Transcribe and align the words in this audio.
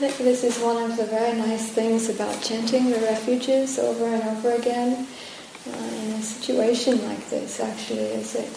This 0.00 0.42
is 0.42 0.58
one 0.58 0.90
of 0.90 0.96
the 0.96 1.06
very 1.06 1.38
nice 1.38 1.68
things 1.68 2.08
about 2.08 2.42
chanting 2.42 2.90
the 2.90 2.98
refuges 2.98 3.78
over 3.78 4.06
and 4.06 4.24
over 4.24 4.50
again 4.50 5.06
uh, 5.68 5.70
in 5.70 6.10
a 6.10 6.20
situation 6.20 7.00
like 7.06 7.30
this, 7.30 7.60
actually, 7.60 8.00
is 8.00 8.34
it, 8.34 8.48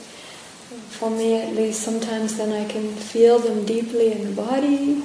for 0.98 1.12
me 1.12 1.40
at 1.40 1.54
least, 1.54 1.84
sometimes 1.84 2.38
then 2.38 2.52
I 2.52 2.68
can 2.68 2.92
feel 2.92 3.38
them 3.38 3.66
deeply 3.66 4.14
in 4.14 4.24
the 4.24 4.32
body, 4.42 5.04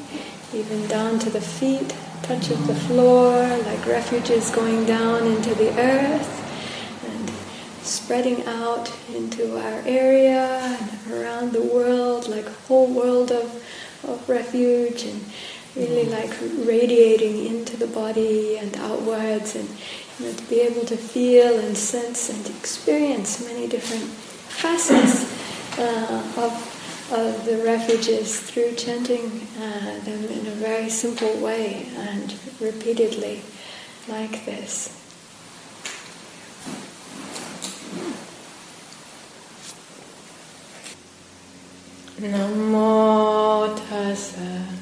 even 0.54 0.86
down 0.88 1.18
to 1.18 1.28
the 1.28 1.40
feet, 1.40 1.94
touch 2.22 2.48
of 2.50 2.66
the 2.66 2.76
floor, 2.76 3.46
like 3.66 3.84
refuges 3.84 4.50
going 4.50 4.86
down 4.86 5.26
into 5.26 5.54
the 5.54 5.78
earth 5.78 7.04
and 7.10 7.30
spreading 7.84 8.42
out 8.46 8.90
into 9.14 9.58
our 9.58 9.82
area 9.84 10.78
and 10.80 11.12
around 11.12 11.52
the 11.52 11.62
world, 11.62 12.26
like 12.26 12.46
a 12.46 12.52
whole 12.66 12.86
world 12.86 13.30
of, 13.30 13.62
of 14.04 14.26
refuge 14.30 15.02
and 15.04 15.22
really 15.76 16.04
like 16.06 16.30
radiating 16.66 17.46
into 17.46 17.76
the 17.76 17.86
body 17.86 18.58
and 18.58 18.76
outwards 18.76 19.54
and 19.56 19.68
you 20.18 20.26
know, 20.26 20.32
to 20.32 20.42
be 20.44 20.60
able 20.60 20.84
to 20.84 20.96
feel 20.96 21.58
and 21.58 21.76
sense 21.76 22.28
and 22.28 22.46
experience 22.56 23.44
many 23.44 23.66
different 23.66 24.04
facets 24.04 25.24
uh, 25.78 26.22
of, 26.36 27.08
of 27.12 27.44
the 27.46 27.56
refuges 27.64 28.40
through 28.40 28.74
chanting 28.74 29.46
uh, 29.58 29.98
them 30.04 30.24
in 30.24 30.46
a 30.46 30.54
very 30.60 30.90
simple 30.90 31.34
way 31.38 31.86
and 31.96 32.34
repeatedly 32.60 33.40
like 34.08 34.44
this. 34.44 34.98
Namo 42.20 43.74
tassa 43.74 44.81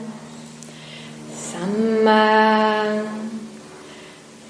Samma 2.01 3.05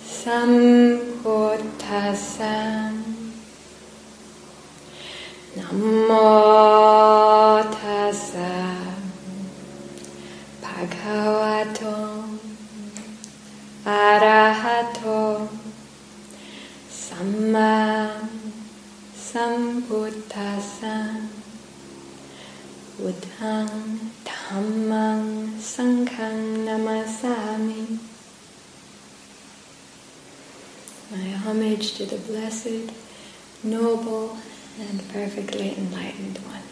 Sambuddhassa 0.07 2.55
Namo 5.57 6.29
Tassa 7.75 8.53
Bhagavato 10.61 11.99
Arahato 13.85 15.49
Samma 16.89 17.73
Sambuddhassa 19.13 20.95
Buddhang 22.97 23.99
Dhammang 24.23 25.57
Sanghang 25.57 26.65
Namasami. 26.65 27.97
My 31.09 31.29
homage 31.29 31.93
to 31.93 32.05
the 32.05 32.17
blessed, 32.17 32.91
noble, 33.63 34.37
and 34.77 35.09
perfectly 35.09 35.73
enlightened 35.77 36.37
one. 36.39 36.63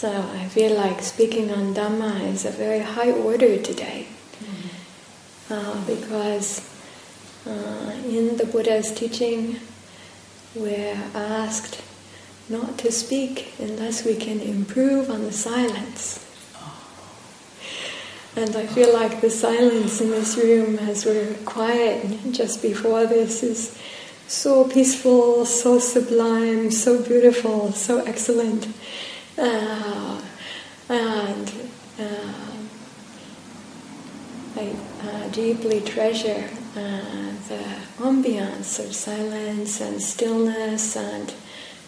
So 0.00 0.10
I 0.10 0.48
feel 0.48 0.74
like 0.76 1.02
speaking 1.02 1.50
on 1.50 1.74
Dhamma 1.74 2.26
is 2.32 2.46
a 2.46 2.50
very 2.50 2.78
high 2.78 3.12
order 3.12 3.58
today. 3.58 4.06
Mm-hmm. 4.42 5.52
Uh, 5.52 5.84
because 5.84 6.66
uh, 7.46 7.92
in 8.08 8.38
the 8.38 8.46
Buddha's 8.46 8.94
teaching, 8.94 9.60
we're 10.54 10.96
asked 11.14 11.82
not 12.48 12.78
to 12.78 12.90
speak 12.90 13.52
unless 13.58 14.02
we 14.02 14.16
can 14.16 14.40
improve 14.40 15.10
on 15.10 15.24
the 15.24 15.32
silence. 15.32 16.26
And 18.36 18.56
I 18.56 18.64
feel 18.68 18.94
like 18.94 19.20
the 19.20 19.28
silence 19.28 20.00
in 20.00 20.12
this 20.12 20.34
room 20.38 20.78
as 20.78 21.04
we're 21.04 21.34
quiet 21.44 22.32
just 22.32 22.62
before 22.62 23.04
this 23.04 23.42
is 23.42 23.78
so 24.28 24.64
peaceful, 24.64 25.44
so 25.44 25.78
sublime, 25.78 26.70
so 26.70 27.02
beautiful, 27.02 27.72
so 27.72 28.02
excellent. 28.04 28.66
Uh, 29.40 30.20
and 30.90 31.52
uh, 31.98 32.32
I 34.56 34.76
uh, 35.02 35.19
deeply 35.32 35.80
treasure 35.80 36.48
uh, 36.76 37.32
the 37.48 37.64
ambiance 37.98 38.78
of 38.78 38.94
silence 38.94 39.80
and 39.80 40.00
stillness 40.02 40.96
and 40.96 41.34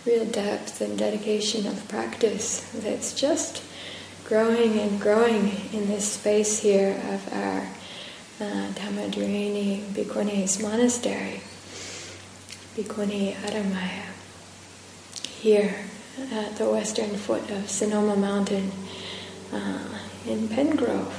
real 0.04 0.24
depth 0.24 0.80
and 0.80 0.98
dedication 0.98 1.66
of 1.66 1.88
practice 1.88 2.60
that's 2.74 3.14
just 3.14 3.62
growing 4.24 4.78
and 4.78 5.00
growing 5.00 5.52
in 5.72 5.88
this 5.88 6.12
space 6.12 6.60
here 6.60 7.00
of 7.10 7.32
our 7.32 7.68
uh, 8.40 8.72
Dhammadharini 8.72 9.82
Bhikkhuni's 9.92 10.60
monastery, 10.60 11.40
Bhikkhuni 12.76 13.34
Aramaya, 13.34 14.06
here 15.40 15.74
at 16.32 16.56
the 16.56 16.68
western 16.68 17.16
foot 17.16 17.48
of 17.50 17.70
Sonoma 17.70 18.16
Mountain 18.16 18.72
uh, 19.52 19.98
in 20.26 20.48
Penngrove, 20.48 21.12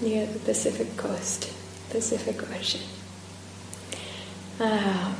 near 0.00 0.26
the 0.26 0.38
Pacific 0.40 0.96
coast. 0.96 1.52
Pacific 1.90 2.42
Ocean. 2.50 2.80
Um, 4.58 5.14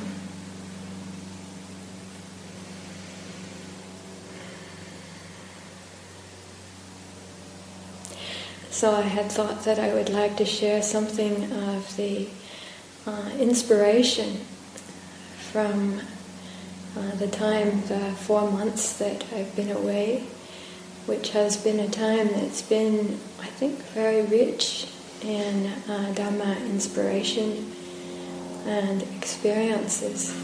so 8.70 8.94
I 8.94 9.02
had 9.02 9.30
thought 9.30 9.64
that 9.64 9.78
I 9.78 9.94
would 9.94 10.08
like 10.08 10.36
to 10.38 10.44
share 10.44 10.82
something 10.82 11.52
of 11.52 11.96
the 11.96 12.28
uh, 13.06 13.30
inspiration 13.38 14.40
from 15.52 16.00
uh, 16.96 17.14
the 17.16 17.28
time, 17.28 17.82
the 17.86 18.12
four 18.16 18.50
months 18.50 18.98
that 18.98 19.24
I've 19.34 19.54
been 19.54 19.70
away, 19.70 20.24
which 21.06 21.30
has 21.30 21.56
been 21.56 21.78
a 21.78 21.88
time 21.88 22.28
that's 22.28 22.62
been, 22.62 23.18
I 23.40 23.46
think, 23.46 23.78
very 23.94 24.22
rich 24.22 24.88
in 25.22 25.66
uh, 25.88 26.12
Dhamma 26.14 26.58
inspiration 26.66 27.72
and 28.66 29.02
experiences. 29.16 30.34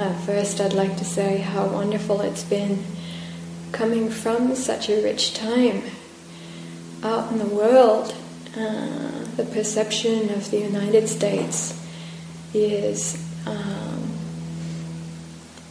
Uh, 0.00 0.12
first, 0.26 0.60
I'd 0.60 0.72
like 0.72 0.96
to 0.96 1.04
say 1.04 1.38
how 1.38 1.66
wonderful 1.66 2.20
it's 2.22 2.42
been 2.42 2.84
coming 3.70 4.10
from 4.10 4.56
such 4.56 4.88
a 4.88 5.00
rich 5.02 5.34
time 5.34 5.84
out 7.04 7.30
in 7.30 7.38
the 7.38 7.46
world. 7.46 8.14
Uh, 8.56 9.24
the 9.36 9.44
perception 9.44 10.28
of 10.30 10.50
the 10.50 10.58
United 10.58 11.08
States 11.08 11.81
is 12.54 13.16
um, 13.46 14.12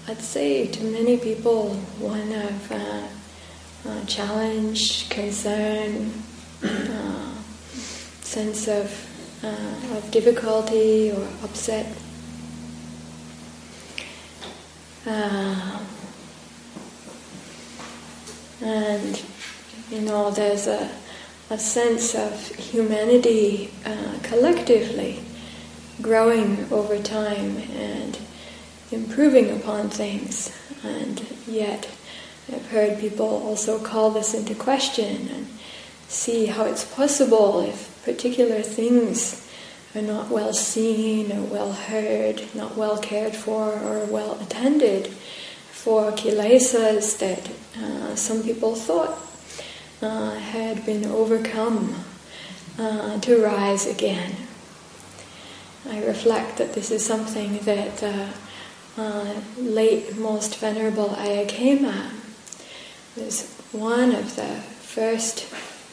I'd 0.07 0.19
say 0.19 0.68
to 0.68 0.83
many 0.83 1.18
people 1.18 1.69
one 2.00 2.33
of 2.33 2.72
uh, 2.72 3.07
uh, 3.88 4.06
challenge, 4.06 5.10
concern, 5.10 6.12
uh, 6.63 7.33
sense 8.22 8.68
of, 8.68 8.92
uh, 9.44 9.98
of 9.98 10.12
difficulty 10.12 11.12
or 11.12 11.28
upset. 11.44 11.86
Uh, 15.06 15.80
and 18.62 19.24
you 19.92 20.01
know, 20.01 20.31
there's 20.31 20.68
a, 20.68 20.89
a 21.50 21.57
sense 21.57 22.16
of 22.16 22.48
humanity 22.56 23.72
uh, 23.86 24.19
collectively 24.24 25.24
growing 26.01 26.71
over 26.71 26.98
time 27.00 27.57
and 27.75 28.18
improving 28.92 29.50
upon 29.51 29.89
things, 29.89 30.51
and 30.83 31.25
yet 31.48 31.89
I've 32.51 32.69
heard 32.69 33.00
people 33.00 33.27
also 33.27 33.80
call 33.80 34.12
this 34.12 34.33
into 34.33 34.56
question 34.56 35.30
and 35.30 35.48
see 36.07 36.48
how 36.48 36.65
it's 36.65 36.83
possible 36.83 37.62
if 37.62 38.03
particular 38.03 38.62
things 38.62 39.48
are 39.95 40.01
not 40.01 40.30
well 40.30 40.53
seen 40.53 41.31
or 41.31 41.42
well 41.44 41.74
heard, 41.74 42.44
not 42.53 42.75
well 42.75 42.98
cared 42.98 43.36
for 43.36 43.71
or 43.71 44.06
well 44.06 44.39
attended, 44.42 45.07
for 45.07 46.12
kilesas 46.12 47.18
that 47.19 47.50
uh, 47.81 48.15
some 48.15 48.44
people 48.44 48.75
thought 48.75 49.18
uh, 50.01 50.36
had 50.36 50.86
been 50.86 51.06
overcome 51.06 51.95
uh, 52.77 53.19
to 53.19 53.44
rise 53.44 53.88
again. 53.88 54.36
I 55.89 56.04
reflect 56.06 56.57
that 56.57 56.74
this 56.74 56.92
is 56.92 57.06
something 57.06 57.57
that 57.60 58.04
uh, 58.04 58.28
uh, 58.98 59.42
late 59.57 60.16
Most 60.18 60.57
Venerable 60.57 61.10
Ayya 61.10 61.48
Khema 61.50 62.12
was 63.18 63.56
one 63.72 64.13
of 64.13 64.36
the 64.36 64.62
first 64.81 65.42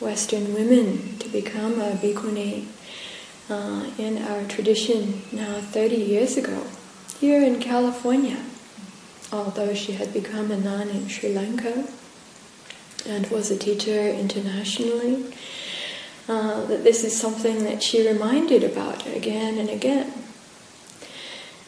Western 0.01 0.53
women 0.53 1.17
to 1.19 1.29
become 1.29 1.81
a 1.81 1.93
bhikkhuni 1.93 2.67
uh, 3.49 3.91
in 3.97 4.19
our 4.19 4.45
tradition 4.45 5.23
now 5.33 5.61
30 5.61 5.97
years 5.97 6.37
ago 6.37 6.67
here 7.19 7.43
in 7.43 7.59
California, 7.59 8.39
although 9.33 9.75
she 9.75 9.93
had 9.93 10.13
become 10.13 10.51
a 10.51 10.57
nun 10.57 10.89
in 10.91 11.09
Sri 11.09 11.33
Lanka 11.33 11.89
and 13.07 13.27
was 13.29 13.51
a 13.51 13.57
teacher 13.57 14.09
internationally. 14.09 15.35
Uh, 16.29 16.67
that 16.67 16.85
this 16.85 17.05
is 17.05 17.19
something 17.19 17.65
that 17.65 17.83
she 17.83 18.07
reminded 18.07 18.63
about 18.63 19.07
again 19.07 19.57
and 19.57 19.71
again. 19.71 20.13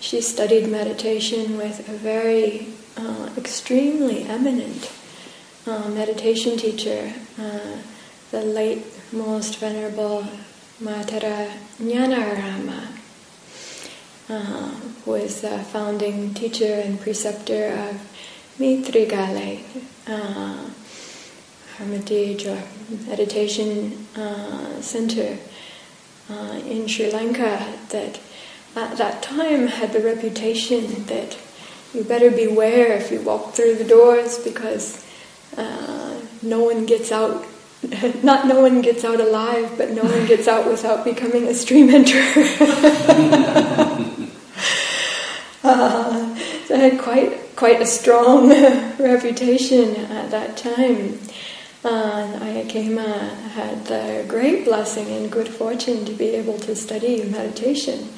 She 0.00 0.20
studied 0.20 0.68
meditation 0.68 1.56
with 1.56 1.88
a 1.88 1.92
very 1.92 2.66
uh, 2.94 3.30
extremely 3.38 4.24
eminent 4.24 4.92
uh, 5.66 5.88
meditation 5.88 6.58
teacher, 6.58 7.14
uh, 7.38 7.78
the 8.32 8.42
late 8.42 8.84
most 9.12 9.56
venerable 9.58 10.26
Matara 10.82 11.50
Jnanarama, 11.80 12.82
uh, 14.28 14.68
who 15.04 15.14
is 15.14 15.40
the 15.40 15.58
founding 15.58 16.34
teacher 16.34 16.74
and 16.84 17.00
preceptor 17.00 17.68
of 17.68 17.96
Mitrigale, 18.58 19.60
hermitage 21.78 22.46
meditation 23.06 24.06
uh, 24.16 24.80
center 24.80 25.38
uh, 26.30 26.60
in 26.66 26.86
Sri 26.86 27.10
Lanka 27.10 27.74
that 27.90 28.20
at 28.76 28.96
that 28.98 29.22
time 29.22 29.66
had 29.66 29.92
the 29.92 30.00
reputation 30.00 31.04
that 31.06 31.36
you 31.92 32.04
better 32.04 32.30
beware 32.30 32.92
if 32.92 33.10
you 33.10 33.20
walk 33.20 33.52
through 33.54 33.74
the 33.74 33.84
doors 33.84 34.38
because 34.38 35.04
uh, 35.56 36.20
no 36.42 36.60
one 36.60 36.86
gets 36.86 37.10
out. 37.10 37.44
Not 38.22 38.46
no 38.46 38.60
one 38.60 38.82
gets 38.82 39.04
out 39.04 39.20
alive, 39.20 39.72
but 39.76 39.90
no 39.90 40.02
one 40.02 40.26
gets 40.26 40.46
out 40.46 40.66
without 40.66 41.04
becoming 41.04 41.48
a 41.48 41.54
stream 41.54 41.88
enter. 41.90 42.18
uh, 45.64 46.36
so 46.66 46.74
I 46.74 46.78
had 46.78 47.00
quite 47.00 47.56
quite 47.56 47.80
a 47.80 47.86
strong 47.86 48.48
reputation 48.98 49.96
at 49.96 50.30
that 50.30 50.56
time. 50.56 51.18
Uh, 51.82 52.26
Ayya 52.40 52.68
Khema 52.68 53.32
had 53.52 53.86
the 53.86 54.26
great 54.28 54.66
blessing 54.66 55.06
and 55.08 55.32
good 55.32 55.48
fortune 55.48 56.04
to 56.04 56.12
be 56.12 56.28
able 56.30 56.58
to 56.58 56.76
study 56.76 57.24
meditation 57.24 58.10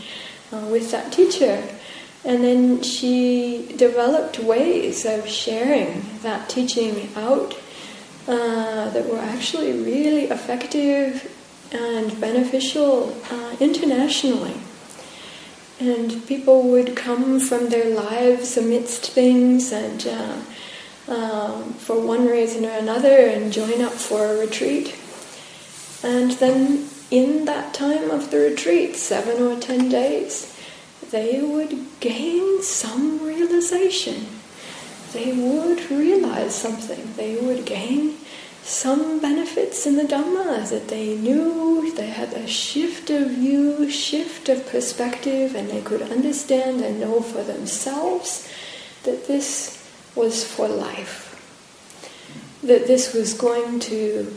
uh, 0.53 0.67
with 0.69 0.91
that 0.91 1.13
teacher. 1.13 1.63
And 2.25 2.43
then 2.43 2.83
she 2.83 3.73
developed 3.77 4.41
ways 4.41 5.05
of 5.05 5.29
sharing 5.29 6.05
that 6.23 6.49
teaching 6.49 7.09
out 7.15 7.55
uh, 8.27 8.91
that 8.91 9.09
were 9.09 9.19
actually 9.19 9.73
really 9.73 10.25
effective 10.25 11.31
and 11.73 12.21
beneficial 12.21 13.17
uh, 13.31 13.57
internationally. 13.61 14.57
And 15.79 16.27
people 16.27 16.65
would 16.65 16.97
come 16.97 17.39
from 17.39 17.69
their 17.69 17.95
lives 17.95 18.57
amidst 18.57 19.11
things 19.11 19.73
and 19.73 20.05
uh, 20.07 20.37
um, 21.13 21.75
for 21.75 22.01
one 22.01 22.27
reason 22.27 22.65
or 22.65 22.73
another 22.73 23.27
and 23.29 23.53
join 23.53 23.83
up 23.83 23.93
for 23.93 24.25
a 24.25 24.39
retreat. 24.39 24.97
And 26.03 26.33
then 26.33 26.89
in 27.11 27.45
that 27.45 27.75
time 27.75 28.11
of 28.11 28.31
the 28.31 28.39
retreat, 28.39 28.97
seven 28.97 29.43
or 29.43 29.61
ten 29.61 29.89
days, 29.89 30.59
they 31.11 31.43
would 31.43 31.87
gain 32.01 32.63
some 32.63 33.23
realization. 33.23 34.27
They 35.13 35.33
would 35.33 35.91
realize 35.91 36.55
something. 36.55 37.13
They 37.17 37.37
would 37.37 37.67
gain 37.67 38.17
some 38.63 39.21
benefits 39.21 39.87
in 39.87 39.97
the 39.97 40.05
Dhamma 40.05 40.69
that 40.71 40.89
they 40.89 41.17
knew, 41.17 41.93
they 41.95 42.07
had 42.07 42.33
a 42.33 42.47
shift 42.47 43.11
of 43.11 43.31
view, 43.31 43.91
shift 43.91 44.49
of 44.49 44.67
perspective, 44.69 45.55
and 45.55 45.69
they 45.69 45.83
could 45.83 46.01
understand 46.01 46.81
and 46.81 47.01
know 47.01 47.21
for 47.21 47.43
themselves 47.43 48.49
that 49.03 49.27
this 49.27 49.82
was 50.15 50.45
for 50.45 50.69
life. 50.69 51.29
That 52.63 52.87
this 52.87 53.13
was 53.13 53.35
going 53.35 53.81
to 53.81 54.37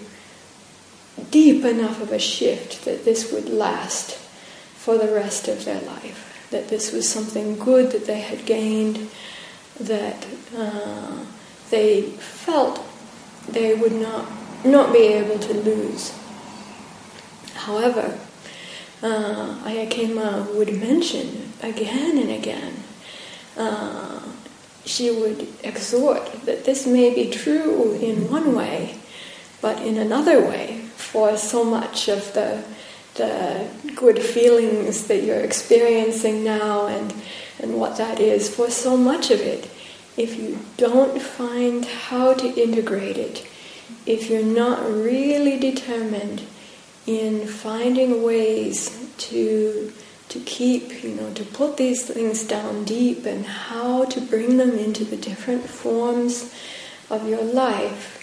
deep 1.31 1.63
enough 1.63 2.01
of 2.01 2.12
a 2.12 2.19
shift 2.19 2.86
that 2.86 3.06
this 3.06 3.31
would 3.31 3.50
last 3.50 4.18
for 4.75 4.98
the 4.98 5.13
rest 5.13 5.48
of 5.48 5.66
their 5.66 5.81
life. 5.81 6.48
That 6.51 6.69
this 6.69 6.92
was 6.92 7.07
something 7.10 7.57
good 7.57 7.92
that 7.92 8.06
they 8.06 8.22
had 8.22 8.45
gained, 8.45 9.10
that 9.80 10.25
uh, 10.56 11.25
they 11.69 12.04
felt 12.04 12.81
they 13.48 13.74
would 13.75 13.94
not, 13.94 14.30
not 14.63 14.94
be 14.94 15.00
able 15.00 15.39
to 15.39 15.54
lose. 15.54 16.13
However, 17.54 18.19
uh, 19.01 19.56
Ayya 19.63 19.89
Khema 19.89 20.54
would 20.56 20.74
mention 20.80 21.54
again 21.62 22.18
and 22.18 22.31
again 22.31 22.83
uh, 23.57 24.21
she 24.85 25.09
would 25.11 25.47
exhort 25.63 26.31
that 26.45 26.65
this 26.65 26.85
may 26.85 27.13
be 27.13 27.29
true 27.29 27.93
in 27.93 28.29
one 28.29 28.55
way, 28.55 28.95
but 29.61 29.81
in 29.81 29.97
another 29.97 30.39
way, 30.39 30.81
for 30.95 31.37
so 31.37 31.63
much 31.63 32.07
of 32.07 32.33
the, 32.33 32.63
the 33.15 33.67
good 33.95 34.19
feelings 34.19 35.07
that 35.07 35.23
you're 35.23 35.39
experiencing 35.39 36.43
now 36.43 36.87
and, 36.87 37.13
and 37.59 37.79
what 37.79 37.97
that 37.97 38.19
is, 38.19 38.53
for 38.53 38.69
so 38.69 38.95
much 38.95 39.31
of 39.31 39.39
it, 39.39 39.69
if 40.17 40.37
you 40.37 40.59
don't 40.77 41.21
find 41.21 41.85
how 41.85 42.33
to 42.33 42.47
integrate 42.61 43.17
it, 43.17 43.45
if 44.05 44.29
you're 44.29 44.43
not 44.43 44.83
really 44.85 45.59
determined 45.59 46.43
in 47.07 47.47
finding 47.47 48.23
ways 48.23 49.09
to 49.18 49.92
to 50.35 50.42
keep, 50.42 51.01
you 51.01 51.15
know, 51.15 51.33
to 51.33 51.45
put 51.45 51.77
these 51.77 52.06
things 52.06 52.44
down 52.44 52.83
deep 52.83 53.25
and 53.25 53.45
how 53.45 54.04
to 54.04 54.19
bring 54.19 54.57
them 54.57 54.71
into 54.71 55.06
the 55.06 55.15
different 55.15 55.63
forms 55.63 56.54
of 57.09 57.25
your 57.25 57.42
life, 57.42 58.21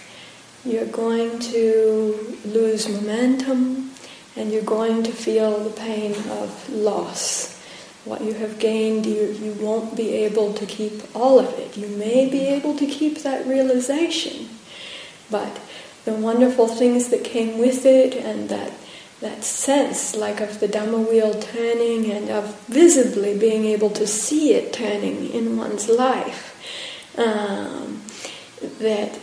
you're 0.63 0.85
going 0.85 1.39
to 1.39 2.37
lose 2.45 2.87
momentum 2.87 3.89
and 4.35 4.51
you're 4.51 4.61
going 4.61 5.01
to 5.01 5.11
feel 5.11 5.57
the 5.59 5.71
pain 5.71 6.11
of 6.29 6.69
loss. 6.69 7.59
What 8.05 8.21
you 8.21 8.33
have 8.33 8.59
gained, 8.59 9.07
you, 9.07 9.31
you 9.41 9.53
won't 9.53 9.97
be 9.97 10.13
able 10.13 10.53
to 10.53 10.67
keep 10.67 11.01
all 11.15 11.39
of 11.39 11.57
it. 11.57 11.75
You 11.75 11.87
may 11.87 12.29
be 12.29 12.41
able 12.45 12.77
to 12.77 12.85
keep 12.85 13.23
that 13.23 13.47
realization, 13.47 14.49
but 15.31 15.59
the 16.05 16.13
wonderful 16.13 16.67
things 16.67 17.09
that 17.09 17.23
came 17.23 17.57
with 17.57 17.87
it 17.87 18.13
and 18.13 18.49
that 18.49 18.71
that 19.23 19.43
sense 19.43 20.15
like 20.15 20.41
of 20.41 20.59
the 20.59 20.67
Dhamma 20.67 21.09
wheel 21.09 21.33
turning 21.33 22.11
and 22.11 22.29
of 22.29 22.59
visibly 22.67 23.37
being 23.37 23.63
able 23.65 23.89
to 23.91 24.05
see 24.05 24.53
it 24.53 24.73
turning 24.73 25.29
in 25.31 25.57
one's 25.57 25.89
life. 25.89 26.49
Um, 27.17 28.01
that 28.79 29.19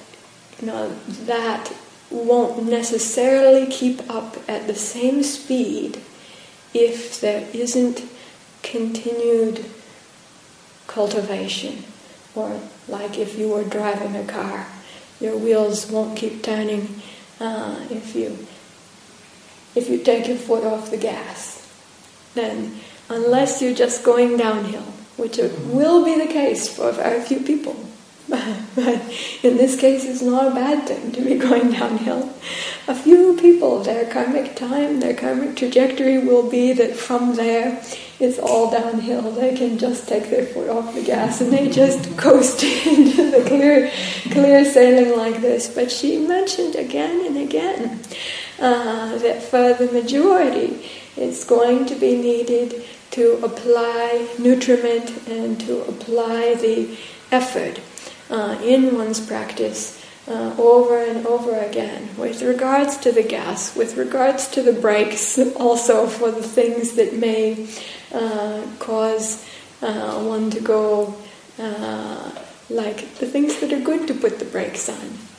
you 0.59 0.67
know 0.67 0.91
that 1.27 1.73
won't 2.11 2.65
necessarily 2.65 3.67
keep 3.67 4.09
up 4.11 4.37
at 4.49 4.67
the 4.67 4.75
same 4.75 5.23
speed 5.23 6.01
if 6.73 7.21
there 7.21 7.47
isn't 7.53 8.03
continued 8.63 9.65
cultivation. 10.87 11.85
Or 12.35 12.61
like 12.89 13.19
if 13.19 13.39
you 13.39 13.49
were 13.49 13.65
driving 13.65 14.17
a 14.17 14.25
car, 14.25 14.67
your 15.21 15.37
wheels 15.37 15.91
won't 15.91 16.17
keep 16.17 16.43
turning 16.43 17.03
uh, 17.39 17.85
if 17.91 18.15
you 18.15 18.47
if 19.75 19.89
you 19.89 19.99
take 20.03 20.29
your 20.29 20.37
foot 20.37 20.65
off 20.65 20.91
the 20.91 20.97
gas. 20.97 21.67
Then, 22.35 22.81
unless 23.09 23.61
you're 23.61 23.75
just 23.75 24.05
going 24.05 24.37
downhill, 24.37 24.83
which 25.17 25.39
will 25.39 26.05
be 26.05 26.17
the 26.17 26.33
case 26.33 26.69
for 26.69 26.93
very 26.93 27.21
few 27.21 27.41
people, 27.41 27.77
but 28.29 29.01
in 29.43 29.57
this 29.57 29.79
case 29.79 30.05
it's 30.05 30.23
not 30.23 30.53
a 30.53 30.55
bad 30.55 30.87
thing 30.87 31.11
to 31.13 31.21
be 31.21 31.35
going 31.49 31.73
downhill. 31.73 32.33
A 32.87 32.95
few 32.95 33.37
people, 33.41 33.83
their 33.83 34.11
karmic 34.11 34.55
time, 34.55 35.01
their 35.01 35.15
karmic 35.15 35.57
trajectory 35.57 36.19
will 36.19 36.49
be 36.49 36.73
that 36.75 36.95
from 36.95 37.35
there 37.35 37.83
it's 38.21 38.39
all 38.39 38.71
downhill. 38.71 39.33
They 39.33 39.57
can 39.57 39.79
just 39.79 40.07
take 40.09 40.31
their 40.31 40.47
foot 40.47 40.69
off 40.69 40.95
the 40.95 41.03
gas 41.03 41.41
and 41.41 41.53
they 41.53 41.71
just 41.71 42.17
coast 42.17 42.63
into 42.63 43.31
the 43.31 43.45
clear, 43.49 43.91
clear 44.31 44.65
sailing 44.65 45.17
like 45.17 45.41
this. 45.41 45.73
But 45.75 45.91
she 45.91 46.19
mentioned 46.19 46.77
again 46.77 47.27
and 47.27 47.37
again 47.37 48.01
uh, 48.61 49.19
that 49.19 49.43
for 49.43 49.75
the 49.75 49.91
majority, 49.93 50.89
it's 51.17 51.45
going 51.45 51.87
to 51.87 51.95
be 51.95 52.15
needed 52.17 52.85
to 53.11 53.43
apply 53.43 54.29
nutriment 54.39 55.27
and 55.27 55.61
to 55.61 55.83
apply 55.83 56.55
the 56.55 56.97
effort 57.33 57.81
uh, 58.31 58.59
in 58.63 58.95
one's 58.95 59.21
practice 59.21 60.05
uh, 60.29 60.55
over 60.59 61.03
and 61.03 61.27
over 61.27 61.59
again. 61.59 62.09
With 62.17 62.43
regards 62.43 62.97
to 62.99 63.13
the 63.13 63.23
gas, 63.23 63.75
with 63.75 63.97
regards 63.97 64.49
to 64.49 64.63
the 64.63 64.73
brakes, 64.73 65.39
also 65.57 66.07
for 66.07 66.31
the 66.31 66.43
things 66.43 66.93
that 66.93 67.15
may 67.15 67.69
uh, 68.13 68.63
cause 68.79 69.45
uh, 69.83 70.23
one 70.23 70.51
to 70.51 70.61
go, 70.61 71.15
uh, 71.59 72.31
like 72.69 73.15
the 73.17 73.27
things 73.27 73.59
that 73.61 73.73
are 73.73 73.81
good 73.81 74.07
to 74.09 74.15
put 74.15 74.39
the 74.39 74.45
brakes 74.45 74.89
on. 74.89 75.30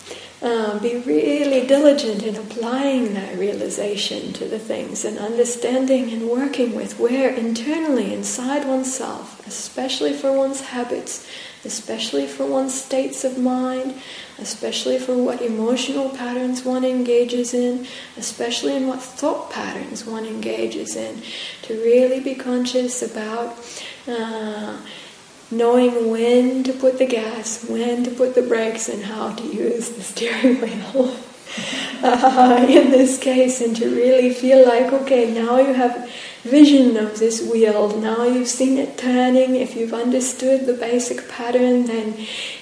Uh, 0.42 0.80
be 0.80 0.98
really 0.98 1.68
diligent 1.68 2.24
in 2.24 2.36
applying 2.36 3.14
that 3.14 3.38
realization 3.38 4.34
to 4.34 4.46
the 4.46 4.58
things 4.58 5.06
and 5.06 5.20
understanding 5.20 6.12
and 6.12 6.28
working 6.28 6.76
with 6.76 6.98
where 6.98 7.30
internally 7.30 8.12
inside 8.12 8.68
oneself, 8.68 9.46
especially 9.46 10.12
for 10.12 10.34
one's 10.34 10.62
habits, 10.62 11.28
especially 11.64 12.26
for 12.26 12.44
one's 12.48 12.74
states 12.74 13.24
of 13.24 13.38
mind, 13.38 13.94
especially 14.40 14.98
for 14.98 15.16
what 15.16 15.44
emotional 15.44 16.10
patterns 16.10 16.66
one 16.66 16.84
engages 16.84 17.54
in, 17.54 17.86
especially 18.18 18.76
in 18.76 18.88
what 18.88 19.00
thought 19.00 19.52
patterns 19.52 20.06
one 20.06 20.26
engages 20.26 20.96
in, 20.96 21.22
to 21.62 21.76
really 21.84 22.20
be 22.20 22.34
conscious 22.34 23.04
about. 23.04 23.56
Uh, 24.08 24.78
knowing 25.52 26.10
when 26.10 26.64
to 26.64 26.74
put 26.74 26.98
the 26.98 27.06
gas, 27.06 27.66
when 27.68 28.04
to 28.04 28.12
put 28.12 28.36
the 28.36 28.42
brakes, 28.42 28.90
and 28.90 29.04
how 29.04 29.34
to 29.34 29.44
use 29.44 29.90
the 29.90 30.02
steering 30.02 30.62
wheel. 30.62 31.16
Uh, 32.04 32.66
in 32.68 32.90
this 32.90 33.20
case, 33.20 33.62
and 33.62 33.76
to 33.76 33.88
really 33.88 34.34
feel 34.34 34.66
like, 34.66 34.92
okay, 34.92 35.32
now 35.32 35.60
you 35.60 35.74
have 35.74 36.10
vision 36.44 36.98
of 36.98 37.20
this 37.20 37.48
wheel, 37.48 37.96
now 38.00 38.24
you've 38.24 38.48
seen 38.48 38.78
it 38.78 38.98
turning. 38.98 39.56
If 39.56 39.76
you've 39.76 39.94
understood 39.94 40.66
the 40.66 40.74
basic 40.74 41.30
pattern, 41.30 41.86
then 41.86 42.16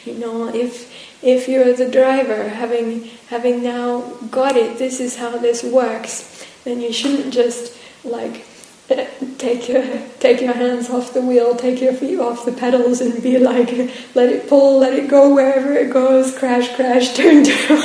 you 0.04 0.16
know 0.16 0.54
if 0.54 0.92
if 1.24 1.48
you're 1.48 1.74
the 1.74 1.90
driver, 1.90 2.50
having 2.50 3.04
having 3.30 3.64
now 3.64 4.02
got 4.32 4.56
it, 4.56 4.78
this 4.78 5.00
is 5.00 5.18
how 5.18 5.38
this 5.38 5.64
works, 5.64 6.46
then 6.64 6.82
you 6.82 6.92
shouldn't 6.92 7.34
just 7.34 7.78
like 8.04 8.46
take 9.38 9.70
your 9.70 9.84
take 10.20 10.42
your 10.42 10.54
hands 10.54 10.90
off 10.90 11.14
the 11.14 11.22
wheel, 11.22 11.56
take 11.56 11.80
your 11.82 11.94
feet 11.94 12.20
off 12.20 12.46
the 12.46 12.52
pedals, 12.52 13.02
and 13.02 13.22
be 13.22 13.38
like, 13.38 13.70
let 14.16 14.30
it 14.30 14.50
pull, 14.50 14.80
let 14.80 14.94
it 14.94 15.10
go 15.10 15.34
wherever 15.34 15.74
it 15.74 15.92
goes, 15.94 16.38
crash, 16.38 16.76
crash, 16.76 17.14
turn, 17.16 17.44
turn, 17.44 17.78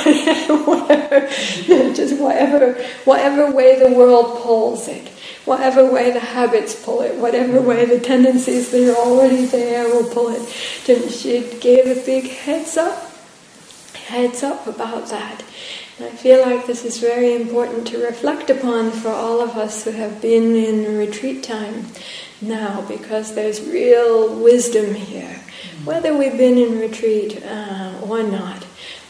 whatever, 0.65 1.27
just 1.93 2.19
whatever 2.19 2.73
whatever 3.05 3.51
way 3.51 3.77
the 3.79 3.95
world 3.95 4.41
pulls 4.41 4.87
it, 4.87 5.07
whatever 5.45 5.91
way 5.91 6.11
the 6.11 6.19
habits 6.19 6.83
pull 6.83 7.01
it, 7.01 7.15
whatever 7.15 7.61
way 7.61 7.85
the 7.85 7.99
tendencies 7.99 8.71
that 8.71 8.89
are 8.91 8.97
already 8.97 9.45
there 9.45 9.87
will 9.87 10.09
pull 10.09 10.29
it. 10.29 10.47
She 11.11 11.41
gave 11.59 11.85
a 11.85 12.03
big 12.05 12.25
heads 12.31 12.77
up, 12.77 13.11
heads 13.93 14.43
up 14.43 14.65
about 14.67 15.07
that. 15.09 15.43
I 15.97 16.09
feel 16.09 16.41
like 16.41 16.67
this 16.67 16.83
is 16.83 16.97
very 16.97 17.33
important 17.33 17.87
to 17.87 18.03
reflect 18.03 18.49
upon 18.49 18.91
for 18.91 19.07
all 19.07 19.39
of 19.39 19.51
us 19.51 19.85
who 19.85 19.91
have 19.91 20.21
been 20.21 20.53
in 20.53 20.97
retreat 20.97 21.41
time 21.41 21.85
now, 22.41 22.81
because 22.81 23.33
there's 23.33 23.65
real 23.65 24.35
wisdom 24.35 24.93
here, 24.93 25.39
whether 25.85 26.13
we've 26.13 26.37
been 26.37 26.57
in 26.57 26.79
retreat 26.79 27.41
uh, 27.45 27.93
or 28.03 28.23
not. 28.23 28.65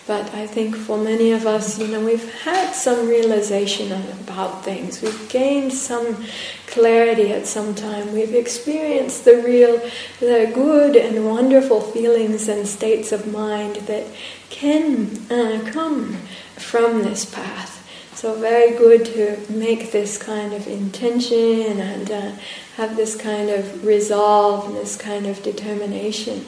But 0.05 0.31
I 0.35 0.45
think 0.45 0.75
for 0.75 0.99
many 0.99 1.31
of 1.31 1.47
us, 1.47 1.79
you 1.79 1.87
know, 1.87 2.05
we've 2.05 2.31
had 2.43 2.73
some 2.73 3.07
realization 3.07 3.91
about 3.91 4.63
things. 4.63 5.01
We've 5.01 5.27
gained 5.29 5.73
some 5.73 6.23
clarity 6.67 7.31
at 7.31 7.47
some 7.47 7.73
time. 7.73 8.13
We've 8.13 8.35
experienced 8.35 9.25
the 9.25 9.37
real, 9.37 9.79
the 10.19 10.51
good 10.53 10.95
and 10.95 11.25
wonderful 11.25 11.81
feelings 11.81 12.47
and 12.47 12.67
states 12.67 13.11
of 13.11 13.25
mind 13.25 13.77
that 13.87 14.05
can 14.51 15.17
uh, 15.31 15.67
come 15.71 16.17
from 16.57 17.03
this 17.03 17.25
path. 17.25 17.81
So, 18.15 18.35
very 18.39 18.77
good 18.77 19.05
to 19.07 19.51
make 19.51 19.91
this 19.91 20.17
kind 20.17 20.53
of 20.53 20.67
intention 20.67 21.79
and 21.81 22.09
uh, 22.09 22.31
have 22.77 22.95
this 22.95 23.15
kind 23.15 23.50
of 23.50 23.85
resolve 23.85 24.67
and 24.67 24.75
this 24.75 24.95
kind 24.95 25.27
of 25.27 25.43
determination 25.43 26.45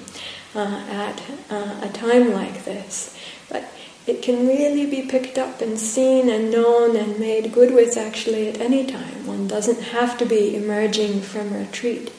uh, 0.56 0.86
at 0.90 1.22
uh, 1.50 1.82
a 1.84 1.90
time 1.90 2.32
like 2.32 2.64
this. 2.64 3.18
But 3.50 3.70
it 4.08 4.22
can 4.22 4.48
really 4.48 4.86
be 4.86 5.02
picked 5.02 5.38
up 5.38 5.60
and 5.60 5.78
seen 5.78 6.30
and 6.30 6.50
known 6.50 6.96
and 6.96 7.20
made 7.20 7.52
good 7.52 7.74
with 7.74 7.98
actually 7.98 8.48
at 8.48 8.62
any 8.62 8.86
time. 8.86 9.28
One 9.28 9.48
doesn't 9.48 9.82
have 9.82 10.18
to 10.20 10.26
be 10.26 10.56
emerging 10.56 11.20
from 11.22 11.54
retreat 11.54 12.14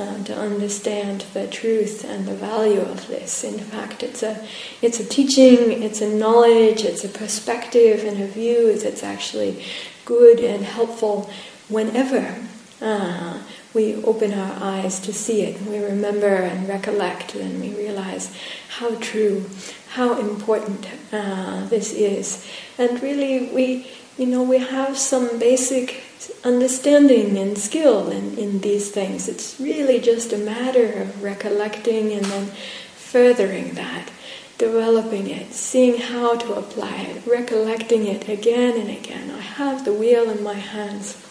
uh, 0.00 0.24
to 0.24 0.34
understand 0.34 1.26
the 1.34 1.46
truth 1.46 2.04
and 2.04 2.26
the 2.26 2.34
value 2.34 2.80
of 2.80 3.06
this. 3.08 3.44
In 3.44 3.58
fact, 3.58 4.02
it's 4.02 4.22
a, 4.22 4.46
it's 4.80 4.98
a 4.98 5.04
teaching, 5.04 5.82
it's 5.82 6.00
a 6.00 6.08
knowledge, 6.08 6.84
it's 6.84 7.04
a 7.04 7.08
perspective 7.08 8.04
and 8.04 8.22
a 8.22 8.26
view 8.26 8.78
that's 8.78 9.02
actually 9.02 9.62
good 10.06 10.40
and 10.40 10.64
helpful 10.64 11.30
whenever 11.68 12.34
uh, 12.80 13.38
we 13.74 14.02
open 14.04 14.32
our 14.32 14.56
eyes 14.62 15.00
to 15.00 15.12
see 15.12 15.42
it. 15.42 15.60
We 15.62 15.78
remember 15.78 16.26
and 16.26 16.66
recollect, 16.68 17.34
and 17.34 17.60
we 17.60 17.74
realize 17.74 18.34
how 18.78 18.94
true, 18.96 19.44
how 19.90 20.18
important 20.18 20.88
uh, 21.12 21.66
this 21.66 21.92
is. 21.92 22.48
And 22.78 23.00
really, 23.02 23.50
we, 23.52 23.86
you 24.16 24.26
know, 24.26 24.42
we 24.42 24.58
have 24.58 24.96
some 24.96 25.38
basic 25.38 26.02
understanding 26.44 27.38
and 27.38 27.56
skill 27.56 28.10
in, 28.10 28.36
in 28.36 28.60
these 28.60 28.90
things. 28.90 29.28
It's 29.28 29.58
really 29.58 30.00
just 30.00 30.32
a 30.32 30.38
matter 30.38 30.92
of 31.02 31.22
recollecting 31.22 32.12
and 32.12 32.24
then 32.26 32.46
furthering 32.94 33.74
that, 33.74 34.10
developing 34.58 35.30
it, 35.30 35.52
seeing 35.52 35.98
how 35.98 36.36
to 36.36 36.54
apply 36.54 36.96
it, 36.96 37.26
recollecting 37.26 38.06
it 38.06 38.28
again 38.28 38.78
and 38.78 38.90
again. 38.90 39.30
I 39.30 39.40
have 39.40 39.84
the 39.84 39.94
wheel 39.94 40.28
in 40.30 40.42
my 40.42 40.54
hands. 40.54 41.26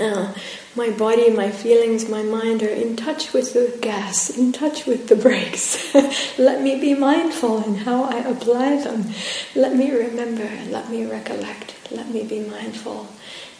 Uh, 0.00 0.32
my 0.76 0.90
body, 0.90 1.28
my 1.30 1.50
feelings, 1.50 2.08
my 2.08 2.22
mind 2.22 2.62
are 2.62 2.68
in 2.68 2.94
touch 2.94 3.32
with 3.32 3.52
the 3.52 3.76
gas, 3.80 4.30
in 4.30 4.52
touch 4.52 4.86
with 4.86 5.08
the 5.08 5.16
brakes. 5.16 5.92
let 6.38 6.62
me 6.62 6.80
be 6.80 6.94
mindful 6.94 7.64
in 7.64 7.74
how 7.74 8.04
I 8.04 8.18
apply 8.18 8.76
them. 8.76 9.06
Let 9.56 9.74
me 9.74 9.90
remember, 9.90 10.48
let 10.70 10.88
me 10.88 11.04
recollect, 11.04 11.74
let 11.90 12.08
me 12.10 12.22
be 12.22 12.40
mindful 12.40 13.08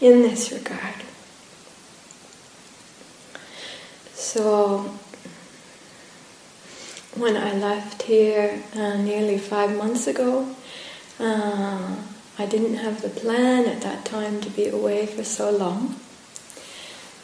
in 0.00 0.22
this 0.22 0.52
regard. 0.52 0.94
So, 4.14 4.94
when 7.16 7.36
I 7.36 7.52
left 7.54 8.02
here 8.02 8.62
uh, 8.76 8.96
nearly 8.96 9.38
five 9.38 9.76
months 9.76 10.06
ago, 10.06 10.54
uh, 11.18 11.96
I 12.38 12.46
didn't 12.46 12.76
have 12.76 13.02
the 13.02 13.08
plan 13.08 13.66
at 13.66 13.80
that 13.80 14.04
time 14.04 14.40
to 14.42 14.50
be 14.50 14.68
away 14.68 15.06
for 15.06 15.24
so 15.24 15.50
long. 15.50 15.96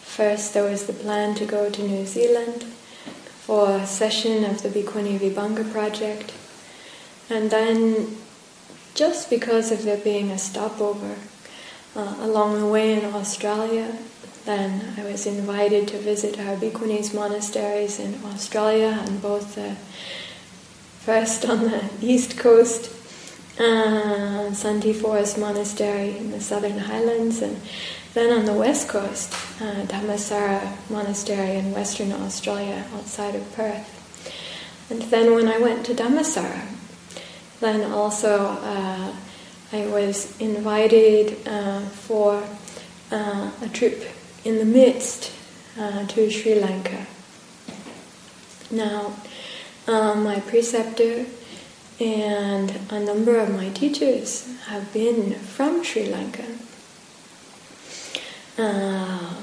First, 0.03 0.55
there 0.55 0.65
was 0.65 0.87
the 0.87 0.93
plan 0.93 1.35
to 1.37 1.45
go 1.45 1.71
to 1.71 1.83
New 1.83 2.07
Zealand 2.07 2.65
for 3.47 3.71
a 3.71 3.87
session 3.87 4.43
of 4.45 4.63
the 4.63 4.69
Bhikkhuni 4.69 5.19
Vibhanga 5.19 5.71
project, 5.71 6.33
and 7.31 7.51
then, 7.51 8.17
just 8.95 9.31
because 9.31 9.71
of 9.71 9.85
there 9.85 9.99
being 9.99 10.31
a 10.31 10.39
stopover, 10.39 11.17
uh, 11.97 12.17
along 12.21 12.61
the 12.61 12.67
way 12.67 12.93
in 12.95 13.05
Australia. 13.15 13.97
Then 14.45 14.95
I 14.99 15.05
was 15.05 15.27
invited 15.27 15.89
to 15.89 15.99
visit 15.99 16.39
our 16.39 16.57
Bhikkhunis 16.57 17.15
monasteries 17.15 17.99
in 17.99 18.21
Australia, 18.25 19.03
on 19.07 19.19
both 19.19 19.55
the 19.55 19.77
first 21.05 21.45
on 21.45 21.61
the 21.65 21.83
east 22.03 22.37
coast, 22.37 22.91
uh, 23.59 24.53
Santi 24.53 24.93
Forest 24.93 25.39
Monastery 25.39 26.17
in 26.17 26.31
the 26.31 26.41
southern 26.41 26.79
highlands, 26.79 27.41
and 27.41 27.61
then 28.13 28.37
on 28.37 28.45
the 28.45 28.53
west 28.53 28.89
coast, 28.89 29.33
uh, 29.61 29.87
Dhammasara 29.87 30.77
Monastery 30.91 31.57
in 31.57 31.73
Western 31.73 32.13
Australia, 32.13 32.85
outside 32.95 33.35
of 33.35 33.53
Perth. 33.55 33.91
And 34.91 35.03
then 35.03 35.35
when 35.35 35.49
I 35.49 35.59
went 35.59 35.87
to 35.87 35.95
Dhammasara, 35.95 36.67
then 37.61 37.91
also 37.91 38.59
uh, 38.61 39.13
I 39.75 39.87
was 39.87 40.41
invited 40.41 41.37
uh, 41.49 41.81
for 41.81 42.45
uh, 43.11 43.51
a 43.61 43.69
trip 43.73 44.05
in 44.45 44.59
the 44.59 44.65
midst 44.65 45.33
uh, 45.77 46.07
to 46.07 46.31
Sri 46.31 46.55
Lanka. 46.55 47.07
Now, 48.71 49.15
uh, 49.89 50.15
my 50.15 50.39
preceptor 50.39 51.27
and 51.99 52.79
a 52.89 53.01
number 53.01 53.37
of 53.37 53.51
my 53.51 53.71
teachers 53.71 54.47
have 54.67 54.93
been 54.93 55.35
from 55.41 55.83
Sri 55.83 56.07
Lanka. 56.07 56.47
Uh, 58.57 59.35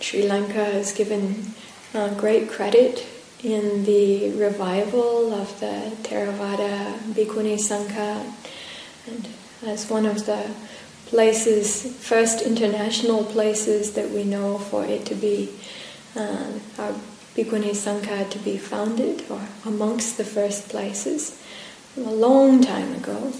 Sri 0.00 0.26
Lanka 0.26 0.64
has 0.64 0.94
given 0.94 1.52
uh, 1.92 2.14
great 2.14 2.48
credit 2.48 3.06
in 3.44 3.84
the 3.84 4.30
revival 4.30 5.34
of 5.34 5.60
the 5.60 5.92
Theravada 6.00 6.96
Bhikkhuni 7.12 7.58
Sangha 7.58 8.24
and 9.06 9.28
as 9.64 9.88
one 9.90 10.06
of 10.06 10.26
the 10.26 10.50
places, 11.06 11.96
first 11.96 12.42
international 12.42 13.24
places 13.24 13.94
that 13.94 14.10
we 14.10 14.24
know 14.24 14.58
for 14.58 14.84
it 14.84 15.04
to 15.06 15.14
be, 15.14 15.48
uh, 16.16 16.46
our 16.78 16.94
Bhikkhuni 17.36 17.72
Sangha 17.72 18.28
to 18.30 18.38
be 18.38 18.56
founded, 18.58 19.24
or 19.30 19.40
amongst 19.64 20.16
the 20.16 20.24
first 20.24 20.68
places, 20.68 21.40
a 21.96 22.00
long 22.00 22.62
time 22.62 22.94
ago, 22.94 23.32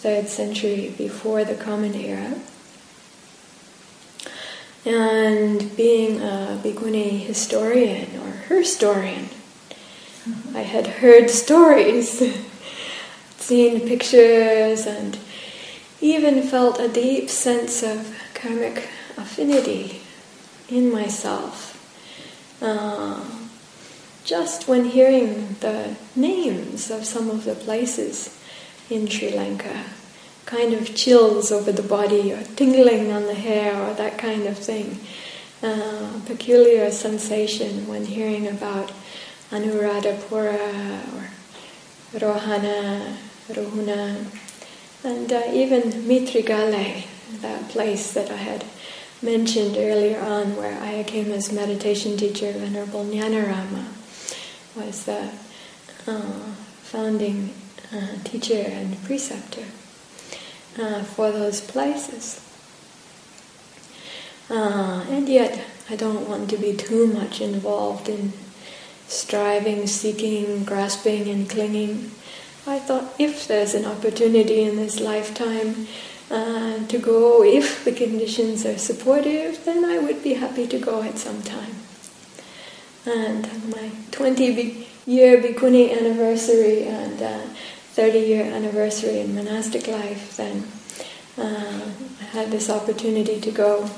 third 0.00 0.28
century 0.28 0.94
before 0.98 1.44
the 1.44 1.54
Common 1.54 1.94
Era. 1.94 2.34
And 4.84 5.76
being 5.76 6.20
a 6.20 6.60
Bhikkhuni 6.62 7.20
historian 7.20 8.18
or 8.20 8.30
her 8.48 8.58
historian, 8.58 9.28
I 10.54 10.60
had 10.60 10.86
heard 10.86 11.30
stories, 11.30 12.20
seen 13.42 13.86
pictures, 13.86 14.86
and 14.86 15.18
even 16.00 16.42
felt 16.42 16.78
a 16.80 16.88
deep 16.88 17.28
sense 17.28 17.82
of 17.82 18.16
karmic 18.34 18.88
affinity 19.16 20.00
in 20.68 20.90
myself. 20.90 21.78
Uh, 22.60 23.24
just 24.24 24.68
when 24.68 24.84
hearing 24.84 25.56
the 25.60 25.96
names 26.14 26.90
of 26.90 27.04
some 27.04 27.28
of 27.28 27.44
the 27.44 27.54
places 27.54 28.38
in 28.88 29.06
Sri 29.08 29.30
Lanka, 29.30 29.84
kind 30.46 30.72
of 30.74 30.94
chills 30.94 31.50
over 31.50 31.72
the 31.72 31.82
body 31.82 32.32
or 32.32 32.42
tingling 32.56 33.10
on 33.10 33.24
the 33.26 33.34
hair 33.34 33.74
or 33.74 33.94
that 33.94 34.18
kind 34.18 34.46
of 34.46 34.58
thing. 34.58 35.00
Uh, 35.62 36.20
peculiar 36.26 36.90
sensation 36.90 37.86
when 37.86 38.04
hearing 38.04 38.48
about 38.48 38.92
Anuradhapura 39.50 40.58
or 41.14 42.18
Rohana, 42.18 43.16
Ruhuna, 43.54 44.24
and 45.04 45.32
uh, 45.32 45.42
even 45.52 45.82
Mitrigale, 45.82 47.04
that 47.40 47.68
place 47.68 48.12
that 48.14 48.30
I 48.30 48.36
had 48.36 48.64
mentioned 49.22 49.76
earlier 49.76 50.20
on 50.20 50.56
where 50.56 50.80
I 50.82 51.04
came 51.04 51.30
as 51.30 51.52
meditation 51.52 52.16
teacher, 52.16 52.52
Venerable 52.52 53.04
Jnanarama 53.04 53.84
was 54.76 55.04
the 55.04 55.30
uh, 56.06 56.54
founding 56.82 57.54
uh, 57.92 58.22
teacher 58.24 58.64
and 58.66 59.02
preceptor 59.04 59.64
uh, 60.78 61.02
for 61.02 61.30
those 61.30 61.60
places. 61.60 62.40
Uh, 64.50 65.04
and 65.08 65.28
yet, 65.28 65.64
I 65.88 65.96
don't 65.96 66.28
want 66.28 66.50
to 66.50 66.56
be 66.56 66.74
too 66.74 67.06
much 67.06 67.40
involved 67.40 68.08
in 68.08 68.32
striving, 69.06 69.86
seeking, 69.86 70.64
grasping, 70.64 71.28
and 71.28 71.48
clinging. 71.48 72.10
I 72.66 72.78
thought 72.78 73.14
if 73.18 73.48
there's 73.48 73.74
an 73.74 73.84
opportunity 73.84 74.62
in 74.62 74.76
this 74.76 75.00
lifetime 75.00 75.88
uh, 76.30 76.86
to 76.86 76.98
go, 76.98 77.42
if 77.42 77.84
the 77.84 77.92
conditions 77.92 78.64
are 78.64 78.78
supportive, 78.78 79.64
then 79.64 79.84
I 79.84 79.98
would 79.98 80.22
be 80.22 80.34
happy 80.34 80.68
to 80.68 80.78
go 80.78 81.02
at 81.02 81.18
some 81.18 81.42
time. 81.42 81.74
And 83.04 83.68
my 83.70 83.90
20 84.12 84.86
year 85.06 85.42
Bhikkhuni 85.42 85.90
anniversary 85.90 86.84
and 86.84 87.20
uh, 87.20 87.40
30 87.94 88.18
year 88.20 88.44
anniversary 88.44 89.18
in 89.18 89.34
monastic 89.34 89.88
life, 89.88 90.36
then 90.36 90.68
uh, 91.36 91.90
I 92.20 92.24
had 92.24 92.52
this 92.52 92.70
opportunity 92.70 93.40
to 93.40 93.50
go 93.50 93.90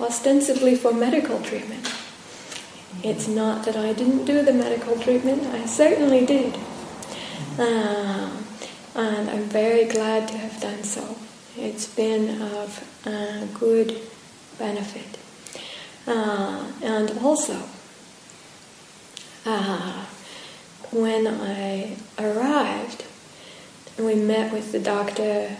ostensibly 0.00 0.74
for 0.74 0.92
medical 0.92 1.40
treatment. 1.42 1.88
It's 3.04 3.28
not 3.28 3.64
that 3.64 3.76
I 3.76 3.92
didn't 3.92 4.24
do 4.24 4.42
the 4.42 4.52
medical 4.52 4.98
treatment, 4.98 5.46
I 5.46 5.66
certainly 5.66 6.26
did. 6.26 6.58
Uh, 7.58 8.30
and 8.94 9.28
I'm 9.28 9.44
very 9.44 9.86
glad 9.86 10.28
to 10.28 10.38
have 10.38 10.60
done 10.60 10.84
so. 10.84 11.16
It's 11.56 11.88
been 11.92 12.40
of 12.40 13.02
uh, 13.04 13.46
good 13.58 14.00
benefit. 14.58 15.18
Uh, 16.06 16.70
and 16.82 17.10
also, 17.18 17.60
uh, 19.44 20.06
when 20.92 21.26
I 21.26 21.96
arrived, 22.16 23.04
we 23.98 24.14
met 24.14 24.52
with 24.52 24.70
the 24.70 24.78
doctor, 24.78 25.56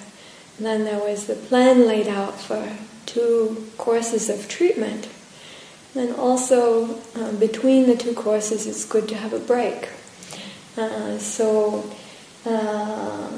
then 0.61 0.84
there 0.84 1.00
was 1.00 1.26
the 1.26 1.34
plan 1.34 1.87
laid 1.87 2.06
out 2.06 2.40
for 2.40 2.76
two 3.06 3.66
courses 3.76 4.28
of 4.28 4.48
treatment. 4.48 5.08
And 5.96 6.14
also, 6.14 7.00
uh, 7.16 7.32
between 7.32 7.88
the 7.88 7.96
two 7.96 8.14
courses, 8.14 8.66
it's 8.68 8.84
good 8.84 9.08
to 9.08 9.16
have 9.16 9.32
a 9.32 9.40
break. 9.40 9.88
Uh, 10.78 11.18
so, 11.18 11.90
uh, 12.46 13.30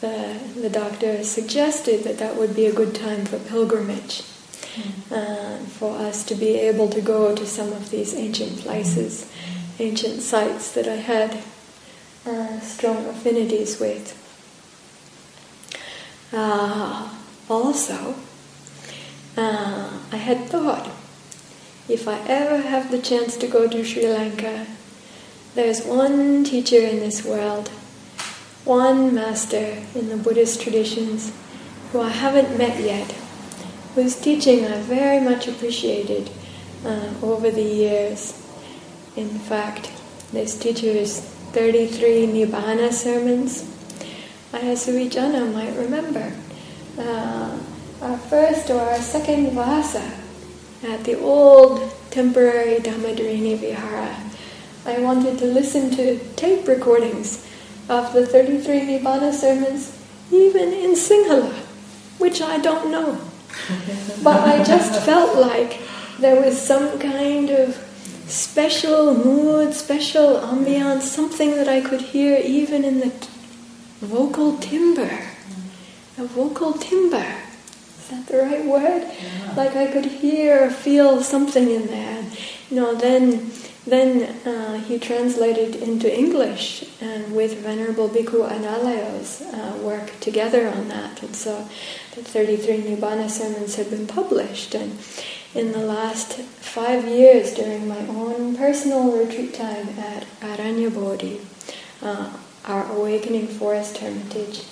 the, 0.00 0.40
the 0.56 0.68
doctor 0.70 1.22
suggested 1.22 2.02
that 2.02 2.18
that 2.18 2.36
would 2.36 2.56
be 2.56 2.66
a 2.66 2.72
good 2.72 2.96
time 2.96 3.24
for 3.24 3.38
pilgrimage, 3.38 4.22
mm. 4.74 5.62
for 5.66 5.96
us 5.98 6.24
to 6.24 6.34
be 6.34 6.56
able 6.56 6.88
to 6.88 7.00
go 7.00 7.32
to 7.34 7.46
some 7.46 7.72
of 7.72 7.90
these 7.90 8.12
ancient 8.14 8.58
places, 8.58 9.30
ancient 9.78 10.20
sites 10.20 10.72
that 10.72 10.88
I 10.88 10.96
had 10.96 11.38
uh, 12.26 12.58
strong 12.60 13.06
affinities 13.06 13.78
with. 13.78 14.16
Uh, 16.32 17.14
also, 17.48 18.16
uh, 19.36 20.00
I 20.10 20.16
had 20.16 20.46
thought 20.46 20.90
if 21.88 22.06
I 22.06 22.18
ever 22.26 22.58
have 22.58 22.90
the 22.90 23.00
chance 23.00 23.36
to 23.36 23.46
go 23.46 23.68
to 23.68 23.84
Sri 23.84 24.06
Lanka, 24.06 24.66
there's 25.54 25.84
one 25.84 26.44
teacher 26.44 26.80
in 26.80 27.00
this 27.00 27.24
world 27.24 27.70
one 28.64 29.14
master 29.14 29.82
in 29.94 30.08
the 30.10 30.16
Buddhist 30.16 30.60
traditions 30.60 31.32
who 31.90 32.00
I 32.00 32.10
haven't 32.10 32.56
met 32.58 32.78
yet, 32.80 33.10
whose 33.94 34.14
teaching 34.20 34.66
I 34.66 34.80
very 34.82 35.20
much 35.20 35.48
appreciated 35.48 36.30
uh, 36.84 37.10
over 37.22 37.50
the 37.50 37.62
years. 37.62 38.34
In 39.16 39.28
fact, 39.28 39.90
this 40.32 40.58
teacher's 40.58 41.20
33 41.52 42.26
Nibbana 42.28 42.92
sermons, 42.92 43.64
Ayasuri 44.52 45.10
Jana 45.10 45.46
might 45.46 45.74
remember. 45.76 46.32
Uh, 46.98 47.58
our 48.02 48.18
first 48.18 48.70
or 48.70 48.80
our 48.80 48.98
second 48.98 49.50
vasa 49.52 50.12
at 50.86 51.04
the 51.04 51.18
old 51.18 51.92
temporary 52.10 52.78
Dhammadharini 52.78 53.58
Vihara. 53.58 54.29
I 54.86 54.98
wanted 55.00 55.38
to 55.38 55.44
listen 55.44 55.90
to 55.92 56.18
tape 56.36 56.66
recordings 56.66 57.46
of 57.88 58.12
the 58.12 58.26
33 58.26 58.80
Nibbana 58.80 59.32
sermons, 59.32 59.98
even 60.30 60.72
in 60.72 60.92
Sinhala, 60.92 61.52
which 62.18 62.40
I 62.40 62.58
don't 62.58 62.90
know. 62.90 63.20
but 64.22 64.40
I 64.40 64.62
just 64.64 65.04
felt 65.04 65.36
like 65.38 65.80
there 66.18 66.40
was 66.40 66.60
some 66.60 66.98
kind 66.98 67.50
of 67.50 67.76
special 68.26 69.14
mood, 69.14 69.74
special 69.74 70.38
ambiance, 70.38 71.02
something 71.02 71.50
that 71.56 71.68
I 71.68 71.80
could 71.80 72.00
hear 72.00 72.38
even 72.38 72.84
in 72.84 73.00
the 73.00 73.12
vocal 74.00 74.56
timbre. 74.58 75.26
The 76.16 76.26
vocal 76.26 76.74
timbre. 76.74 77.39
That 78.10 78.26
the 78.26 78.38
right 78.38 78.64
word? 78.64 79.02
Yeah. 79.02 79.54
Like 79.56 79.76
I 79.76 79.86
could 79.86 80.06
hear 80.06 80.66
or 80.66 80.70
feel 80.70 81.22
something 81.22 81.70
in 81.70 81.86
there. 81.86 82.24
You 82.70 82.76
know, 82.76 82.94
then 82.94 83.50
then 83.86 84.46
uh, 84.46 84.78
he 84.78 84.98
translated 84.98 85.74
into 85.76 86.06
English, 86.06 86.84
and 87.00 87.34
with 87.34 87.58
Venerable 87.58 88.08
Bhikkhu 88.08 88.46
Analayo's 88.48 89.40
uh, 89.40 89.78
work 89.82 90.20
together 90.20 90.68
on 90.68 90.88
that. 90.88 91.22
And 91.22 91.34
so 91.34 91.66
the 92.14 92.22
33 92.22 92.82
Nibbana 92.82 93.30
sermons 93.30 93.76
have 93.76 93.90
been 93.90 94.06
published. 94.06 94.74
And 94.74 94.98
in 95.54 95.72
the 95.72 95.78
last 95.78 96.34
five 96.34 97.06
years, 97.08 97.54
during 97.54 97.88
my 97.88 98.06
own 98.06 98.54
personal 98.56 99.16
retreat 99.16 99.54
time 99.54 99.88
at 99.98 100.24
Aranya 100.40 100.92
Bodhi, 100.92 101.40
uh, 102.02 102.36
our 102.66 102.92
awakening 102.92 103.48
forest 103.48 103.98
hermitage, 103.98 104.62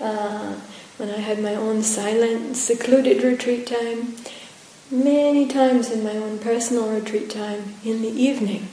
uh, 0.00 0.54
when 1.00 1.08
I 1.08 1.16
had 1.16 1.40
my 1.40 1.54
own 1.54 1.82
silent, 1.82 2.58
secluded 2.58 3.22
retreat 3.22 3.66
time, 3.66 4.16
many 4.90 5.48
times 5.48 5.90
in 5.90 6.04
my 6.04 6.14
own 6.14 6.38
personal 6.38 6.92
retreat 6.92 7.30
time 7.30 7.76
in 7.82 8.02
the 8.02 8.10
evening. 8.10 8.68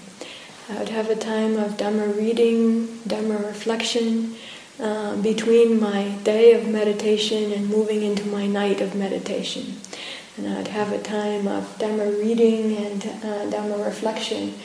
I 0.70 0.78
would 0.78 0.90
have 0.90 1.10
a 1.10 1.16
time 1.16 1.56
of 1.56 1.78
Dhamma 1.78 2.18
reading, 2.18 2.88
Dhamma 3.08 3.48
reflection 3.48 4.36
uh, 4.78 5.16
between 5.22 5.80
my 5.80 6.10
day 6.26 6.52
of 6.52 6.68
meditation 6.68 7.54
and 7.54 7.70
moving 7.70 8.04
into 8.04 8.28
my 8.28 8.46
night 8.46 8.82
of 8.82 8.94
meditation. 8.94 9.78
And 10.36 10.50
I'd 10.50 10.68
have 10.68 10.92
a 10.92 11.02
time 11.02 11.48
of 11.48 11.78
Dhamma 11.80 12.20
reading 12.22 12.76
and 12.76 13.06
uh, 13.06 13.58
Dhamma 13.58 13.86
reflection. 13.86 14.56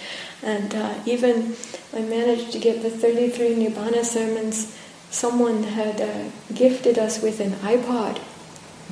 And 0.42 0.74
uh, 0.74 0.94
even 1.06 1.54
I 1.94 2.00
managed 2.00 2.50
to 2.52 2.58
get 2.58 2.82
the 2.82 2.90
33 2.90 3.54
Nibbana 3.54 4.04
sermons. 4.04 4.76
Someone 5.12 5.62
had 5.62 6.00
uh, 6.00 6.30
gifted 6.52 6.98
us 6.98 7.22
with 7.22 7.38
an 7.38 7.52
iPod 7.62 8.18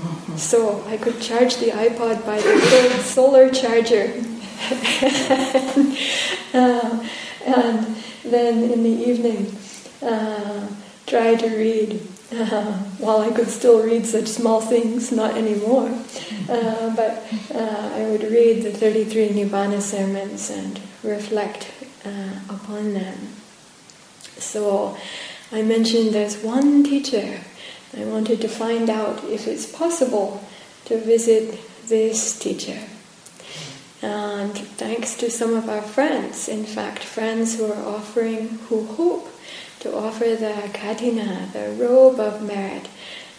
Mm-hmm. 0.01 0.37
So 0.37 0.83
I 0.87 0.97
could 0.97 1.21
charge 1.21 1.57
the 1.57 1.71
iPod 1.73 2.25
by 2.25 2.41
the 2.41 2.55
little 2.55 2.99
solar 3.03 3.51
charger. 3.51 4.15
uh, 6.55 7.05
and 7.47 7.97
then 8.25 8.71
in 8.71 8.83
the 8.83 8.97
evening, 9.11 9.55
uh, 10.03 10.69
try 11.07 11.35
to 11.35 11.49
read. 11.49 12.01
Uh, 12.33 12.73
while 13.03 13.21
I 13.21 13.33
could 13.33 13.49
still 13.49 13.83
read 13.83 14.07
such 14.07 14.29
small 14.29 14.61
things, 14.61 15.11
not 15.11 15.37
anymore. 15.37 15.91
Uh, 16.49 16.95
but 16.95 17.27
uh, 17.53 17.91
I 17.93 18.07
would 18.09 18.23
read 18.23 18.63
the 18.63 18.71
33 18.71 19.31
Nibbana 19.31 19.81
sermons 19.81 20.49
and 20.49 20.81
reflect 21.03 21.73
uh, 22.07 22.39
upon 22.49 22.95
them. 22.95 23.19
So 24.39 24.97
I 25.53 25.63
mentioned 25.63 26.13
there's 26.13 26.43
one 26.43 26.85
teacher. 26.85 27.41
I 27.97 28.05
wanted 28.05 28.41
to 28.43 28.49
find 28.49 28.89
out 28.89 29.25
if 29.25 29.49
it's 29.49 29.67
possible 29.67 30.45
to 30.85 30.99
visit 30.99 31.59
this 31.89 32.39
teacher. 32.39 32.79
And 34.01 34.57
thanks 34.57 35.17
to 35.17 35.31
some 35.31 35.55
of 35.55 35.69
our 35.69 35.83
friends, 35.83 36.49
in 36.49 36.65
fact, 36.65 37.03
friends 37.03 37.57
who 37.57 37.71
are 37.71 37.85
offering, 37.85 38.61
who 38.69 38.87
hope 38.87 39.29
to 39.81 39.95
offer 39.95 40.37
the 40.37 40.71
kathina, 40.73 41.53
the 41.53 41.71
robe 41.83 42.21
of 42.21 42.43
merit, 42.43 42.89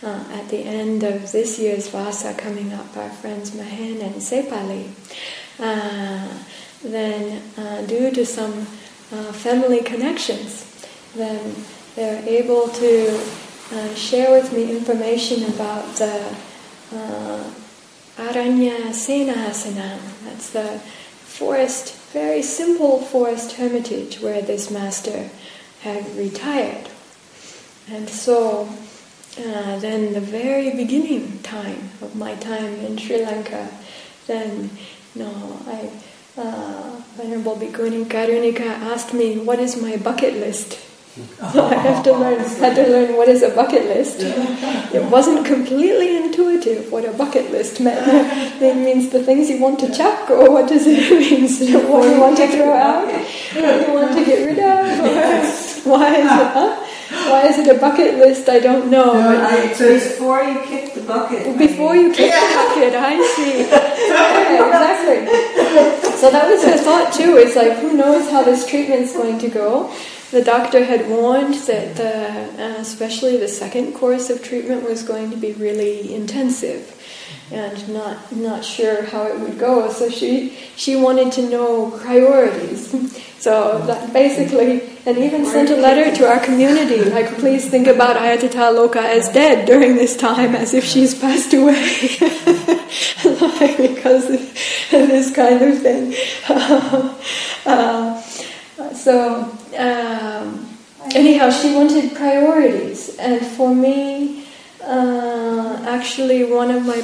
uh, 0.04 0.24
at 0.34 0.50
the 0.50 0.64
end 0.66 1.04
of 1.04 1.32
this 1.32 1.60
year's 1.60 1.88
Vasa 1.88 2.34
coming 2.34 2.74
up, 2.74 2.98
our 2.98 3.10
friends 3.10 3.52
Mahen 3.52 4.02
and 4.02 4.16
Sepali. 4.16 4.90
Uh, 5.60 6.28
then, 6.84 7.42
uh, 7.58 7.84
due 7.84 8.12
to 8.12 8.26
some 8.26 8.68
uh, 9.12 9.32
family 9.32 9.82
connections, 9.82 10.86
then 11.16 11.56
they're 11.96 12.24
able 12.28 12.70
to 12.70 13.22
uh, 13.74 13.94
share 13.96 14.32
with 14.32 14.54
me 14.54 14.72
information 14.72 15.44
about 15.46 15.96
the 15.96 16.36
uh, 16.94 17.44
Aranya 18.18 18.92
Senahasana. 18.92 20.00
That's 20.26 20.52
the 20.52 20.80
forest, 20.80 21.96
very 22.12 22.42
simple 22.42 23.00
forest 23.00 23.54
hermitage 23.54 24.20
where 24.20 24.42
this 24.42 24.70
master 24.70 25.30
had 25.82 26.16
retired. 26.16 26.90
And 27.90 28.10
so, 28.10 28.70
uh, 29.40 29.80
then 29.80 30.14
the 30.14 30.22
very 30.22 30.72
beginning 30.76 31.40
time 31.40 31.90
of 32.02 32.16
my 32.16 32.36
time 32.36 32.76
in 32.86 32.98
Sri 32.98 33.24
Lanka, 33.24 33.70
then, 34.28 34.70
you 35.16 35.24
know, 35.24 35.58
I, 35.68 35.90
uh, 36.38 37.02
Venerable 37.16 37.56
Bhikkhuni 37.56 38.06
Karunika 38.06 38.68
asked 38.68 39.14
me, 39.14 39.38
what 39.38 39.60
is 39.60 39.82
my 39.82 39.98
bucket 39.98 40.36
list? 40.36 40.78
So 41.52 41.66
I 41.66 41.74
have 41.74 42.04
to 42.06 42.14
learn, 42.14 42.40
had 42.40 42.76
to 42.76 42.88
learn 42.88 43.18
what 43.18 43.28
is 43.28 43.44
a 43.44 43.50
bucket 43.50 43.84
list. 43.84 44.20
It 44.22 45.04
wasn't 45.12 45.46
completely 45.46 46.16
intuitive 46.16 46.90
what 46.90 47.04
a 47.04 47.12
bucket 47.12 47.52
list 47.52 47.82
meant. 47.82 48.00
It 48.62 48.78
means 48.78 49.10
the 49.10 49.22
things 49.22 49.50
you 49.50 49.60
want 49.60 49.80
to 49.80 49.92
chuck, 49.92 50.30
or 50.30 50.50
what 50.50 50.70
does 50.70 50.88
it 50.88 51.12
mean? 51.20 51.50
What 51.90 52.08
you 52.08 52.20
want 52.22 52.38
to 52.38 52.48
throw 52.48 52.72
out, 52.72 53.08
what 53.08 53.88
you 53.88 53.94
want 53.94 54.14
to 54.14 54.24
get 54.24 54.46
rid 54.46 54.60
of, 54.60 55.86
why 55.92 56.16
is 56.16 56.32
it? 56.32 56.48
Huh? 56.56 56.88
Why 57.30 57.42
is 57.48 57.58
it 57.58 57.76
a 57.76 57.78
bucket 57.78 58.16
list? 58.16 58.48
I 58.48 58.60
don't 58.60 58.90
know. 58.90 59.12
I, 59.12 59.74
so 59.74 59.94
before 59.94 60.44
you 60.44 60.62
kick 60.62 60.94
the 60.94 61.02
bucket. 61.02 61.58
Before 61.58 61.94
you 61.94 62.14
kick 62.14 62.32
the 62.32 62.48
bucket, 62.56 62.96
I 62.96 63.20
see. 63.36 63.68
Yeah, 63.68 64.64
exactly. 64.64 65.20
So 66.22 66.32
that 66.32 66.48
was 66.48 66.64
her 66.64 66.78
thought 66.78 67.12
too. 67.12 67.36
It's 67.36 67.58
like 67.58 67.74
who 67.80 67.98
knows 67.98 68.30
how 68.32 68.44
this 68.44 68.66
treatment's 68.66 69.12
going 69.12 69.40
to 69.40 69.50
go 69.50 69.92
the 70.32 70.42
doctor 70.42 70.86
had 70.86 71.10
warned 71.10 71.54
that 71.54 71.96
the, 71.96 72.64
uh, 72.64 72.76
especially 72.80 73.38
the 73.38 73.48
second 73.48 73.94
course 73.94 74.30
of 74.30 74.44
treatment 74.44 74.84
was 74.84 75.04
going 75.04 75.30
to 75.32 75.38
be 75.38 75.52
really 75.54 76.14
intensive 76.14 76.98
and 77.52 77.90
not 77.90 78.32
not 78.34 78.64
sure 78.64 79.04
how 79.04 79.24
it 79.24 79.40
would 79.40 79.60
go. 79.60 79.92
So 79.92 80.10
she 80.10 80.58
she 80.76 80.96
wanted 80.96 81.34
to 81.34 81.50
know 81.50 81.92
priorities. 81.92 82.96
So 83.42 83.82
basically, 84.14 84.88
and 85.04 85.18
even 85.18 85.48
sent 85.48 85.72
a 85.72 85.76
letter 85.76 86.16
to 86.16 86.28
our 86.30 86.40
community, 86.46 87.04
like 87.10 87.26
please 87.40 87.68
think 87.68 87.88
about 87.88 88.16
Ayya 88.16 88.38
Tathaaloka 88.38 88.98
as 88.98 89.30
dead 89.30 89.66
during 89.66 89.96
this 89.96 90.16
time, 90.16 90.54
as 90.54 90.76
if 90.76 90.84
she's 90.86 91.16
passed 91.20 91.52
away, 91.52 91.74
because 93.80 94.30
of 94.30 94.54
this 94.92 95.36
kind 95.36 95.60
of 95.60 95.80
thing. 95.82 96.14
uh, 97.66 98.22
so 98.94 99.58
um, 99.78 100.68
anyhow, 101.14 101.50
she 101.50 101.74
wanted 101.74 102.16
priorities, 102.16 103.18
and 103.18 103.46
for 103.46 103.74
me, 103.74 104.46
uh, 104.84 105.84
actually, 105.88 106.44
one 106.44 106.72
of 106.72 106.86
my 106.86 107.02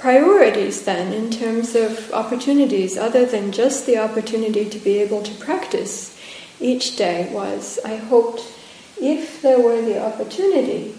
priorities 0.00 0.84
then, 0.84 1.12
in 1.12 1.30
terms 1.30 1.74
of 1.74 2.12
opportunities, 2.12 2.98
other 2.98 3.24
than 3.24 3.52
just 3.52 3.86
the 3.86 3.98
opportunity 3.98 4.68
to 4.68 4.78
be 4.78 4.98
able 4.98 5.22
to 5.22 5.32
practice 5.34 6.18
each 6.60 6.96
day, 6.96 7.30
was 7.32 7.78
I 7.84 7.96
hoped 7.96 8.42
if 9.00 9.40
there 9.42 9.60
were 9.60 9.80
the 9.82 10.02
opportunity, 10.02 10.94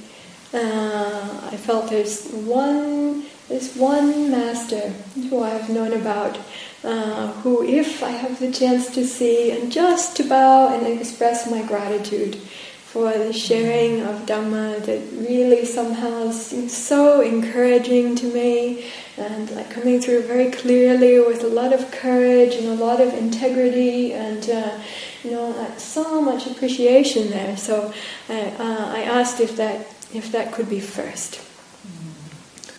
uh, 0.53 1.49
I 1.51 1.57
felt 1.57 1.89
there's 1.89 2.29
one, 2.29 3.25
there's 3.49 3.75
one 3.75 4.31
master 4.31 4.89
who 5.29 5.43
I've 5.43 5.69
known 5.69 5.93
about 5.93 6.37
uh, 6.83 7.31
who, 7.41 7.63
if 7.63 8.03
I 8.03 8.09
have 8.09 8.39
the 8.39 8.51
chance 8.51 8.93
to 8.95 9.05
see 9.05 9.51
and 9.51 9.71
just 9.71 10.17
to 10.17 10.23
bow 10.23 10.73
and 10.73 10.85
express 10.85 11.49
my 11.49 11.61
gratitude 11.61 12.35
for 12.35 13.11
the 13.11 13.33
sharing 13.33 14.01
of 14.01 14.25
Dhamma 14.25 14.85
that 14.85 15.01
really 15.27 15.65
somehow 15.65 16.29
seems 16.31 16.75
so 16.75 17.21
encouraging 17.21 18.15
to 18.17 18.27
me 18.27 18.91
and 19.17 19.49
like 19.51 19.71
coming 19.71 19.99
through 19.99 20.23
very 20.23 20.51
clearly 20.51 21.19
with 21.19 21.43
a 21.43 21.47
lot 21.47 21.73
of 21.73 21.89
courage 21.91 22.53
and 22.53 22.67
a 22.67 22.75
lot 22.75 23.01
of 23.01 23.13
integrity 23.13 24.13
and 24.13 24.49
uh, 24.49 24.77
you 25.23 25.31
know 25.31 25.49
like 25.49 25.79
so 25.79 26.21
much 26.21 26.45
appreciation 26.45 27.29
there. 27.29 27.57
So 27.57 27.93
I, 28.29 28.41
uh, 28.59 28.93
I 28.93 29.01
asked 29.03 29.39
if 29.39 29.55
that 29.57 29.87
if 30.13 30.31
that 30.31 30.51
could 30.51 30.69
be 30.69 30.79
first 30.79 31.52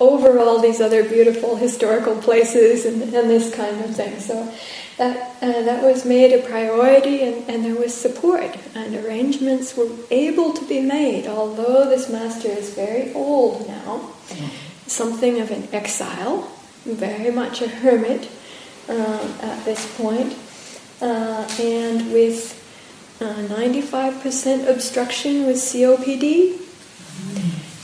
over 0.01 0.39
all 0.39 0.61
these 0.61 0.81
other 0.81 1.09
beautiful 1.09 1.57
historical 1.57 2.17
places 2.17 2.85
and, 2.85 3.03
and 3.03 3.31
this 3.31 3.55
kind 3.55 3.81
of 3.85 3.95
thing. 3.95 4.19
So 4.21 4.53
that, 4.99 5.37
uh, 5.43 5.63
that 5.63 5.83
was 5.83 6.05
made 6.05 6.33
a 6.33 6.43
priority 6.47 7.23
and, 7.23 7.49
and 7.49 7.65
there 7.65 7.75
was 7.75 7.95
support 7.95 8.57
and 8.75 8.95
arrangements 8.95 9.77
were 9.77 9.91
able 10.11 10.53
to 10.53 10.65
be 10.67 10.81
made, 10.81 11.27
although 11.27 11.89
this 11.89 12.09
master 12.09 12.49
is 12.49 12.75
very 12.75 13.13
old 13.13 13.67
now, 13.67 14.11
something 14.87 15.41
of 15.41 15.51
an 15.51 15.69
exile, 15.73 16.51
very 16.85 17.31
much 17.31 17.63
a 17.63 17.69
hermit 17.69 18.29
uh, 18.89 19.39
at 19.41 19.65
this 19.65 19.97
point, 19.97 20.37
uh, 21.01 21.49
and 21.61 22.13
with 22.13 22.61
95% 23.21 24.67
uh, 24.67 24.71
obstruction 24.71 25.47
with 25.47 25.57
COPD, 25.57 26.61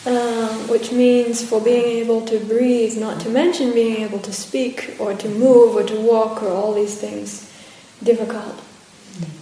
um, 0.07 0.69
which 0.69 0.93
means 0.93 1.47
for 1.47 1.61
being 1.61 1.85
able 1.85 2.25
to 2.27 2.39
breathe, 2.41 2.99
not 2.99 3.21
to 3.21 3.29
mention 3.29 3.73
being 3.73 4.03
able 4.03 4.19
to 4.21 4.33
speak 4.33 4.97
or 4.99 5.15
to 5.15 5.29
move 5.29 5.77
or 5.77 5.83
to 5.83 6.01
walk 6.01 6.43
or 6.43 6.49
all 6.49 6.73
these 6.73 6.99
things, 6.99 7.51
difficult 8.03 8.63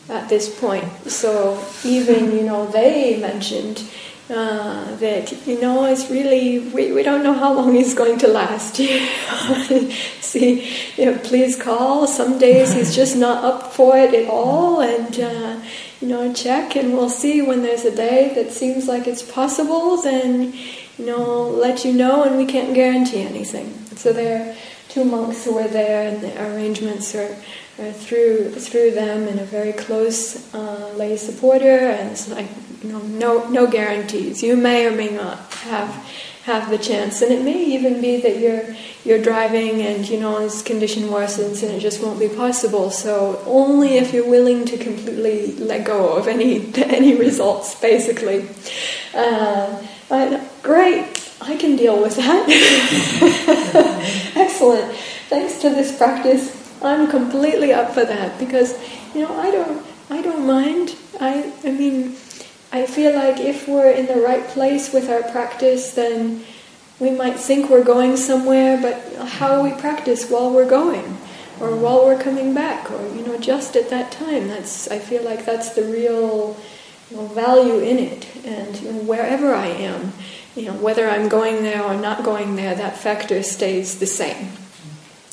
at 0.09 0.29
this 0.29 0.59
point. 0.59 0.85
So 1.07 1.64
even, 1.85 2.33
you 2.33 2.42
know, 2.42 2.66
they 2.66 3.21
mentioned 3.21 3.85
uh, 4.31 4.97
that, 4.97 5.47
you 5.47 5.61
know, 5.61 5.85
it's 5.85 6.11
really, 6.11 6.59
we, 6.59 6.92
we 6.92 7.03
don't 7.03 7.23
know 7.23 7.35
how 7.35 7.53
long 7.53 7.73
he's 7.73 7.94
going 7.94 8.18
to 8.18 8.29
last. 8.29 8.77
See, 10.21 10.77
you 10.97 11.05
know, 11.07 11.18
please 11.18 11.61
call. 11.61 12.07
Some 12.07 12.38
days 12.38 12.73
he's 12.73 12.94
just 12.94 13.16
not 13.16 13.44
up 13.44 13.73
for 13.73 13.97
it 13.97 14.12
at 14.12 14.29
all 14.29 14.81
and, 14.81 15.21
uh, 15.21 15.61
you 16.01 16.09
know, 16.09 16.33
check 16.33 16.77
and 16.77 16.93
we'll 16.93 17.11
see 17.11 17.43
when 17.43 17.63
there's 17.63 17.85
a 17.85 17.95
day 17.95 18.33
that 18.35 18.53
seems 18.53 18.87
like 18.87 19.07
it's 19.07 19.23
possible, 19.23 20.01
then, 20.01 20.53
you 20.53 21.07
know, 21.07 21.49
let 21.49 21.85
you 21.85 21.93
know 21.93 22.23
and 22.23 22.37
we 22.37 22.47
can't 22.47 22.75
guarantee 22.75 23.23
anything. 23.23 23.73
So 23.97 24.13
there 24.13 24.51
are 24.51 24.57
two 24.89 25.05
monks 25.05 25.45
who 25.45 25.55
were 25.55 25.69
there 25.69 26.09
and 26.09 26.23
the 26.23 26.41
arrangements 26.41 27.15
are, 27.15 27.37
are 27.81 27.93
through 27.93 28.51
through 28.53 28.93
them 28.93 29.27
and 29.27 29.41
a 29.41 29.45
very 29.45 29.73
close 29.73 30.53
uh, 30.55 30.93
lay 30.97 31.17
supporter 31.17 31.65
and 31.91 32.13
it's 32.13 32.29
like, 32.29 32.49
you 32.83 32.93
know, 32.93 33.01
no, 33.01 33.49
no 33.49 33.67
guarantees. 33.67 34.43
You 34.43 34.57
may 34.57 34.87
or 34.87 34.93
may 34.93 35.11
not 35.11 35.39
have 35.55 35.91
have 36.49 36.71
the 36.71 36.79
chance. 36.79 37.21
And 37.23 37.31
it 37.31 37.43
may 37.45 37.63
even 37.77 38.01
be 38.01 38.21
that 38.23 38.39
you're 38.39 38.65
you're 39.05 39.23
driving 39.23 39.83
and 39.83 40.09
you 40.09 40.19
know 40.19 40.39
his 40.41 40.63
condition 40.63 41.05
worsens 41.05 41.63
and 41.63 41.71
it 41.73 41.81
just 41.81 42.03
won't 42.03 42.19
be 42.19 42.29
possible. 42.29 42.91
So 42.91 43.43
only 43.47 43.99
if 43.99 44.13
you're 44.13 44.29
willing 44.29 44.65
to 44.67 44.77
completely 44.79 45.53
let 45.71 45.85
go 45.85 46.17
of 46.17 46.27
any 46.27 46.73
any 46.99 47.15
results, 47.15 47.79
basically. 47.81 48.49
Uh, 49.15 49.87
but 50.09 50.29
great, 50.63 51.07
I 51.41 51.57
can 51.57 51.77
deal 51.77 52.01
with 52.01 52.17
that. 52.17 52.43
Excellent. 54.37 54.97
Thanks 55.29 55.61
to 55.61 55.69
this 55.69 55.97
practice, 55.97 56.45
I'm 56.83 57.11
completely 57.11 57.73
up 57.73 57.93
for 57.93 58.05
that 58.05 58.39
because 58.39 58.73
you 59.15 59.21
know 59.23 59.35
I 59.39 59.51
don't 59.51 59.87
I 60.11 60.23
don't 60.23 60.47
mind. 60.47 60.97
I 61.21 61.53
I 61.65 61.73
mean 61.73 62.17
I 62.70 62.87
feel 62.87 63.14
like 63.14 63.40
if 63.40 63.66
we're 63.66 63.90
in 63.90 64.07
the 64.07 64.20
right 64.20 64.46
place 64.46 64.92
with 64.92 65.09
our 65.09 65.22
practice, 65.31 65.92
then 65.94 66.44
we 67.00 67.11
might 67.11 67.38
think 67.38 67.70
we're 67.70 67.85
going 67.85 68.16
somewhere, 68.16 68.81
but 68.81 69.28
how 69.28 69.62
we 69.62 69.72
practice 69.72 70.28
while 70.28 70.50
we're 70.52 70.68
going, 70.68 71.16
or 71.61 71.74
while 71.74 72.04
we're 72.04 72.20
coming 72.20 72.52
back, 72.52 72.90
or 72.90 73.07
you 73.14 73.24
know, 73.24 73.38
just 73.38 73.74
at 73.74 73.88
that 73.88 74.12
time. 74.12 74.48
That's 74.48 74.88
I 74.88 74.98
feel 74.98 75.22
like 75.24 75.46
that's 75.46 75.70
the 75.70 75.85
real 75.85 76.57
you 77.11 77.16
know, 77.16 77.26
value 77.28 77.78
in 77.78 77.98
it. 77.98 78.26
And 78.44 78.76
you 78.81 78.92
know, 78.92 78.98
wherever 79.00 79.54
I 79.54 79.68
am, 79.68 80.12
you 80.54 80.66
know, 80.66 80.74
whether 80.74 81.09
I'm 81.09 81.28
going 81.28 81.62
there 81.62 81.83
or 81.83 81.94
not 81.94 82.22
going 82.22 82.57
there, 82.57 82.74
that 82.74 82.98
factor 82.98 83.42
stays 83.42 83.98
the 83.98 84.07
same. 84.07 84.48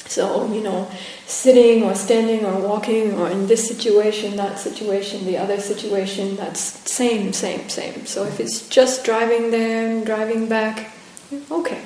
So, 0.08 0.52
you 0.54 0.62
know, 0.62 0.90
sitting 1.26 1.84
or 1.84 1.96
standing 1.96 2.46
or 2.46 2.60
walking 2.60 3.14
or 3.14 3.30
in 3.30 3.48
this 3.48 3.68
situation, 3.68 4.36
that 4.36 4.60
situation, 4.60 5.26
the 5.26 5.38
other 5.38 5.60
situation, 5.60 6.36
that's 6.36 6.62
same, 6.62 7.34
same, 7.34 7.68
same. 7.70 8.06
So 8.06 8.24
if 8.24 8.40
it's 8.40 8.70
just 8.70 9.04
driving 9.04 9.50
there 9.52 9.90
and 9.90 10.06
driving 10.06 10.48
back, 10.48 10.92
okay. 11.50 11.82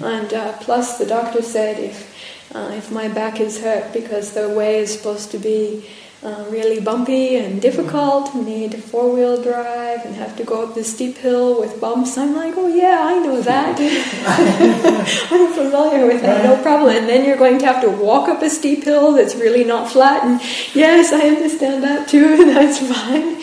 And 0.00 0.32
uh, 0.34 0.52
plus, 0.58 0.98
the 0.98 1.06
doctor 1.06 1.42
said 1.42 1.78
if 1.78 2.12
uh, 2.54 2.70
if 2.74 2.90
my 2.90 3.08
back 3.08 3.40
is 3.40 3.62
hurt 3.62 3.92
because 3.92 4.32
the 4.32 4.48
way 4.50 4.78
is 4.78 4.92
supposed 4.92 5.30
to 5.30 5.38
be 5.38 5.88
uh, 6.24 6.46
really 6.50 6.80
bumpy 6.80 7.36
and 7.36 7.60
difficult, 7.60 8.32
need 8.34 8.82
four 8.84 9.12
wheel 9.12 9.42
drive 9.42 10.04
and 10.04 10.14
have 10.14 10.36
to 10.36 10.44
go 10.44 10.62
up 10.62 10.74
the 10.74 10.84
steep 10.84 11.18
hill 11.18 11.60
with 11.60 11.80
bumps. 11.80 12.16
I'm 12.16 12.36
like, 12.36 12.54
oh 12.56 12.68
yeah, 12.68 13.02
I 13.04 13.18
know 13.18 13.40
that. 13.40 13.76
I'm 15.32 15.52
familiar 15.52 16.06
with 16.06 16.22
that, 16.22 16.44
no 16.44 16.62
problem. 16.62 16.94
And 16.96 17.08
then 17.08 17.24
you're 17.24 17.36
going 17.36 17.58
to 17.58 17.66
have 17.66 17.82
to 17.82 17.90
walk 17.90 18.28
up 18.28 18.40
a 18.42 18.50
steep 18.50 18.84
hill 18.84 19.12
that's 19.12 19.34
really 19.34 19.64
not 19.64 19.90
flat. 19.90 20.22
And 20.24 20.40
yes, 20.74 21.12
I 21.12 21.26
understand 21.26 21.82
that 21.82 22.08
too, 22.08 22.36
that's 22.54 22.78
fine. 22.78 23.42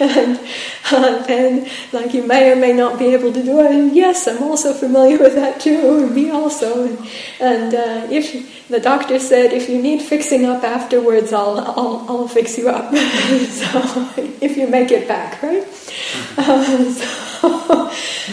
and 0.00 0.40
then, 1.26 1.68
like, 1.92 2.14
you 2.14 2.22
may 2.22 2.50
or 2.50 2.56
may 2.56 2.72
not 2.72 2.98
be 2.98 3.06
able 3.06 3.32
to 3.32 3.42
do 3.42 3.60
it. 3.60 3.70
And 3.70 3.94
yes, 3.94 4.26
I'm 4.26 4.42
also 4.42 4.72
familiar 4.72 5.18
with 5.18 5.34
that 5.34 5.60
too, 5.60 6.08
me 6.10 6.30
also. 6.30 6.86
And, 6.86 6.98
and 7.40 7.74
uh, 7.74 8.06
if 8.10 8.68
the 8.68 8.80
doctor 8.80 9.18
said, 9.18 9.52
if 9.52 9.68
you 9.68 9.80
need 9.80 10.02
fixing 10.02 10.44
up 10.44 10.64
afterwards, 10.64 11.32
I'll, 11.32 11.58
I'll, 11.58 12.06
I'll 12.08 12.28
fix 12.28 12.56
you 12.56 12.68
up. 12.68 12.94
so, 12.94 14.10
if 14.40 14.56
you 14.56 14.66
make 14.66 14.90
it 14.90 15.06
back, 15.06 15.42
right? 15.42 15.64
Uh, 16.36 16.92
so, 16.92 17.90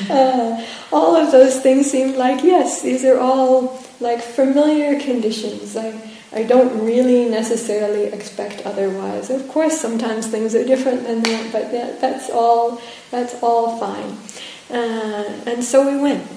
uh, 0.10 0.66
all 0.92 1.16
of 1.16 1.32
those 1.32 1.60
things 1.60 1.90
seem 1.90 2.16
like, 2.16 2.44
yes, 2.44 2.82
these 2.82 3.04
are 3.04 3.20
all 3.20 3.82
like 4.00 4.22
familiar 4.22 5.00
conditions. 5.00 5.76
I, 5.76 6.00
I 6.36 6.44
don't 6.44 6.84
really 6.84 7.30
necessarily 7.30 8.08
expect 8.08 8.66
otherwise. 8.66 9.30
Of 9.30 9.48
course, 9.48 9.80
sometimes 9.80 10.28
things 10.28 10.54
are 10.54 10.66
different 10.66 11.08
than 11.08 11.24
that, 11.24 11.52
but 11.54 11.72
that, 11.72 12.02
that's 12.02 12.30
all. 12.30 12.82
That's 13.10 13.42
all 13.42 13.80
fine. 13.80 14.18
Uh, 14.70 15.24
and 15.46 15.64
so 15.64 15.90
we 15.90 15.98
went. 15.98 16.28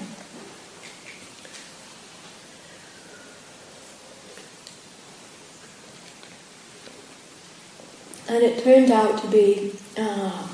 And 8.29 8.43
it 8.43 8.63
turned 8.63 8.91
out 8.91 9.21
to 9.23 9.27
be 9.27 9.73
uh, 9.97 10.47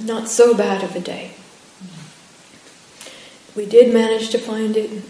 not 0.00 0.28
so 0.28 0.54
bad 0.54 0.82
of 0.82 0.94
a 0.96 1.00
day. 1.00 1.32
We 3.54 3.66
did 3.66 3.92
manage 3.92 4.30
to 4.30 4.38
find 4.38 4.76
it, 4.76 5.02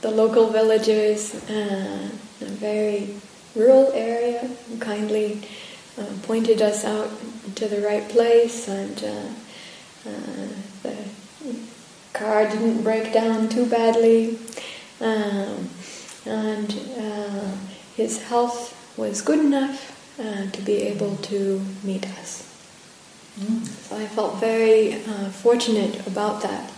the 0.00 0.10
local 0.10 0.48
villagers, 0.48 1.34
uh, 1.50 2.08
a 2.40 2.44
very 2.44 3.14
rural 3.54 3.92
area, 3.92 4.48
kindly 4.78 5.42
uh, 5.98 6.06
pointed 6.22 6.62
us 6.62 6.84
out 6.84 7.10
to 7.56 7.68
the 7.68 7.80
right 7.80 8.08
place, 8.08 8.68
and 8.68 9.04
uh, 9.04 10.08
uh, 10.08 10.48
the 10.82 10.96
car 12.12 12.48
didn't 12.48 12.82
break 12.82 13.12
down 13.12 13.48
too 13.48 13.66
badly, 13.66 14.38
um, 15.00 15.68
and 16.24 16.80
uh, 16.98 17.50
his 17.96 18.22
health 18.22 18.76
was 18.96 19.20
good 19.20 19.40
enough 19.40 20.18
uh, 20.18 20.50
to 20.50 20.62
be 20.62 20.78
able 20.82 21.16
to 21.16 21.60
meet 21.82 22.06
us. 22.18 22.46
Mm. 23.38 23.66
So 23.66 23.96
I 23.96 24.06
felt 24.06 24.36
very 24.36 24.94
uh, 24.94 25.30
fortunate 25.30 26.06
about 26.06 26.42
that. 26.42 26.72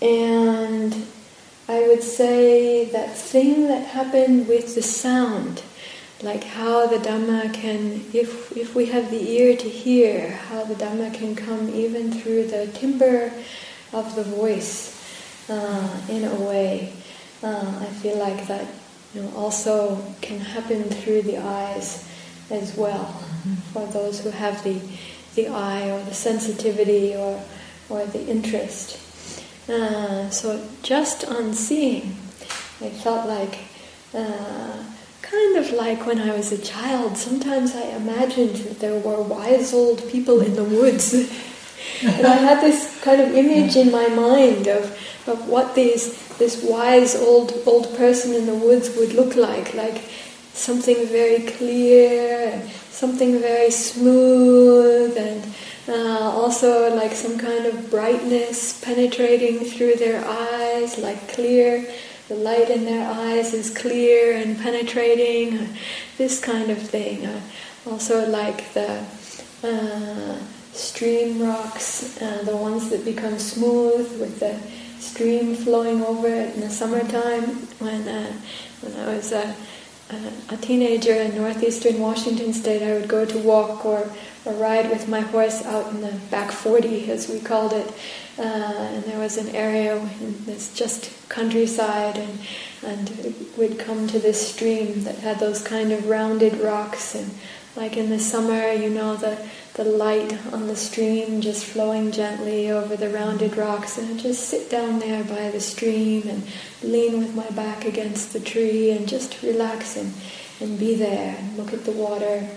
And 0.00 1.06
I 1.68 1.88
would 1.88 2.02
say 2.02 2.84
that 2.84 3.16
thing 3.16 3.66
that 3.66 3.86
happened 3.86 4.46
with 4.46 4.76
the 4.76 4.82
sound, 4.82 5.62
like 6.22 6.44
how 6.44 6.86
the 6.86 6.98
Dhamma 6.98 7.52
can, 7.52 8.04
if, 8.12 8.56
if 8.56 8.76
we 8.76 8.86
have 8.86 9.10
the 9.10 9.30
ear 9.30 9.56
to 9.56 9.68
hear, 9.68 10.30
how 10.30 10.62
the 10.62 10.76
Dhamma 10.76 11.12
can 11.12 11.34
come 11.34 11.68
even 11.70 12.12
through 12.12 12.46
the 12.46 12.68
timbre 12.68 13.32
of 13.92 14.14
the 14.14 14.22
voice 14.22 14.94
uh, 15.50 16.00
in 16.08 16.24
a 16.24 16.34
way. 16.36 16.92
Uh, 17.42 17.80
I 17.80 17.86
feel 17.86 18.16
like 18.16 18.46
that 18.46 18.68
you 19.12 19.22
know, 19.22 19.32
also 19.34 20.00
can 20.20 20.38
happen 20.38 20.84
through 20.84 21.22
the 21.22 21.38
eyes 21.38 22.08
as 22.48 22.76
well 22.76 23.06
for 23.72 23.86
those 23.86 24.20
who 24.20 24.30
have 24.30 24.62
the, 24.62 24.80
the 25.34 25.48
eye 25.48 25.90
or 25.90 26.00
the 26.04 26.14
sensitivity 26.14 27.16
or, 27.16 27.42
or 27.88 28.06
the 28.06 28.24
interest. 28.28 29.05
Uh, 29.68 30.30
so 30.30 30.66
just 30.82 31.24
on 31.24 31.52
seeing, 31.52 32.16
I 32.80 32.90
felt 32.90 33.26
like, 33.26 33.58
uh, 34.14 34.84
kind 35.22 35.56
of 35.56 35.70
like 35.72 36.06
when 36.06 36.20
I 36.20 36.34
was 36.36 36.52
a 36.52 36.58
child, 36.58 37.16
sometimes 37.16 37.74
I 37.74 37.82
imagined 37.96 38.56
that 38.56 38.80
there 38.80 38.98
were 38.98 39.20
wise 39.22 39.74
old 39.74 40.08
people 40.08 40.40
in 40.40 40.54
the 40.54 40.64
woods. 40.64 41.12
and 42.02 42.26
I 42.26 42.36
had 42.36 42.60
this 42.60 43.00
kind 43.02 43.20
of 43.20 43.34
image 43.34 43.76
in 43.76 43.90
my 43.90 44.08
mind 44.08 44.68
of, 44.68 44.84
of 45.26 45.48
what 45.48 45.74
these, 45.74 46.36
this 46.38 46.62
wise 46.62 47.16
old, 47.16 47.52
old 47.66 47.96
person 47.96 48.34
in 48.34 48.46
the 48.46 48.54
woods 48.54 48.96
would 48.96 49.14
look 49.14 49.34
like, 49.34 49.74
like 49.74 50.02
something 50.52 51.06
very 51.08 51.40
clear 51.40 52.62
something 52.96 53.38
very 53.40 53.70
smooth 53.70 55.14
and 55.18 55.44
uh, 55.88 56.30
also 56.34 56.94
like 56.94 57.12
some 57.12 57.38
kind 57.38 57.66
of 57.66 57.90
brightness 57.90 58.80
penetrating 58.80 59.60
through 59.60 59.96
their 59.96 60.24
eyes, 60.24 60.98
like 60.98 61.28
clear. 61.28 61.86
The 62.28 62.34
light 62.34 62.70
in 62.70 62.84
their 62.84 63.08
eyes 63.08 63.54
is 63.54 63.76
clear 63.76 64.36
and 64.36 64.58
penetrating. 64.58 65.76
This 66.18 66.40
kind 66.40 66.70
of 66.70 66.78
thing. 66.78 67.24
Uh, 67.24 67.40
also 67.88 68.28
like 68.28 68.72
the 68.74 69.04
uh, 69.62 70.38
stream 70.72 71.40
rocks, 71.40 72.20
uh, 72.20 72.42
the 72.44 72.56
ones 72.56 72.90
that 72.90 73.04
become 73.04 73.38
smooth 73.38 74.20
with 74.20 74.40
the 74.40 74.58
stream 75.00 75.54
flowing 75.54 76.02
over 76.02 76.26
it 76.26 76.54
in 76.56 76.62
the 76.62 76.70
summertime 76.70 77.44
when 77.78 78.08
uh, 78.08 78.32
when 78.80 78.96
I 78.96 79.14
was 79.14 79.32
a 79.32 79.54
teenager 80.60 81.14
in 81.14 81.34
northeastern 81.36 81.98
Washington 81.98 82.52
state, 82.52 82.82
I 82.82 82.94
would 82.94 83.08
go 83.08 83.24
to 83.24 83.38
walk 83.38 83.84
or, 83.84 84.08
or 84.46 84.52
ride 84.54 84.88
with 84.88 85.08
my 85.08 85.20
horse 85.20 85.64
out 85.64 85.92
in 85.92 86.00
the 86.00 86.12
back 86.30 86.52
40, 86.52 87.10
as 87.10 87.28
we 87.28 87.40
called 87.40 87.72
it. 87.72 87.92
Uh, 88.38 88.42
and 88.42 89.04
there 89.04 89.18
was 89.18 89.36
an 89.36 89.54
area 89.54 89.96
in 89.96 90.44
this 90.44 90.72
just 90.72 91.10
countryside, 91.28 92.16
and, 92.16 92.38
and 92.84 93.34
we'd 93.58 93.78
come 93.78 94.06
to 94.06 94.18
this 94.18 94.52
stream 94.52 95.02
that 95.04 95.18
had 95.18 95.40
those 95.40 95.62
kind 95.62 95.90
of 95.90 96.08
rounded 96.08 96.54
rocks. 96.60 97.14
And 97.14 97.30
like 97.74 97.96
in 97.96 98.08
the 98.08 98.20
summer, 98.20 98.70
you 98.70 98.88
know, 98.88 99.16
the, 99.16 99.38
the 99.74 99.84
light 99.84 100.32
on 100.52 100.68
the 100.68 100.76
stream 100.76 101.40
just 101.40 101.64
flowing 101.64 102.12
gently 102.12 102.70
over 102.70 102.96
the 102.96 103.10
rounded 103.10 103.56
rocks, 103.56 103.98
and 103.98 104.14
I'd 104.14 104.20
just 104.20 104.48
sit 104.48 104.70
down 104.70 105.00
there 105.00 105.24
by 105.24 105.50
the 105.50 105.60
stream 105.60 106.28
and 106.28 106.46
lean 106.82 107.18
with 107.18 107.34
my 107.34 107.48
back 107.50 107.84
against 107.84 108.32
the 108.32 108.40
tree 108.40 108.90
and 108.92 109.08
just 109.08 109.42
relax 109.42 109.96
and, 109.96 110.12
and 110.60 110.78
be 110.78 110.94
there 110.94 111.36
and 111.38 111.56
look 111.56 111.72
at 111.72 111.84
the 111.84 111.92
water 111.92 112.48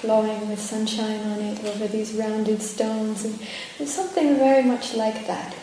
flowing 0.00 0.48
with 0.48 0.60
sunshine 0.60 1.20
on 1.32 1.40
it 1.40 1.64
over 1.64 1.86
these 1.88 2.14
rounded 2.14 2.62
stones. 2.62 3.24
And 3.24 3.38
there's 3.76 3.92
something 3.92 4.36
very 4.36 4.62
much 4.62 4.94
like 4.94 5.26
that. 5.26 5.54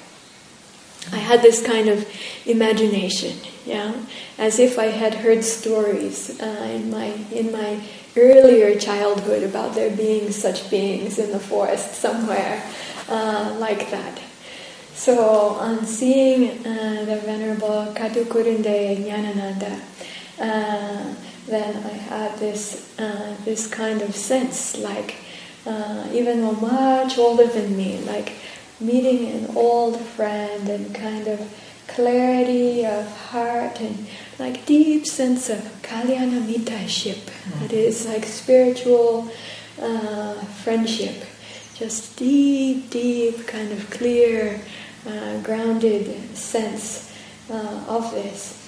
I 1.11 1.17
had 1.17 1.41
this 1.41 1.65
kind 1.65 1.87
of 1.87 2.07
imagination, 2.45 3.37
yeah, 3.65 3.93
as 4.37 4.57
if 4.59 4.79
I 4.79 4.85
had 4.85 5.13
heard 5.13 5.43
stories 5.43 6.41
uh, 6.41 6.67
in 6.73 6.89
my 6.89 7.13
in 7.31 7.51
my 7.51 7.79
earlier 8.17 8.79
childhood 8.79 9.43
about 9.43 9.75
there 9.75 9.95
being 9.95 10.31
such 10.31 10.69
beings 10.69 11.19
in 11.19 11.31
the 11.31 11.39
forest 11.39 11.93
somewhere 11.93 12.63
uh, 13.07 13.55
like 13.59 13.91
that. 13.91 14.19
So 14.95 15.59
on 15.59 15.85
seeing 15.85 16.65
uh, 16.65 17.05
the 17.05 17.17
Venerable 17.17 17.93
Katukurunde 17.93 19.05
Nyanananda, 19.05 19.81
uh, 20.39 21.13
then 21.47 21.83
I 21.83 21.93
had 21.93 22.37
this 22.39 22.97
uh, 22.99 23.35
this 23.45 23.67
kind 23.67 24.01
of 24.01 24.15
sense, 24.15 24.77
like 24.77 25.15
uh, 25.65 26.07
even 26.13 26.41
though 26.41 26.53
much 26.53 27.17
older 27.17 27.47
than 27.47 27.75
me, 27.77 27.99
like 27.99 28.33
meeting 28.79 29.27
an 29.31 29.55
old 29.55 29.99
friend 29.99 30.67
and 30.69 30.93
kind 30.93 31.27
of 31.27 31.39
clarity 31.87 32.85
of 32.85 33.05
heart 33.29 33.79
and 33.79 34.07
like 34.39 34.65
deep 34.65 35.05
sense 35.05 35.49
of 35.49 35.59
kalyana 35.81 36.41
mittaship. 36.41 37.21
Mm. 37.21 37.65
It 37.65 37.73
is 37.73 38.05
like 38.05 38.25
spiritual 38.25 39.31
uh, 39.81 40.33
friendship, 40.63 41.25
just 41.75 42.17
deep, 42.17 42.89
deep, 42.89 43.47
kind 43.47 43.71
of 43.71 43.89
clear 43.91 44.59
uh, 45.07 45.39
grounded 45.41 46.35
sense 46.35 47.13
uh, 47.49 47.85
of 47.87 48.11
this. 48.11 48.61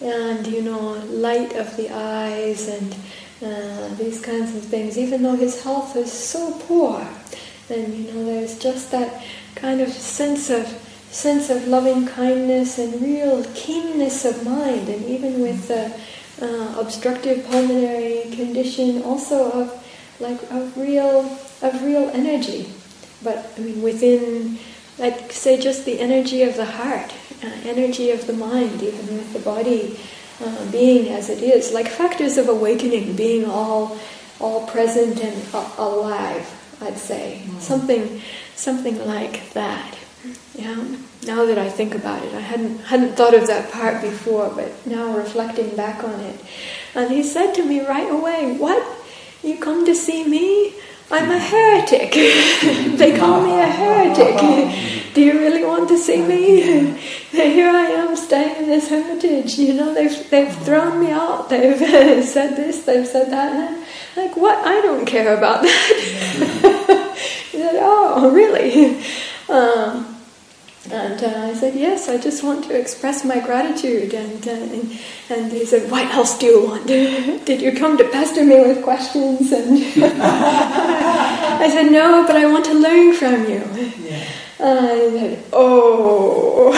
And, 0.00 0.46
you 0.46 0.62
know, 0.62 0.94
light 1.10 1.54
of 1.54 1.76
the 1.76 1.90
eyes 1.90 2.68
and 2.68 2.94
uh, 3.44 3.88
these 3.96 4.20
kinds 4.20 4.54
of 4.56 4.62
things, 4.64 4.96
even 4.96 5.22
though 5.22 5.36
his 5.36 5.62
health 5.62 5.94
is 5.96 6.10
so 6.10 6.52
poor. 6.66 7.06
And, 7.68 7.94
you 7.94 8.12
know, 8.12 8.24
there's 8.24 8.58
just 8.58 8.90
that 8.92 9.22
kind 9.54 9.80
of 9.80 9.90
sense 9.90 10.50
of 10.50 10.66
sense 11.10 11.50
of 11.50 11.66
loving 11.66 12.06
kindness 12.06 12.78
and 12.78 13.02
real 13.02 13.44
keenness 13.52 14.24
of 14.24 14.44
mind, 14.44 14.88
and 14.88 15.04
even 15.04 15.40
with 15.40 15.66
the 15.68 15.92
uh, 16.40 16.80
obstructive 16.80 17.44
pulmonary 17.46 18.30
condition, 18.30 19.02
also 19.02 19.50
of 19.50 19.86
like 20.20 20.40
of 20.50 20.76
real 20.78 21.20
of 21.62 21.82
real 21.82 22.08
energy. 22.10 22.72
But 23.22 23.52
I 23.56 23.60
mean, 23.60 23.82
within, 23.82 24.58
I'd 24.98 25.30
say, 25.32 25.60
just 25.60 25.84
the 25.84 26.00
energy 26.00 26.42
of 26.42 26.56
the 26.56 26.64
heart, 26.64 27.12
energy 27.42 28.10
of 28.10 28.26
the 28.26 28.32
mind, 28.32 28.82
even 28.82 29.06
with 29.16 29.32
the 29.32 29.40
body 29.40 29.98
uh, 30.42 30.70
being 30.70 31.08
as 31.08 31.28
it 31.28 31.42
is, 31.42 31.72
like 31.72 31.88
factors 31.88 32.38
of 32.38 32.48
awakening 32.48 33.16
being 33.16 33.44
all 33.44 33.98
all 34.40 34.66
present 34.66 35.20
and 35.22 35.54
alive. 35.78 36.48
I'd 36.80 36.96
say 36.96 37.42
mm-hmm. 37.44 37.58
something 37.58 38.22
something 38.54 39.06
like 39.06 39.52
that. 39.52 39.98
Yeah. 40.54 40.84
Now 41.26 41.44
that 41.44 41.58
I 41.58 41.68
think 41.68 41.94
about 41.94 42.24
it, 42.24 42.34
I 42.34 42.40
hadn't 42.40 42.78
hadn't 42.80 43.16
thought 43.16 43.34
of 43.34 43.46
that 43.46 43.70
part 43.70 44.00
before, 44.00 44.50
but 44.54 44.86
now 44.86 45.16
reflecting 45.16 45.76
back 45.76 46.02
on 46.02 46.18
it, 46.20 46.40
and 46.94 47.10
he 47.10 47.22
said 47.22 47.52
to 47.54 47.64
me 47.64 47.84
right 47.86 48.10
away, 48.10 48.56
"What? 48.56 48.82
You 49.42 49.58
come 49.58 49.86
to 49.86 49.94
see 49.94 50.24
me? 50.24 50.74
I'm 51.12 51.30
a 51.30 51.38
heretic. 51.38 52.12
they 52.98 53.18
call 53.18 53.42
me 53.42 53.58
a 53.60 53.66
heretic. 53.66 54.36
Do 55.14 55.22
you 55.22 55.40
really 55.40 55.64
want 55.64 55.88
to 55.88 55.98
see 55.98 56.22
me? 56.22 56.92
Here 57.30 57.68
I 57.68 57.86
am 57.86 58.14
staying 58.14 58.62
in 58.62 58.68
this 58.68 58.88
hermitage. 58.88 59.58
You 59.58 59.74
know, 59.74 59.92
they've 59.92 60.30
they've 60.30 60.54
thrown 60.58 61.00
me 61.00 61.10
out. 61.10 61.48
They've 61.48 62.24
said 62.24 62.56
this. 62.56 62.84
They've 62.84 63.06
said 63.06 63.30
that. 63.32 63.86
like 64.16 64.36
what? 64.36 64.64
I 64.64 64.80
don't 64.82 65.04
care 65.04 65.36
about 65.36 65.62
that. 65.62 67.16
he 67.50 67.58
said, 67.58 67.74
"Oh, 67.80 68.30
really?" 68.32 69.02
Um, 69.48 70.09
and 71.00 71.22
uh, 71.24 71.50
I 71.50 71.54
said, 71.54 71.74
yes, 71.74 72.08
I 72.08 72.18
just 72.18 72.44
want 72.44 72.64
to 72.64 72.78
express 72.78 73.24
my 73.24 73.40
gratitude. 73.40 74.12
And, 74.12 74.46
uh, 74.46 74.50
and, 74.50 74.98
and, 75.30 75.52
he 75.52 75.64
said, 75.64 75.90
what 75.90 76.04
else 76.14 76.38
do 76.38 76.46
you 76.46 76.66
want? 76.66 76.86
Did 77.46 77.62
you 77.62 77.72
come 77.72 77.96
to 77.96 78.04
pester 78.04 78.44
me 78.44 78.60
with 78.60 78.82
questions? 78.84 79.50
And 79.50 79.78
I 80.04 81.68
said, 81.70 81.90
no, 81.90 82.26
but 82.26 82.36
I 82.36 82.46
want 82.46 82.66
to 82.66 82.74
learn 82.74 83.14
from 83.14 83.48
you. 83.48 83.62
Yeah. 84.04 84.26
And 84.58 85.12
he 85.12 85.18
said, 85.18 85.44
oh, 85.54 86.74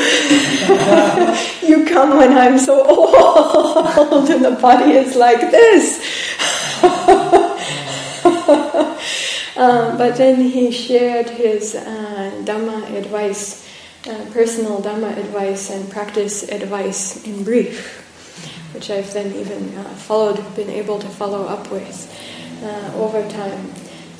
you 1.66 1.85
come 1.85 2.16
when 2.16 2.32
I'm 2.38 2.58
so 2.58 2.85
old 2.87 4.30
and 4.30 4.44
the 4.44 4.52
body 4.52 4.92
is 4.92 5.16
like 5.16 5.50
this. 5.50 5.98
um, 9.56 9.98
but 9.98 10.16
then 10.16 10.40
he 10.40 10.70
shared 10.70 11.28
his 11.28 11.74
uh, 11.74 12.30
Dhamma 12.44 12.88
advice 12.96 13.62
uh, 14.08 14.24
personal 14.32 14.80
Dhamma 14.82 15.16
advice 15.16 15.70
and 15.70 15.90
practice 15.90 16.42
advice 16.48 17.24
in 17.24 17.44
brief, 17.44 17.98
which 18.74 18.90
I've 18.90 19.12
then 19.12 19.34
even 19.34 19.76
uh, 19.78 19.84
followed, 19.94 20.38
been 20.56 20.70
able 20.70 20.98
to 20.98 21.08
follow 21.08 21.46
up 21.46 21.70
with 21.70 22.08
uh, 22.62 22.92
over 22.96 23.22
time. 23.28 23.72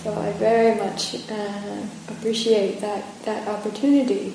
So 0.03 0.13
I 0.15 0.33
very 0.33 0.75
much 0.75 1.15
uh, 1.31 1.87
appreciate 2.09 2.81
that, 2.81 3.05
that 3.25 3.47
opportunity. 3.49 4.35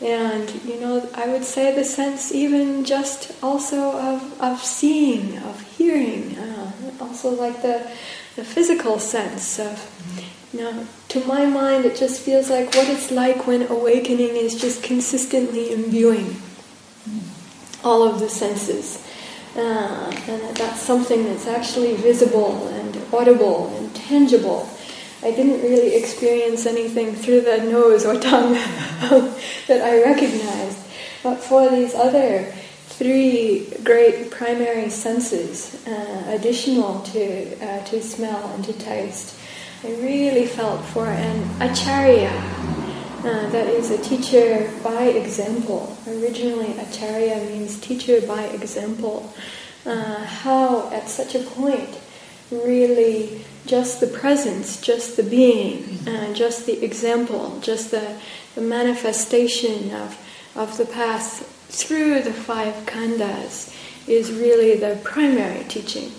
And, 0.00 0.48
you 0.64 0.80
know, 0.80 1.06
I 1.14 1.28
would 1.28 1.44
say 1.44 1.74
the 1.74 1.84
sense 1.84 2.32
even 2.32 2.84
just 2.84 3.32
also 3.42 3.92
of, 3.98 4.40
of 4.40 4.64
seeing, 4.64 5.36
of 5.38 5.60
hearing, 5.76 6.38
uh, 6.38 6.72
also 7.00 7.30
like 7.30 7.60
the, 7.60 7.86
the 8.36 8.44
physical 8.44 8.98
sense 8.98 9.58
of 9.58 9.78
now, 10.52 10.84
to 11.08 11.24
my 11.26 11.46
mind, 11.46 11.84
it 11.84 11.96
just 11.96 12.20
feels 12.22 12.50
like 12.50 12.74
what 12.74 12.88
it's 12.88 13.12
like 13.12 13.46
when 13.46 13.62
awakening 13.68 14.36
is 14.36 14.60
just 14.60 14.82
consistently 14.82 15.72
imbuing 15.72 16.36
all 17.84 18.02
of 18.02 18.18
the 18.18 18.28
senses. 18.28 19.06
Uh, 19.56 20.12
and 20.28 20.56
that's 20.56 20.80
something 20.80 21.24
that's 21.24 21.46
actually 21.46 21.94
visible 21.96 22.66
and 22.68 23.00
audible 23.12 23.74
and 23.76 23.94
tangible. 23.94 24.68
I 25.22 25.30
didn't 25.30 25.62
really 25.62 25.94
experience 25.94 26.66
anything 26.66 27.14
through 27.14 27.42
the 27.42 27.58
nose 27.58 28.04
or 28.04 28.18
tongue 28.18 28.52
that 29.68 29.82
I 29.82 30.02
recognized. 30.02 30.78
But 31.22 31.36
for 31.36 31.68
these 31.68 31.94
other 31.94 32.44
three 32.86 33.68
great 33.84 34.30
primary 34.30 34.90
senses, 34.90 35.86
uh, 35.86 36.24
additional 36.28 37.00
to, 37.00 37.64
uh, 37.64 37.84
to 37.84 38.02
smell 38.02 38.52
and 38.54 38.64
to 38.64 38.72
taste, 38.72 39.39
I 39.82 39.92
really 39.92 40.44
felt 40.44 40.84
for 40.84 41.06
an 41.06 41.42
acharya, 41.58 42.28
uh, 42.28 43.48
that 43.48 43.66
is 43.66 43.90
a 43.90 43.96
teacher 43.96 44.70
by 44.84 45.04
example. 45.04 45.96
Originally, 46.06 46.78
acharya 46.78 47.36
means 47.48 47.80
teacher 47.80 48.20
by 48.26 48.42
example. 48.48 49.32
Uh, 49.86 50.22
how, 50.22 50.90
at 50.90 51.08
such 51.08 51.34
a 51.34 51.38
point, 51.38 51.98
really 52.50 53.42
just 53.64 54.00
the 54.00 54.06
presence, 54.06 54.78
just 54.82 55.16
the 55.16 55.22
being, 55.22 56.06
uh, 56.06 56.34
just 56.34 56.66
the 56.66 56.84
example, 56.84 57.58
just 57.60 57.90
the, 57.90 58.20
the 58.56 58.60
manifestation 58.60 59.94
of, 59.94 60.18
of 60.56 60.76
the 60.76 60.84
path 60.84 61.40
through 61.70 62.20
the 62.20 62.34
five 62.34 62.74
khandhas 62.84 63.74
is 64.06 64.30
really 64.30 64.76
the 64.76 65.00
primary 65.04 65.64
teaching 65.64 66.12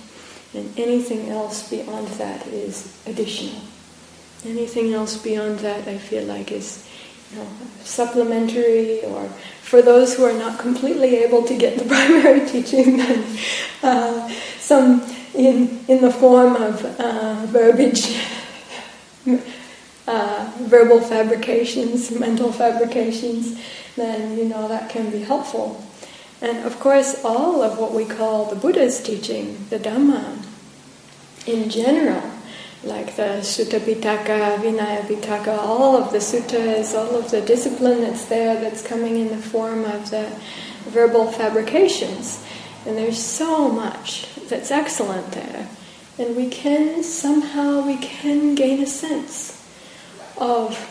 and 0.53 0.77
anything 0.77 1.29
else 1.29 1.69
beyond 1.69 2.07
that 2.19 2.45
is 2.47 2.97
additional. 3.05 3.61
Anything 4.45 4.93
else 4.93 5.17
beyond 5.17 5.59
that, 5.59 5.87
I 5.87 5.97
feel 5.97 6.23
like, 6.25 6.51
is 6.51 6.87
you 7.31 7.37
know, 7.37 7.47
supplementary, 7.83 9.03
or 9.05 9.25
for 9.61 9.81
those 9.81 10.15
who 10.15 10.25
are 10.25 10.33
not 10.33 10.59
completely 10.59 11.17
able 11.17 11.43
to 11.43 11.57
get 11.57 11.77
the 11.77 11.85
primary 11.95 12.45
teaching, 12.47 12.97
then 12.97 13.37
uh, 13.83 14.29
some 14.59 15.01
in 15.33 15.79
in 15.87 16.01
the 16.01 16.11
form 16.11 16.55
of 16.55 16.83
uh, 16.99 17.45
verbiage. 17.47 18.17
Uh, 20.07 20.51
verbal 20.61 20.99
fabrications, 20.99 22.11
mental 22.11 22.51
fabrications, 22.51 23.57
then 23.95 24.35
you 24.35 24.45
know 24.45 24.67
that 24.67 24.89
can 24.89 25.09
be 25.11 25.19
helpful. 25.19 25.81
And 26.41 26.65
of 26.65 26.79
course, 26.79 27.23
all 27.23 27.61
of 27.61 27.77
what 27.77 27.93
we 27.93 28.05
call 28.05 28.45
the 28.45 28.55
Buddha's 28.55 29.01
teaching, 29.01 29.65
the 29.69 29.77
Dhamma, 29.77 30.43
in 31.45 31.69
general, 31.69 32.23
like 32.83 33.15
the 33.15 33.41
Sutta 33.41 33.79
Pitaka, 33.79 34.57
Vinaya 34.57 35.01
Pitaka, 35.01 35.57
all 35.57 35.95
of 35.95 36.11
the 36.11 36.17
suttas, 36.17 36.97
all 36.97 37.15
of 37.15 37.29
the 37.29 37.41
discipline 37.41 38.01
that's 38.01 38.25
there 38.25 38.59
that's 38.59 38.85
coming 38.85 39.17
in 39.17 39.29
the 39.29 39.37
form 39.37 39.85
of 39.85 40.09
the 40.09 40.31
verbal 40.85 41.31
fabrications. 41.31 42.43
And 42.87 42.97
there's 42.97 43.23
so 43.23 43.69
much 43.69 44.27
that's 44.49 44.71
excellent 44.71 45.31
there. 45.31 45.69
And 46.17 46.35
we 46.35 46.49
can, 46.49 47.03
somehow, 47.03 47.85
we 47.85 47.97
can 47.97 48.55
gain 48.55 48.81
a 48.81 48.87
sense 48.87 49.63
of 50.37 50.87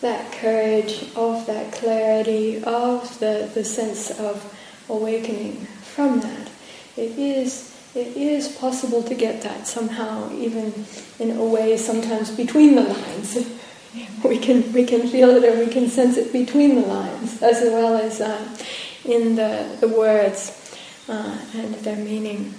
that 0.00 0.32
courage, 0.32 1.10
of 1.14 1.46
that 1.46 1.72
clarity, 1.72 2.62
of 2.64 3.18
the, 3.20 3.50
the 3.52 3.64
sense 3.64 4.10
of 4.10 4.50
awakening 4.88 5.66
from 5.94 6.20
that. 6.20 6.50
It 6.96 7.18
is 7.18 7.74
it 7.94 8.16
is 8.16 8.48
possible 8.48 9.04
to 9.04 9.14
get 9.14 9.42
that 9.42 9.68
somehow, 9.68 10.32
even 10.32 10.84
in 11.20 11.36
a 11.36 11.44
way, 11.44 11.76
sometimes 11.76 12.30
between 12.30 12.74
the 12.74 12.82
lines. 12.82 13.48
we 14.24 14.38
can 14.38 14.72
we 14.72 14.84
can 14.84 15.06
feel 15.06 15.30
it 15.30 15.44
or 15.44 15.58
we 15.58 15.70
can 15.70 15.88
sense 15.88 16.16
it 16.16 16.32
between 16.32 16.74
the 16.74 16.86
lines, 16.86 17.42
as 17.42 17.60
well 17.62 17.96
as 17.96 18.20
uh, 18.20 18.56
in 19.04 19.36
the 19.36 19.76
the 19.80 19.88
words 19.88 20.76
uh, 21.08 21.38
and 21.54 21.74
their 21.76 21.96
meaning 21.96 22.54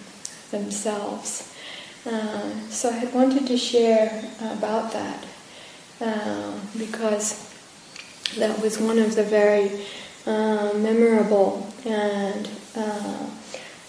themselves. 0.52 1.52
Uh, 2.06 2.52
so 2.70 2.90
I 2.90 2.94
had 2.94 3.14
wanted 3.14 3.48
to 3.48 3.58
share 3.58 4.24
about 4.40 4.94
that 4.94 5.26
uh, 6.00 6.54
because 6.78 7.52
that 8.38 8.62
was 8.62 8.80
one 8.80 9.00
of 9.00 9.16
the 9.16 9.24
very 9.24 9.72
uh, 10.26 10.74
memorable 10.76 11.72
and 11.86 12.50
uh, 12.76 13.30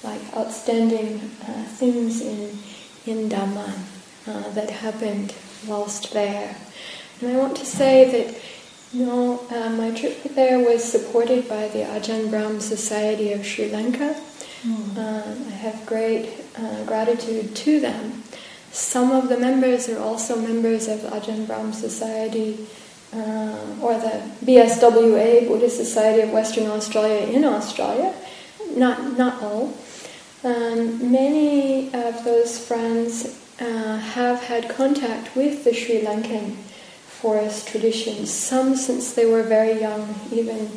like 0.03 0.21
outstanding 0.37 1.21
uh, 1.43 1.65
things 1.65 2.21
in 2.21 2.59
in 3.07 3.29
Dhamma 3.29 3.73
uh, 4.27 4.49
that 4.51 4.71
happened 4.71 5.35
whilst 5.67 6.13
there. 6.13 6.57
And 7.21 7.33
I 7.33 7.37
want 7.37 7.57
to 7.57 7.65
say 7.65 8.11
that 8.11 8.41
you 8.93 9.07
know 9.07 9.41
uh, 9.51 9.71
my 9.71 9.91
trip 9.93 10.23
there 10.35 10.59
was 10.59 10.85
supported 10.85 11.49
by 11.49 11.69
the 11.69 11.85
Ajahn 11.85 12.31
Brahm 12.31 12.61
Society 12.61 13.33
of 13.33 13.45
Sri 13.47 13.71
Lanka. 13.71 14.15
Mm. 14.63 14.99
I 14.99 15.51
have 15.51 15.87
great 15.87 16.29
uh, 16.59 16.85
gratitude 16.85 17.55
to 17.55 17.81
them. 17.81 18.25
Some 18.73 19.11
of 19.13 19.29
the 19.29 19.39
members 19.39 19.89
are 19.89 19.99
also 19.99 20.37
members 20.37 20.89
of 20.89 21.01
Ajahn 21.01 21.47
Brahm 21.47 21.73
Society 21.73 22.67
uh, 23.13 23.77
or 23.81 23.95
the 23.95 24.23
BSWA, 24.45 25.47
Buddhist 25.49 25.77
Society 25.77 26.23
of 26.23 26.31
Western 26.31 26.67
Australia 26.67 27.27
in 27.27 27.45
Australia, 27.45 28.15
not, 28.75 29.17
not 29.17 29.43
all. 29.43 29.77
Um, 30.45 31.11
many 31.11 31.93
of 31.95 32.25
those 32.25 32.59
friends 32.59 33.41
uh, 33.61 33.97
have 33.97 34.43
had 34.43 34.69
contact 34.69 35.35
with 35.35 35.65
the 35.65 35.73
Sri 35.73 36.01
Lankan 36.01 36.55
forest 37.07 37.69
traditions, 37.69 38.33
some 38.33 38.77
since 38.77 39.15
they 39.15 39.25
were 39.25 39.43
very 39.43 39.81
young, 39.81 40.15
even 40.31 40.69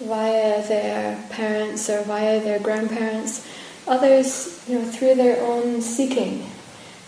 via 0.00 0.66
their 0.68 1.22
parents 1.30 1.90
or 1.90 2.02
via 2.04 2.40
their 2.40 2.60
grandparents, 2.60 3.46
others 3.86 4.62
you 4.68 4.78
know, 4.78 4.84
through 4.84 5.16
their 5.16 5.42
own 5.42 5.82
seeking, 5.82 6.48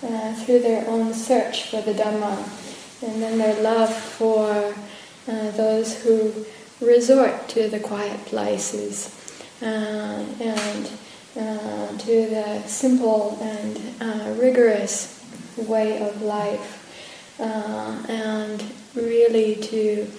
uh, 0.03 0.35
through 0.35 0.59
their 0.59 0.87
own 0.89 1.15
search 1.15 1.71
for 1.71 1.81
the 1.83 1.93
Dhamma, 1.93 2.37
and 3.03 3.23
then 3.23 3.39
their 3.39 3.63
love 3.63 3.95
for 3.95 4.75
uh, 5.29 5.51
those 5.53 6.03
who 6.03 6.45
resort 6.81 7.49
to 7.49 7.69
the 7.69 7.81
quiet 7.81 8.25
places 8.27 9.17
uh, 9.63 10.25
and 10.41 10.91
uh, 11.37 11.97
to 11.99 12.27
the 12.29 12.63
simple 12.67 13.39
and 13.41 13.79
uh, 14.01 14.35
rigorous 14.41 15.23
way 15.57 16.01
of 16.01 16.23
life, 16.23 17.37
uh, 17.39 18.03
and 18.09 18.65
really 18.95 19.55
to 19.57 20.11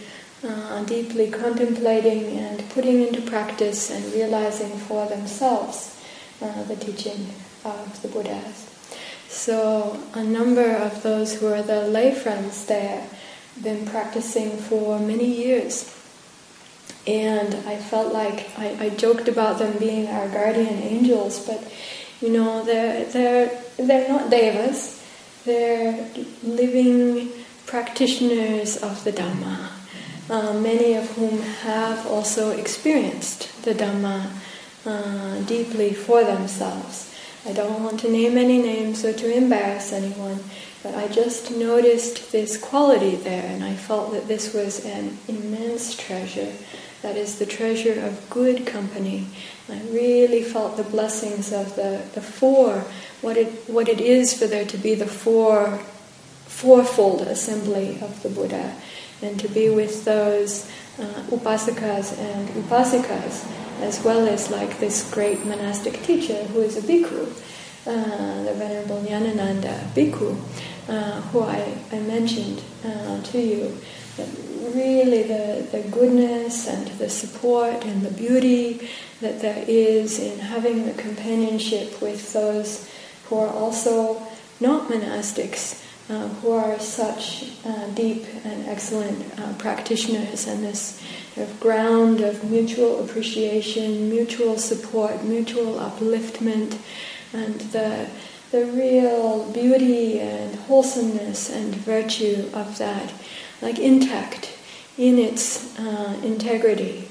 uh, 0.47 0.83
deeply 0.85 1.29
contemplating 1.29 2.37
and 2.37 2.69
putting 2.69 3.01
into 3.05 3.21
practice 3.21 3.91
and 3.91 4.13
realizing 4.13 4.71
for 4.71 5.05
themselves 5.07 5.97
the 6.39 6.75
teaching 6.75 7.27
of 7.65 8.01
the 8.01 8.07
Buddhas. 8.07 8.80
So 9.31 9.97
a 10.13 10.23
number 10.23 10.75
of 10.75 11.03
those 11.03 11.33
who 11.33 11.47
are 11.47 11.63
the 11.63 11.87
lay 11.87 12.13
friends 12.13 12.65
there 12.65 13.01
have 13.01 13.63
been 13.63 13.85
practicing 13.85 14.51
for 14.57 14.99
many 14.99 15.25
years. 15.25 15.89
And 17.07 17.55
I 17.65 17.77
felt 17.77 18.13
like 18.13 18.51
I, 18.59 18.75
I 18.79 18.89
joked 18.89 19.27
about 19.29 19.57
them 19.57 19.77
being 19.79 20.07
our 20.07 20.27
guardian 20.27 20.83
angels, 20.83 21.39
but 21.47 21.63
you 22.19 22.29
know, 22.29 22.63
they're, 22.63 23.05
they're, 23.05 23.63
they're 23.77 24.07
not 24.09 24.29
devas, 24.29 25.03
they're 25.45 26.07
living 26.43 27.31
practitioners 27.65 28.77
of 28.77 29.03
the 29.05 29.11
Dhamma, 29.13 29.69
uh, 30.29 30.53
many 30.59 30.93
of 30.93 31.09
whom 31.11 31.41
have 31.41 32.05
also 32.05 32.51
experienced 32.51 33.63
the 33.63 33.73
Dhamma 33.73 34.29
uh, 34.85 35.41
deeply 35.45 35.93
for 35.93 36.23
themselves. 36.23 37.10
I 37.45 37.53
don't 37.53 37.83
want 37.83 37.99
to 38.01 38.11
name 38.11 38.37
any 38.37 38.61
names 38.61 39.03
or 39.03 39.13
to 39.13 39.35
embarrass 39.35 39.91
anyone, 39.91 40.39
but 40.83 40.95
I 40.95 41.07
just 41.07 41.51
noticed 41.51 42.31
this 42.31 42.57
quality 42.57 43.15
there, 43.15 43.45
and 43.45 43.63
I 43.63 43.73
felt 43.73 44.11
that 44.11 44.27
this 44.27 44.53
was 44.53 44.85
an 44.85 45.17
immense 45.27 45.95
treasure. 45.95 46.53
That 47.01 47.17
is 47.17 47.39
the 47.39 47.47
treasure 47.47 47.99
of 47.99 48.29
good 48.29 48.67
company. 48.67 49.27
I 49.67 49.81
really 49.89 50.43
felt 50.43 50.77
the 50.77 50.83
blessings 50.83 51.51
of 51.51 51.75
the, 51.75 52.03
the 52.13 52.21
four, 52.21 52.85
what 53.21 53.37
it, 53.37 53.47
what 53.67 53.89
it 53.89 53.99
is 53.99 54.37
for 54.37 54.45
there 54.45 54.65
to 54.65 54.77
be 54.77 54.93
the 54.93 55.07
four 55.07 55.79
fourfold 56.45 57.21
assembly 57.21 57.97
of 58.01 58.21
the 58.21 58.29
Buddha 58.29 58.75
and 59.21 59.39
to 59.39 59.47
be 59.47 59.69
with 59.69 60.05
those 60.05 60.69
uh, 60.99 61.23
upasakas 61.29 62.17
and 62.19 62.49
upasikas, 62.49 63.45
as 63.81 64.03
well 64.03 64.27
as 64.27 64.49
like 64.49 64.79
this 64.79 65.11
great 65.11 65.45
monastic 65.45 66.01
teacher 66.03 66.43
who 66.45 66.61
is 66.61 66.77
a 66.77 66.81
bhikkhu, 66.81 67.27
uh, 67.87 68.43
the 68.43 68.53
Venerable 68.53 69.01
Nyanananda 69.01 69.75
bhikkhu, 69.93 70.37
uh, 70.87 71.21
who 71.31 71.41
I, 71.41 71.77
I 71.91 71.99
mentioned 71.99 72.61
uh, 72.85 73.21
to 73.21 73.39
you. 73.39 73.77
That 74.17 74.27
really, 74.75 75.23
the, 75.23 75.67
the 75.71 75.81
goodness 75.89 76.67
and 76.67 76.87
the 76.99 77.09
support 77.09 77.83
and 77.85 78.03
the 78.03 78.11
beauty 78.11 78.89
that 79.21 79.41
there 79.41 79.63
is 79.67 80.19
in 80.19 80.39
having 80.39 80.85
the 80.85 80.93
companionship 80.93 82.01
with 82.01 82.33
those 82.33 82.89
who 83.25 83.37
are 83.37 83.49
also 83.49 84.21
not 84.59 84.89
monastics 84.89 85.81
uh, 86.11 86.27
who 86.27 86.51
are 86.51 86.77
such 86.77 87.45
uh, 87.65 87.87
deep 87.95 88.25
and 88.43 88.67
excellent 88.67 89.39
uh, 89.39 89.53
practitioners, 89.53 90.45
and 90.45 90.61
this 90.61 91.01
sort 91.33 91.47
of 91.47 91.59
ground 91.61 92.19
of 92.19 92.43
mutual 92.51 93.01
appreciation, 93.01 94.09
mutual 94.09 94.57
support, 94.57 95.23
mutual 95.23 95.75
upliftment, 95.75 96.77
and 97.31 97.61
the 97.71 98.09
the 98.51 98.65
real 98.65 99.49
beauty 99.53 100.19
and 100.19 100.53
wholesomeness 100.67 101.49
and 101.49 101.73
virtue 101.73 102.49
of 102.53 102.77
that, 102.77 103.13
like 103.61 103.79
intact 103.79 104.51
in 104.97 105.17
its 105.17 105.79
uh, 105.79 106.19
integrity. 106.21 107.07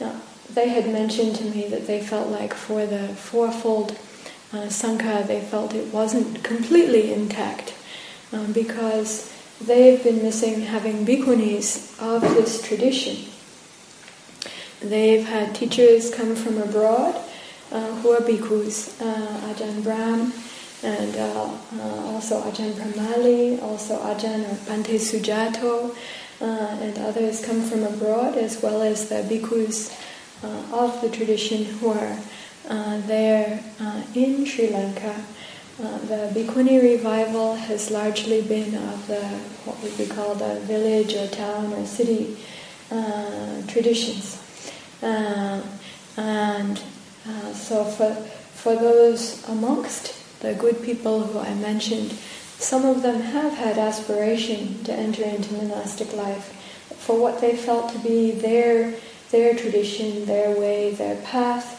Now, 0.00 0.20
they 0.52 0.70
had 0.70 0.88
mentioned 0.88 1.36
to 1.36 1.44
me 1.44 1.68
that 1.68 1.86
they 1.86 2.00
felt 2.00 2.28
like 2.30 2.52
for 2.54 2.84
the 2.84 3.06
fourfold 3.10 3.92
uh, 4.52 4.66
Sangha, 4.66 5.24
they 5.24 5.40
felt 5.40 5.74
it 5.74 5.94
wasn't 5.94 6.42
completely 6.42 7.12
intact 7.12 7.74
um, 8.32 8.52
because 8.52 9.32
they've 9.60 10.02
been 10.02 10.22
missing 10.22 10.62
having 10.62 11.04
bhikkhunis 11.04 11.98
of 12.00 12.22
this 12.34 12.62
tradition. 12.62 13.32
They've 14.80 15.26
had 15.26 15.54
teachers 15.54 16.14
come 16.14 16.36
from 16.36 16.58
abroad 16.58 17.16
uh, 17.72 17.94
who 17.96 18.12
are 18.12 18.20
bhikkhus, 18.20 19.00
uh, 19.00 19.52
Ajahn 19.52 19.82
Brahm, 19.82 20.32
and 20.82 21.16
uh, 21.16 21.50
uh, 21.80 22.12
also 22.12 22.40
Ajahn 22.42 22.72
Brahmali, 22.72 23.60
also 23.62 23.98
Ajahn 23.98 24.44
or 24.44 24.54
Bhante 24.70 24.98
Sujato, 24.98 25.96
uh, 26.40 26.44
and 26.80 26.96
others 26.98 27.44
come 27.44 27.62
from 27.62 27.82
abroad, 27.82 28.36
as 28.36 28.62
well 28.62 28.82
as 28.82 29.08
the 29.08 29.16
bhikkhus 29.16 29.92
uh, 30.44 30.76
of 30.76 31.00
the 31.00 31.10
tradition 31.10 31.64
who 31.64 31.90
are 31.90 32.16
there 33.06 33.60
in 34.14 34.44
Sri 34.44 34.68
Lanka 34.68 35.14
uh, 35.80 35.98
the 35.98 36.30
Bhikkhuni 36.34 36.82
revival 36.82 37.54
has 37.54 37.90
largely 37.90 38.42
been 38.42 38.74
of 38.74 39.06
the 39.06 39.22
what 39.64 39.80
would 39.82 39.96
be 39.96 40.06
called 40.06 40.40
the 40.40 40.58
village 40.60 41.14
or 41.14 41.28
town 41.28 41.72
or 41.72 41.86
city 41.86 42.36
uh, 42.90 43.62
traditions, 43.68 44.42
uh, 45.02 45.62
and 46.16 46.82
so 47.54 47.84
for 47.84 48.12
for 48.54 48.74
those 48.74 49.48
amongst 49.48 50.14
the 50.40 50.54
good 50.54 50.82
people 50.82 51.20
who 51.20 51.38
I 51.38 51.54
mentioned, 51.54 52.10
some 52.58 52.84
of 52.84 53.02
them 53.02 53.20
have 53.20 53.52
had 53.52 53.78
aspiration 53.78 54.82
to 54.82 54.92
enter 54.92 55.22
into 55.22 55.54
monastic 55.54 56.12
life 56.12 56.52
for 56.98 57.20
what 57.20 57.40
they 57.40 57.56
felt 57.56 57.92
to 57.92 57.98
be 58.00 58.32
their 58.32 58.94
their 59.30 59.54
tradition, 59.54 60.26
their 60.26 60.58
way, 60.58 60.90
their 60.90 61.16
path. 61.22 61.76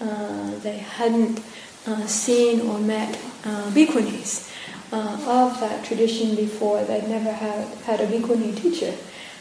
Uh, 0.00 0.56
they 0.60 0.78
hadn't 0.78 1.40
uh, 1.86 2.06
seen 2.06 2.60
or 2.62 2.78
met 2.78 3.18
uh, 3.44 3.70
bhikkhunis 3.70 4.50
uh, 4.92 5.18
of 5.26 5.60
that 5.60 5.84
tradition 5.84 6.34
before. 6.34 6.82
They'd 6.84 7.08
never 7.08 7.32
had, 7.32 7.66
had 7.84 8.00
a 8.00 8.06
bhikkhuni 8.06 8.56
teacher 8.60 8.94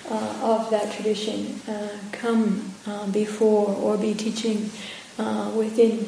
uh, 0.09 0.39
of 0.41 0.69
that 0.71 0.91
tradition 0.91 1.61
uh, 1.67 1.89
come 2.11 2.73
uh, 2.87 3.07
before 3.07 3.69
or 3.75 3.97
be 3.97 4.13
teaching 4.13 4.69
within 5.55 6.07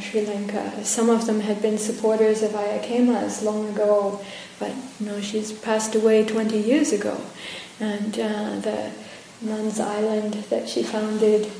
Sri 0.00 0.26
Lanka. 0.26 0.84
Some 0.84 1.08
of 1.08 1.26
them 1.26 1.40
had 1.40 1.62
been 1.62 1.78
supporters 1.78 2.42
of 2.42 2.50
Ayya 2.50 2.82
Khema's 2.82 3.42
long 3.42 3.70
ago, 3.70 4.20
but 4.58 4.72
you 5.00 5.06
know 5.06 5.20
she's 5.20 5.52
passed 5.52 5.94
away 5.94 6.24
20 6.24 6.58
years 6.58 6.92
ago, 6.92 7.18
and 7.80 8.12
the 8.12 8.90
nuns' 9.40 9.80
island 9.80 10.34
that 10.50 10.68
she 10.68 10.82
founded 10.82 11.50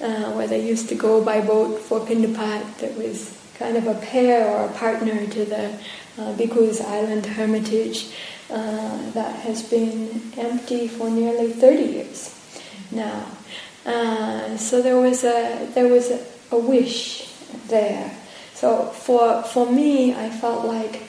uh, 0.00 0.32
where 0.32 0.46
they 0.46 0.66
used 0.66 0.88
to 0.88 0.94
go 0.94 1.24
by 1.24 1.40
boat 1.40 1.80
for 1.80 2.00
Pindapat 2.00 2.78
that 2.78 2.96
was 2.96 3.38
kind 3.58 3.76
of 3.76 3.86
a 3.86 3.94
pair 3.94 4.48
or 4.48 4.66
a 4.66 4.72
partner 4.72 5.26
to 5.26 5.44
the 5.44 5.78
uh, 6.18 6.86
Island 6.86 7.26
Hermitage 7.26 8.12
uh, 8.50 9.10
that 9.12 9.36
has 9.40 9.62
been 9.62 10.32
empty 10.36 10.88
for 10.88 11.10
nearly 11.10 11.52
30 11.52 11.82
years 11.82 12.34
now. 12.90 13.26
Uh, 13.86 14.56
so 14.56 14.80
there 14.80 14.98
was 14.98 15.24
a 15.24 15.68
there 15.74 15.88
was 15.88 16.10
a, 16.10 16.24
a, 16.52 16.58
wish 16.58 17.30
there. 17.68 18.10
So 18.54 18.86
for 18.86 19.42
for 19.42 19.70
me, 19.70 20.14
I 20.14 20.30
felt 20.30 20.64
like, 20.64 21.02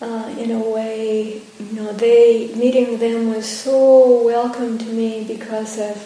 uh, 0.00 0.34
in 0.38 0.50
a 0.50 0.58
way, 0.58 1.42
you 1.60 1.72
know, 1.72 1.92
they 1.92 2.54
meeting 2.54 2.98
them 2.98 3.34
was 3.34 3.46
so 3.46 4.24
welcome 4.24 4.78
to 4.78 4.86
me 4.86 5.24
because 5.24 5.78
of 5.78 5.96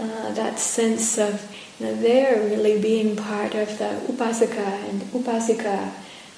uh, 0.00 0.32
that 0.32 0.58
sense 0.58 1.18
of 1.18 1.42
now 1.80 1.94
they're 1.94 2.40
really 2.48 2.80
being 2.80 3.14
part 3.16 3.54
of 3.54 3.78
the 3.78 4.00
upasaka 4.08 4.88
and 4.88 5.02
upasika 5.12 5.92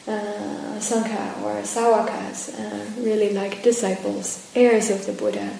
uh, 0.06 0.78
sangha 0.78 1.42
or 1.42 1.62
sawakas, 1.62 2.58
uh, 2.58 3.02
really 3.02 3.32
like 3.32 3.62
disciples, 3.62 4.50
heirs 4.54 4.90
of 4.90 5.06
the 5.06 5.12
Buddha. 5.12 5.50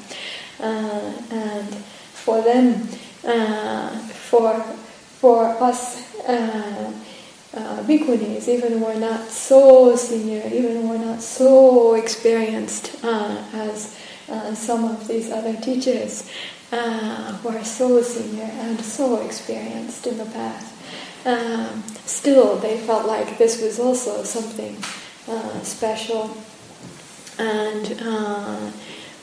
Uh, 0.59 1.13
and 1.31 1.75
for 1.75 2.43
them, 2.43 2.89
uh, 3.25 3.91
for 4.29 4.61
for 5.21 5.47
us 5.63 6.01
uh, 6.29 6.93
uh, 7.55 7.85
even 7.89 8.81
we're 8.81 8.99
not 8.99 9.29
so 9.29 9.97
senior, 9.97 10.47
even 10.47 10.89
we're 10.89 10.99
not 10.99 11.21
so 11.21 11.95
experienced 11.95 12.97
as 13.05 13.97
uh, 14.29 14.55
some 14.55 14.85
of 14.85 15.09
these 15.09 15.31
other 15.31 15.55
teachers 15.57 16.31
uh, 16.73 17.33
who 17.39 17.49
are 17.49 17.65
so 17.65 18.01
senior 18.03 18.45
and 18.45 18.81
so 18.81 19.21
experienced 19.21 20.07
in 20.07 20.19
the 20.19 20.27
path. 20.27 20.77
Um, 21.27 21.83
still, 22.07 22.57
they 22.57 22.79
felt 22.79 23.07
like 23.07 23.39
this 23.39 23.61
was 23.61 23.79
also 23.79 24.25
something 24.25 24.77
uh, 25.29 25.61
special 25.63 26.37
and 27.39 28.01
uh, 28.03 28.71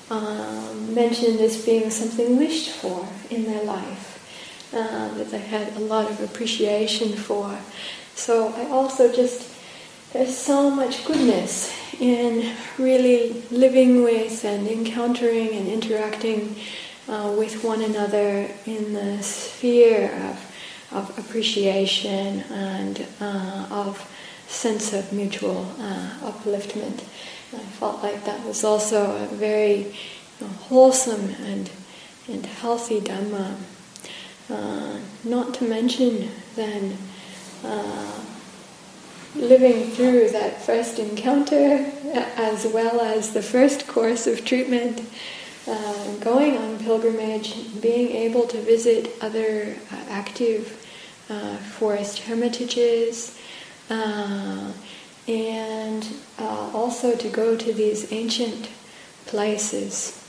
um, 0.10 0.94
mentioned 0.94 1.40
as 1.40 1.64
being 1.66 1.90
something 1.90 2.38
wished 2.38 2.72
for 2.72 3.08
in 3.30 3.46
their 3.46 3.64
life, 3.64 4.70
uh, 4.74 5.14
that 5.16 5.32
they 5.32 5.40
had 5.40 5.76
a 5.76 5.80
lot 5.80 6.10
of 6.10 6.22
appreciation 6.22 7.14
for. 7.14 7.58
So 8.16 8.54
I 8.54 8.70
also 8.70 9.12
just, 9.14 9.54
there's 10.14 10.36
so 10.36 10.70
much 10.70 11.06
goodness 11.06 11.74
in 12.00 12.56
really 12.78 13.44
living 13.52 14.04
with 14.04 14.44
and 14.44 14.68
encountering 14.68 15.50
and 15.50 15.68
interacting 15.68 16.56
uh, 17.08 17.34
with 17.38 17.64
one 17.64 17.82
another 17.82 18.50
in 18.66 18.94
the 18.94 19.22
sphere 19.22 20.12
of, 20.30 20.92
of 20.92 21.20
appreciation 21.20 22.42
and 22.52 23.06
uh, 23.22 23.68
of 23.70 24.10
sense 24.48 24.94
of 24.94 25.12
mutual 25.12 25.72
uh, 25.80 26.10
upliftment. 26.22 27.04
I 27.54 27.60
felt 27.80 28.04
like 28.04 28.26
that 28.26 28.46
was 28.46 28.64
also 28.64 29.24
a 29.24 29.28
very 29.28 29.78
you 29.78 29.92
know, 30.42 30.48
wholesome 30.48 31.36
and, 31.44 31.70
and 32.28 32.46
healthy 32.46 33.00
Dhamma. 33.00 33.56
Uh, 34.50 35.00
not 35.24 35.54
to 35.56 35.66
mention 35.66 36.30
then 36.56 36.98
living 39.36 39.90
through 39.92 40.30
that 40.30 40.62
first 40.62 41.00
encounter 41.00 41.92
as 42.36 42.66
well 42.66 43.02
as 43.02 43.34
the 43.34 43.42
first 43.42 43.88
course 43.88 44.26
of 44.28 44.44
treatment, 44.44 45.02
uh, 45.68 46.16
going 46.16 46.58
on 46.58 46.80
pilgrimage, 46.80 47.82
being 47.82 48.10
able 48.10 48.48
to 48.48 48.62
visit 48.62 49.12
other 49.22 49.76
uh, 49.92 49.96
active 50.10 50.86
uh, 51.30 51.58
forest 51.58 52.20
hermitages, 52.20 53.38
uh, 53.90 54.72
and 55.28 56.08
uh, 56.40 56.72
also 56.74 57.16
to 57.16 57.30
go 57.30 57.56
to 57.58 57.74
these 57.74 58.12
ancient 58.14 58.70
places. 59.26 60.24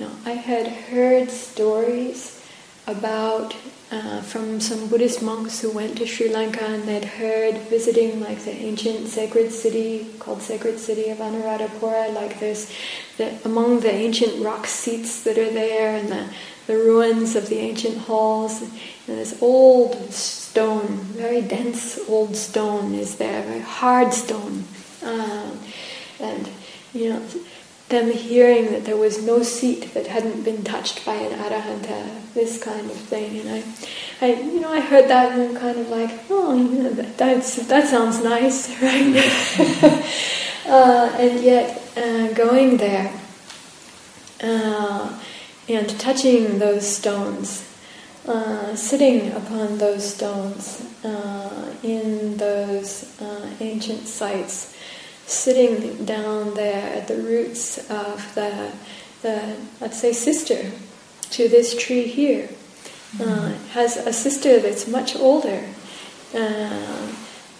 Now, 0.00 0.10
I 0.24 0.30
had 0.30 0.66
heard 0.66 1.30
stories 1.30 2.42
about 2.86 3.54
uh, 3.90 4.20
from 4.20 4.60
some 4.60 4.88
Buddhist 4.88 5.22
monks 5.22 5.60
who 5.60 5.70
went 5.70 5.96
to 5.96 6.06
Sri 6.06 6.28
Lanka 6.28 6.64
and 6.64 6.86
they'd 6.86 7.04
heard 7.04 7.56
visiting 7.68 8.20
like 8.20 8.38
the 8.44 8.52
ancient 8.52 9.08
sacred 9.08 9.50
city 9.50 10.06
called 10.18 10.42
sacred 10.42 10.78
city 10.78 11.08
of 11.08 11.18
Anuradhapura, 11.18 12.14
like 12.14 12.38
there's 12.38 12.70
the, 13.16 13.38
among 13.44 13.80
the 13.80 13.90
ancient 13.90 14.44
rock 14.44 14.66
seats 14.66 15.22
that 15.24 15.38
are 15.38 15.50
there 15.50 15.96
and 15.96 16.08
the, 16.08 16.28
the 16.66 16.74
ruins 16.74 17.34
of 17.34 17.48
the 17.48 17.56
ancient 17.56 17.96
halls, 17.96 18.60
and 18.60 18.70
this 19.06 19.40
old 19.42 20.12
stone, 20.12 20.86
very 21.16 21.40
dense 21.40 21.98
old 22.08 22.36
stone 22.36 22.94
is 22.94 23.16
there, 23.16 23.42
very 23.42 23.60
hard 23.60 24.12
stone. 24.12 24.64
Um, 25.02 25.58
and, 26.20 26.48
you 26.92 27.10
know, 27.10 27.26
them 27.88 28.10
hearing 28.10 28.66
that 28.72 28.84
there 28.84 28.96
was 28.96 29.24
no 29.24 29.42
seat 29.42 29.94
that 29.94 30.06
hadn't 30.06 30.44
been 30.44 30.62
touched 30.62 31.04
by 31.06 31.14
an 31.14 31.38
arahanta, 31.38 32.32
this 32.34 32.62
kind 32.62 32.90
of 32.90 32.96
thing. 32.96 33.40
And 33.40 33.48
I, 33.50 34.26
I 34.26 34.34
you 34.34 34.60
know, 34.60 34.70
I 34.70 34.80
heard 34.80 35.08
that 35.08 35.32
and 35.32 35.42
I'm 35.42 35.56
kind 35.56 35.78
of 35.78 35.88
like, 35.88 36.10
oh, 36.28 36.54
you 36.54 36.82
know, 36.82 36.90
that, 36.90 37.16
that's, 37.16 37.56
that 37.66 37.88
sounds 37.88 38.22
nice, 38.22 38.68
right? 38.82 39.16
uh, 40.66 41.16
and 41.18 41.40
yet, 41.40 41.82
uh, 41.96 42.32
going 42.34 42.76
there 42.76 43.12
uh, 44.42 45.20
and 45.68 46.00
touching 46.00 46.58
those 46.58 46.86
stones, 46.86 47.64
uh, 48.26 48.74
sitting 48.76 49.32
upon 49.32 49.78
those 49.78 50.14
stones 50.14 50.86
uh, 51.04 51.74
in 51.82 52.36
those 52.36 53.20
uh, 53.20 53.50
ancient 53.60 54.06
sites, 54.06 54.76
sitting 55.28 56.04
down 56.04 56.54
there 56.54 56.96
at 56.96 57.06
the 57.06 57.16
roots 57.16 57.78
of 57.90 58.34
the, 58.34 58.72
the 59.22 59.56
let's 59.80 60.00
say, 60.00 60.12
sister 60.12 60.72
to 61.30 61.48
this 61.48 61.76
tree 61.76 62.04
here. 62.04 62.48
Uh, 63.20 63.52
has 63.72 63.96
a 63.96 64.12
sister 64.12 64.60
that's 64.60 64.86
much 64.86 65.16
older, 65.16 65.64
uh, 66.34 67.08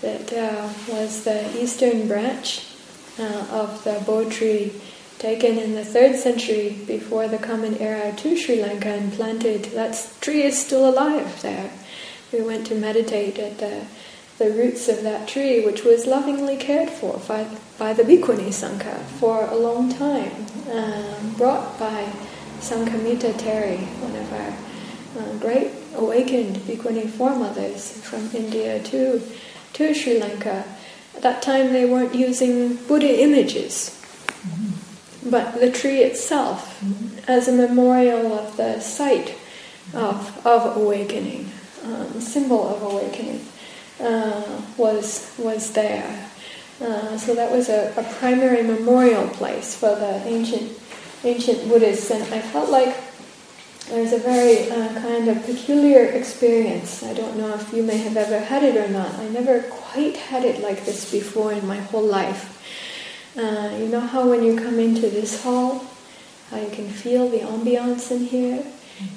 that 0.02 0.32
uh, 0.32 0.68
was 0.88 1.24
the 1.24 1.62
eastern 1.62 2.06
branch 2.06 2.66
uh, 3.18 3.46
of 3.50 3.82
the 3.84 4.02
Bo 4.04 4.28
tree 4.28 4.72
taken 5.18 5.58
in 5.58 5.74
the 5.74 5.84
third 5.84 6.16
century 6.16 6.78
before 6.86 7.28
the 7.28 7.38
Common 7.38 7.76
Era 7.78 8.12
to 8.12 8.36
Sri 8.36 8.62
Lanka 8.62 8.88
and 8.88 9.12
planted. 9.12 9.64
That 9.72 10.12
tree 10.20 10.42
is 10.42 10.58
still 10.58 10.88
alive 10.88 11.42
there. 11.42 11.70
We 12.32 12.42
went 12.42 12.66
to 12.68 12.74
meditate 12.74 13.38
at 13.38 13.58
the 13.58 13.86
the 14.38 14.50
roots 14.52 14.88
of 14.88 15.02
that 15.02 15.26
tree, 15.26 15.64
which 15.64 15.82
was 15.82 16.06
lovingly 16.06 16.56
cared 16.56 16.88
for 16.88 17.18
by, 17.26 17.46
by 17.76 17.92
the 17.92 18.04
Bhikkhuni 18.04 18.48
Sangha 18.48 19.02
for 19.18 19.44
a 19.46 19.56
long 19.56 19.92
time, 19.92 20.46
um, 20.70 21.34
brought 21.36 21.78
by 21.78 22.08
Sanghamitta 22.60 23.32
Theri, 23.32 23.78
one 24.00 24.14
of 24.14 24.32
our 24.32 24.54
uh, 25.22 25.38
great 25.38 25.72
awakened 25.96 26.56
Bhikkhuni 26.58 27.10
foremothers 27.10 28.00
from 28.04 28.30
India 28.32 28.80
to, 28.84 29.20
to 29.72 29.92
Sri 29.92 30.20
Lanka. 30.20 30.64
At 31.16 31.22
that 31.22 31.42
time 31.42 31.72
they 31.72 31.84
weren't 31.84 32.14
using 32.14 32.76
Buddha 32.86 33.20
images, 33.20 34.00
mm-hmm. 34.46 35.30
but 35.30 35.58
the 35.58 35.72
tree 35.72 36.02
itself 36.02 36.80
mm-hmm. 36.80 37.28
as 37.28 37.48
a 37.48 37.52
memorial 37.52 38.32
of 38.32 38.56
the 38.56 38.78
site 38.78 39.36
of, 39.94 40.46
of 40.46 40.76
awakening, 40.76 41.50
um, 41.82 42.20
symbol 42.20 42.68
of 42.68 42.82
awakening 42.82 43.40
uh, 44.00 44.62
was 44.76 45.32
was 45.38 45.72
there. 45.72 46.28
Uh, 46.80 47.18
so 47.18 47.34
that 47.34 47.50
was 47.50 47.68
a, 47.68 47.92
a, 47.96 48.04
primary 48.20 48.62
memorial 48.62 49.26
place 49.30 49.74
for 49.74 49.96
the 49.96 50.22
ancient 50.26 50.72
ancient 51.24 51.68
Buddhists, 51.68 52.10
and 52.10 52.22
I 52.32 52.40
felt 52.40 52.70
like 52.70 52.96
there's 53.88 54.12
a 54.12 54.18
very 54.18 54.70
uh, 54.70 54.94
kind 55.00 55.28
of 55.28 55.44
peculiar 55.44 56.04
experience. 56.04 57.02
I 57.02 57.14
don't 57.14 57.36
know 57.36 57.54
if 57.54 57.72
you 57.72 57.82
may 57.82 57.96
have 57.96 58.16
ever 58.16 58.38
had 58.38 58.62
it 58.62 58.76
or 58.76 58.88
not. 58.88 59.12
I 59.14 59.28
never 59.30 59.62
quite 59.62 60.16
had 60.16 60.44
it 60.44 60.60
like 60.60 60.84
this 60.84 61.10
before 61.10 61.52
in 61.52 61.66
my 61.66 61.78
whole 61.78 62.04
life. 62.04 62.54
Uh, 63.36 63.76
you 63.78 63.88
know 63.88 64.00
how 64.00 64.28
when 64.28 64.44
you 64.44 64.56
come 64.56 64.78
into 64.78 65.08
this 65.08 65.42
hall, 65.42 65.84
how 66.50 66.58
you 66.58 66.70
can 66.70 66.88
feel 66.88 67.28
the 67.28 67.40
ambiance 67.40 68.10
in 68.10 68.26
here? 68.26 68.64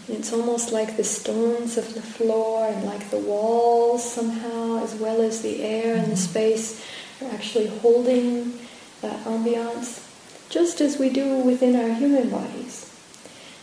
It's 0.08 0.32
almost 0.32 0.72
like 0.72 0.98
the 0.98 1.04
stones 1.04 1.78
of 1.78 1.94
the 1.94 2.02
floor 2.02 2.68
and 2.68 2.84
like 2.86 3.10
the 3.10 3.20
walls 3.20 4.04
somehow, 4.04 4.84
as 4.84 4.94
well 4.96 5.22
as 5.22 5.42
the 5.42 5.64
air 5.64 5.96
and 5.96 6.12
the 6.12 6.18
space, 6.18 6.86
are 7.22 7.32
actually 7.32 7.68
holding 7.68 8.60
that 9.02 9.24
ambiance, 9.26 10.08
just 10.50 10.82
as 10.82 10.98
we 10.98 11.10
do 11.10 11.38
within 11.38 11.76
our 11.76 11.94
human 11.94 12.30
bodies. 12.30 12.92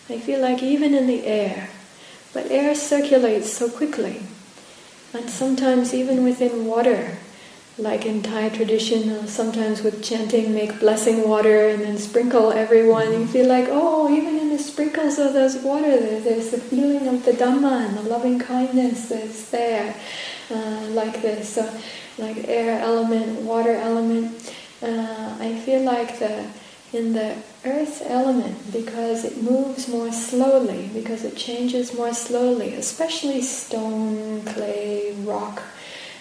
I 0.09 0.19
feel 0.19 0.41
like 0.41 0.63
even 0.63 0.95
in 0.95 1.07
the 1.07 1.27
air, 1.27 1.71
but 2.33 2.51
air 2.51 2.75
circulates 2.75 3.53
so 3.53 3.69
quickly, 3.69 4.23
and 5.13 5.31
sometimes 5.31 5.95
even 5.95 6.25
within 6.25 6.67
water, 6.67 7.19
like 7.79 8.05
in 8.05 8.23
Thai 8.23 8.49
tradition, 8.49 9.11
uh, 9.11 9.27
sometimes 9.27 9.83
with 9.83 10.03
chanting, 10.03 10.53
make 10.53 10.81
blessing 10.81 11.29
water 11.29 11.69
and 11.69 11.83
then 11.83 11.97
sprinkle 11.97 12.51
everyone. 12.51 13.13
You 13.13 13.27
feel 13.27 13.47
like, 13.47 13.69
oh, 13.71 14.13
even 14.13 14.37
in 14.37 14.48
sprinkles 14.79 15.19
of 15.19 15.33
those 15.33 15.57
water, 15.57 16.21
there's 16.21 16.51
the 16.51 16.57
feeling 16.57 17.09
of 17.09 17.25
the 17.25 17.33
Dhamma 17.33 17.85
and 17.85 17.99
the 17.99 18.03
loving 18.03 18.39
kindness 18.39 19.09
that's 19.09 19.51
there, 19.51 19.93
uh, 20.53 20.87
like 20.91 21.21
this. 21.21 21.55
So, 21.55 21.69
like 22.17 22.47
air 22.47 22.81
element, 22.81 23.41
water 23.41 23.75
element. 23.75 24.55
Uh, 24.81 25.37
I 25.41 25.61
feel 25.65 25.83
like 25.83 26.21
the 26.21 26.47
in 26.93 27.13
the 27.13 27.35
earth 27.65 28.03
element 28.07 28.73
because 28.73 29.25
it 29.25 29.43
moves 29.43 29.89
more 29.89 30.13
slowly, 30.13 30.89
because 30.95 31.25
it 31.25 31.37
changes 31.37 31.93
more 31.93 32.15
slowly, 32.15 32.75
especially 32.75 33.43
stone, 33.43 34.43
clay, 34.45 35.13
rock 35.25 35.61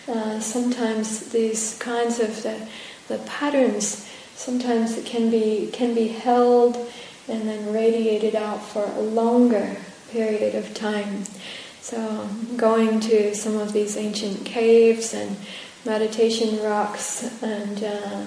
uh, 0.08 0.39
sometimes 0.39 1.30
these 1.30 1.78
kinds 1.78 2.20
of 2.20 2.41
the, 2.41 2.68
the 3.08 3.18
patterns 3.20 4.08
sometimes 4.36 4.97
it 4.97 5.05
can 5.05 5.30
be 5.30 5.70
can 5.74 5.93
be 5.93 6.08
held 6.08 6.78
and 7.28 7.47
then 7.47 7.73
radiated 7.73 8.36
out 8.36 8.61
for 8.63 8.86
a 8.86 9.01
longer 9.01 9.78
period 10.11 10.55
of 10.55 10.73
time. 10.73 11.23
So 11.82 12.28
going 12.55 12.99
to 13.01 13.34
some 13.36 13.57
of 13.57 13.73
these 13.73 13.97
ancient 13.97 14.45
caves 14.45 15.13
and 15.13 15.38
meditation 15.86 16.61
rocks 16.63 17.41
and 17.41 17.84
uh, 17.84 18.25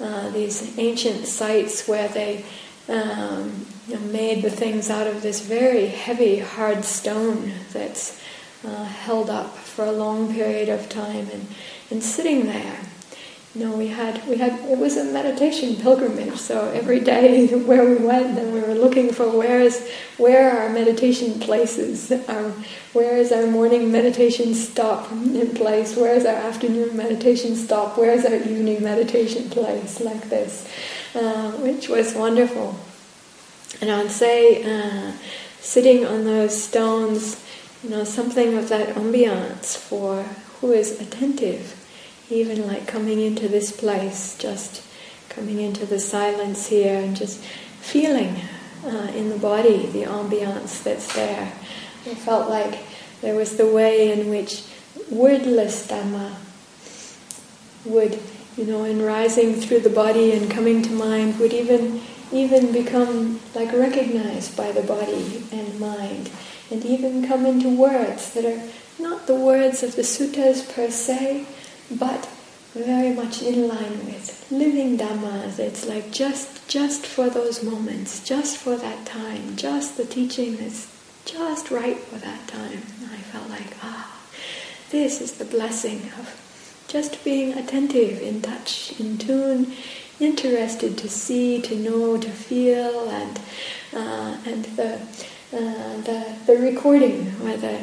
uh, 0.00 0.30
these 0.30 0.78
ancient 0.78 1.26
sites 1.26 1.86
where 1.88 2.08
they 2.08 2.44
um, 2.88 3.66
made 4.12 4.42
the 4.42 4.50
things 4.50 4.90
out 4.90 5.06
of 5.06 5.22
this 5.22 5.40
very 5.40 5.86
heavy, 5.86 6.38
hard 6.38 6.84
stone 6.84 7.52
that's 7.72 8.22
uh, 8.64 8.84
held 8.84 9.30
up 9.30 9.56
for 9.56 9.84
a 9.84 9.92
long 9.92 10.32
period 10.32 10.68
of 10.68 10.88
time 10.88 11.28
and, 11.32 11.46
and 11.90 12.02
sitting 12.02 12.46
there 12.46 12.78
know, 13.54 13.76
we 13.76 13.88
had 13.88 14.24
we 14.28 14.36
had 14.36 14.52
it 14.70 14.78
was 14.78 14.96
a 14.96 15.04
meditation 15.04 15.74
pilgrimage. 15.74 16.36
So 16.36 16.70
every 16.70 17.00
day 17.00 17.48
where 17.64 17.84
we 17.84 17.96
went, 17.96 18.36
then 18.36 18.52
we 18.52 18.60
were 18.60 18.74
looking 18.74 19.12
for 19.12 19.28
where 19.28 19.60
is 19.60 19.90
where 20.18 20.50
are 20.50 20.62
our 20.62 20.68
meditation 20.68 21.40
places. 21.40 22.12
Our, 22.12 22.52
where 22.92 23.16
is 23.16 23.32
our 23.32 23.48
morning 23.48 23.90
meditation 23.90 24.54
stop 24.54 25.10
in 25.10 25.52
place? 25.54 25.96
Where 25.96 26.14
is 26.14 26.24
our 26.26 26.36
afternoon 26.36 26.96
meditation 26.96 27.56
stop? 27.56 27.98
Where 27.98 28.12
is 28.12 28.24
our 28.24 28.36
evening 28.36 28.84
meditation 28.84 29.50
place? 29.50 30.00
Like 30.00 30.28
this, 30.28 30.68
uh, 31.16 31.50
which 31.52 31.88
was 31.88 32.14
wonderful. 32.14 32.76
And 33.80 33.90
I'd 33.90 34.10
say, 34.10 34.62
uh, 34.62 35.12
sitting 35.60 36.06
on 36.06 36.24
those 36.24 36.62
stones, 36.62 37.42
you 37.82 37.90
know, 37.90 38.04
something 38.04 38.56
of 38.56 38.68
that 38.68 38.94
ambiance 38.94 39.76
for 39.76 40.22
who 40.60 40.72
is 40.72 41.00
attentive 41.00 41.79
even 42.30 42.66
like 42.66 42.86
coming 42.86 43.20
into 43.20 43.48
this 43.48 43.72
place, 43.72 44.36
just 44.38 44.82
coming 45.28 45.60
into 45.60 45.86
the 45.86 45.98
silence 45.98 46.68
here 46.68 46.98
and 46.98 47.16
just 47.16 47.42
feeling 47.80 48.40
uh, 48.84 49.12
in 49.14 49.28
the 49.28 49.38
body 49.38 49.86
the 49.86 50.02
ambiance 50.02 50.82
that's 50.82 51.12
there. 51.14 51.52
I 52.06 52.14
felt 52.14 52.48
like 52.48 52.80
there 53.20 53.34
was 53.34 53.56
the 53.56 53.66
way 53.66 54.12
in 54.12 54.30
which 54.30 54.64
wordless 55.10 55.86
Dhamma 55.88 56.34
would, 57.84 58.18
you 58.56 58.64
know, 58.64 58.84
in 58.84 59.02
rising 59.02 59.54
through 59.54 59.80
the 59.80 59.90
body 59.90 60.32
and 60.32 60.50
coming 60.50 60.82
to 60.82 60.90
mind, 60.90 61.38
would 61.38 61.52
even 61.52 62.02
even 62.32 62.70
become 62.72 63.40
like 63.54 63.72
recognized 63.72 64.56
by 64.56 64.70
the 64.70 64.82
body 64.82 65.42
and 65.50 65.80
mind, 65.80 66.30
and 66.70 66.84
even 66.84 67.26
come 67.26 67.44
into 67.44 67.68
words 67.68 68.32
that 68.34 68.44
are 68.44 68.62
not 69.00 69.26
the 69.26 69.34
words 69.34 69.82
of 69.82 69.96
the 69.96 70.02
suttas 70.02 70.72
per 70.72 70.90
se, 70.90 71.44
but 71.90 72.28
very 72.72 73.12
much 73.12 73.42
in 73.42 73.66
line 73.66 74.04
with 74.06 74.46
living 74.50 74.96
dhammas. 74.96 75.58
It's 75.58 75.86
like 75.86 76.12
just 76.12 76.68
just 76.68 77.04
for 77.04 77.28
those 77.28 77.62
moments, 77.64 78.22
just 78.22 78.56
for 78.56 78.76
that 78.76 79.06
time, 79.06 79.56
just 79.56 79.96
the 79.96 80.04
teaching 80.04 80.56
that's 80.56 80.86
just 81.24 81.70
right 81.70 81.98
for 81.98 82.18
that 82.18 82.46
time. 82.46 82.82
I 83.12 83.18
felt 83.32 83.48
like, 83.50 83.76
ah, 83.82 84.20
this 84.90 85.20
is 85.20 85.32
the 85.32 85.44
blessing 85.44 86.02
of 86.18 86.84
just 86.88 87.22
being 87.24 87.52
attentive, 87.54 88.20
in 88.20 88.40
touch, 88.42 88.98
in 88.98 89.18
tune, 89.18 89.72
interested 90.18 90.98
to 90.98 91.08
see, 91.08 91.60
to 91.62 91.76
know, 91.76 92.18
to 92.18 92.30
feel, 92.30 93.08
and 93.08 93.40
uh, 93.92 94.36
and 94.46 94.64
the, 94.76 94.94
uh, 95.52 95.96
the 96.02 96.36
the 96.46 96.56
recording 96.56 97.32
or 97.42 97.56
the 97.56 97.82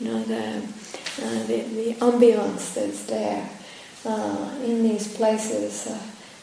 you 0.00 0.06
know 0.06 0.22
the 0.22 0.62
uh, 1.22 1.46
the, 1.46 1.62
the 1.62 1.94
ambiance 1.94 2.74
that's 2.74 3.04
there 3.04 3.48
uh, 4.04 4.54
in 4.64 4.82
these 4.82 5.14
places. 5.16 5.86
Uh, 5.86 5.98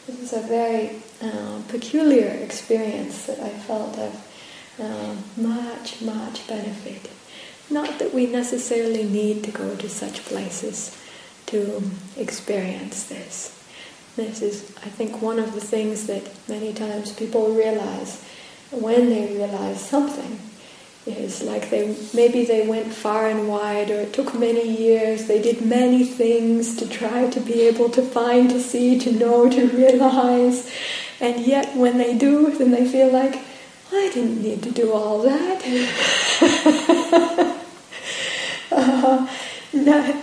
this 0.06 0.20
is 0.20 0.32
a 0.32 0.46
very 0.46 1.02
uh, 1.22 1.60
peculiar 1.68 2.28
experience 2.28 3.26
that 3.26 3.40
I 3.40 3.48
felt 3.48 3.98
of 3.98 4.14
uh, 4.80 5.14
much, 5.40 6.02
much 6.02 6.46
benefit. 6.46 7.10
Not 7.70 7.98
that 7.98 8.14
we 8.14 8.26
necessarily 8.26 9.04
need 9.04 9.42
to 9.44 9.50
go 9.50 9.74
to 9.74 9.88
such 9.88 10.24
places 10.24 10.96
to 11.46 11.82
experience 12.16 13.04
this. 13.04 13.52
This 14.14 14.42
is, 14.42 14.72
I 14.78 14.88
think, 14.88 15.20
one 15.20 15.38
of 15.38 15.54
the 15.54 15.60
things 15.60 16.06
that 16.06 16.22
many 16.48 16.72
times 16.72 17.12
people 17.12 17.52
realize 17.52 18.22
when 18.70 19.08
they 19.08 19.34
realize 19.34 19.80
something 19.80 20.38
is 21.06 21.42
like 21.42 21.70
they 21.70 21.96
maybe 22.12 22.44
they 22.44 22.66
went 22.66 22.92
far 22.92 23.28
and 23.28 23.48
wide 23.48 23.90
or 23.90 24.00
it 24.00 24.12
took 24.12 24.34
many 24.34 24.68
years. 24.68 25.26
They 25.26 25.40
did 25.40 25.64
many 25.64 26.04
things 26.04 26.76
to 26.76 26.88
try 26.88 27.30
to 27.30 27.40
be 27.40 27.62
able 27.62 27.90
to 27.90 28.02
find 28.02 28.50
to 28.50 28.60
see 28.60 28.98
to 28.98 29.12
know 29.12 29.48
to 29.48 29.68
realize. 29.68 30.70
And 31.20 31.46
yet 31.46 31.76
when 31.76 31.98
they 31.98 32.16
do 32.18 32.50
then 32.50 32.70
they 32.72 32.86
feel 32.86 33.10
like 33.10 33.40
i 33.92 34.10
didn't 34.12 34.42
need 34.42 34.62
to 34.64 34.70
do 34.70 34.92
all 34.92 35.22
that. 35.22 35.62
Uh, 38.68 39.26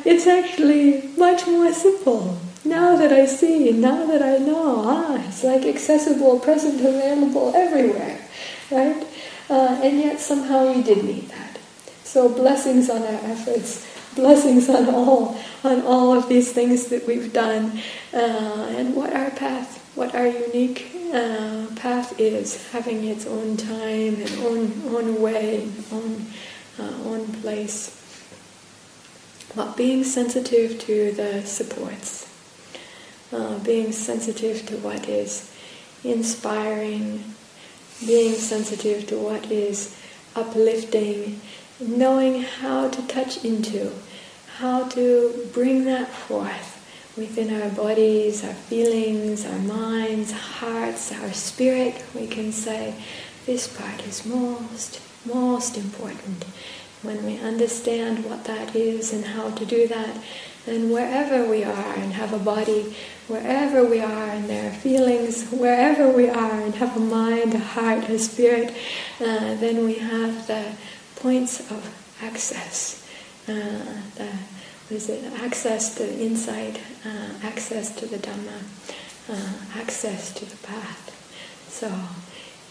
it's 0.05 0.27
actually 0.27 1.09
much 1.17 1.47
more 1.47 1.71
simple. 1.73 2.37
Now 2.65 2.95
that 2.97 3.11
i 3.11 3.25
see 3.25 3.71
now 3.71 4.05
that 4.05 4.21
i 4.21 4.37
know 4.37 4.83
ah 4.85 5.15
it's 5.27 5.43
like 5.43 5.65
accessible 5.65 6.39
present 6.39 6.79
available 6.79 7.51
everywhere 7.55 8.19
right 8.71 9.05
uh, 9.49 9.79
and 9.83 9.99
yet 9.99 10.19
somehow 10.19 10.73
we 10.73 10.81
did 10.83 11.03
need 11.03 11.29
that. 11.29 11.59
So 12.03 12.29
blessings 12.29 12.89
on 12.89 13.01
our 13.01 13.19
efforts, 13.31 13.85
blessings 14.15 14.69
on 14.69 14.93
all, 14.93 15.37
on 15.63 15.81
all 15.81 16.13
of 16.13 16.29
these 16.29 16.51
things 16.51 16.87
that 16.87 17.07
we've 17.07 17.33
done, 17.33 17.79
uh, 18.13 18.67
and 18.77 18.95
what 18.95 19.13
our 19.13 19.31
path, 19.31 19.79
what 19.95 20.13
our 20.13 20.27
unique 20.27 20.91
uh, 21.13 21.67
path 21.75 22.19
is, 22.19 22.69
having 22.71 23.03
its 23.05 23.25
own 23.25 23.57
time 23.57 24.15
and 24.15 24.31
own 24.39 24.81
own 24.87 25.21
way, 25.21 25.69
own 25.91 26.25
uh, 26.79 26.93
own 27.05 27.27
place. 27.41 27.99
But 29.55 29.77
being 29.77 30.03
sensitive 30.03 30.79
to 30.79 31.11
the 31.11 31.43
supports, 31.45 32.27
uh, 33.31 33.59
being 33.59 33.91
sensitive 33.91 34.65
to 34.67 34.77
what 34.77 35.07
is 35.07 35.51
inspiring, 36.03 37.32
being 38.05 38.33
sensitive 38.35 39.07
to 39.07 39.17
what 39.17 39.51
is 39.51 39.95
uplifting, 40.35 41.39
knowing 41.79 42.43
how 42.43 42.89
to 42.89 43.07
touch 43.07 43.43
into, 43.43 43.91
how 44.57 44.87
to 44.89 45.49
bring 45.53 45.85
that 45.85 46.09
forth 46.09 46.73
within 47.15 47.61
our 47.61 47.69
bodies, 47.69 48.43
our 48.43 48.53
feelings, 48.53 49.45
our 49.45 49.59
minds, 49.59 50.31
hearts, 50.31 51.11
our 51.11 51.31
spirit, 51.31 52.03
we 52.15 52.25
can 52.27 52.51
say 52.51 52.95
this 53.45 53.67
part 53.67 54.05
is 54.07 54.25
most, 54.25 54.99
most 55.25 55.77
important. 55.77 56.43
When 57.03 57.25
we 57.25 57.37
understand 57.39 58.25
what 58.25 58.45
that 58.45 58.75
is 58.75 59.11
and 59.13 59.25
how 59.25 59.51
to 59.51 59.65
do 59.65 59.87
that, 59.89 60.17
then 60.65 60.91
wherever 60.91 61.49
we 61.49 61.63
are 61.63 61.93
and 61.95 62.13
have 62.13 62.33
a 62.33 62.39
body, 62.39 62.95
wherever 63.27 63.83
we 63.83 63.99
are 63.99 64.29
and 64.29 64.49
there 64.49 64.69
are 64.69 64.73
feelings, 64.73 65.49
wherever 65.49 66.09
we 66.09 66.29
are 66.29 66.61
and 66.61 66.75
have 66.75 66.95
a 66.95 66.99
mind, 66.99 67.53
a 67.53 67.59
heart, 67.59 68.09
a 68.09 68.17
spirit, 68.17 68.73
uh, 69.19 69.55
then 69.55 69.83
we 69.83 69.95
have 69.95 70.47
the 70.47 70.73
points 71.17 71.59
of 71.71 71.93
access. 72.21 73.07
Uh, 73.47 73.51
the, 74.15 74.29
is 74.89 75.09
it 75.09 75.23
access 75.41 75.95
to 75.95 76.19
insight, 76.19 76.79
uh, 77.05 77.29
access 77.43 77.95
to 77.95 78.05
the 78.05 78.17
Dhamma, 78.17 78.61
uh, 79.29 79.79
access 79.79 80.33
to 80.33 80.45
the 80.45 80.57
path. 80.57 81.09
So 81.69 81.91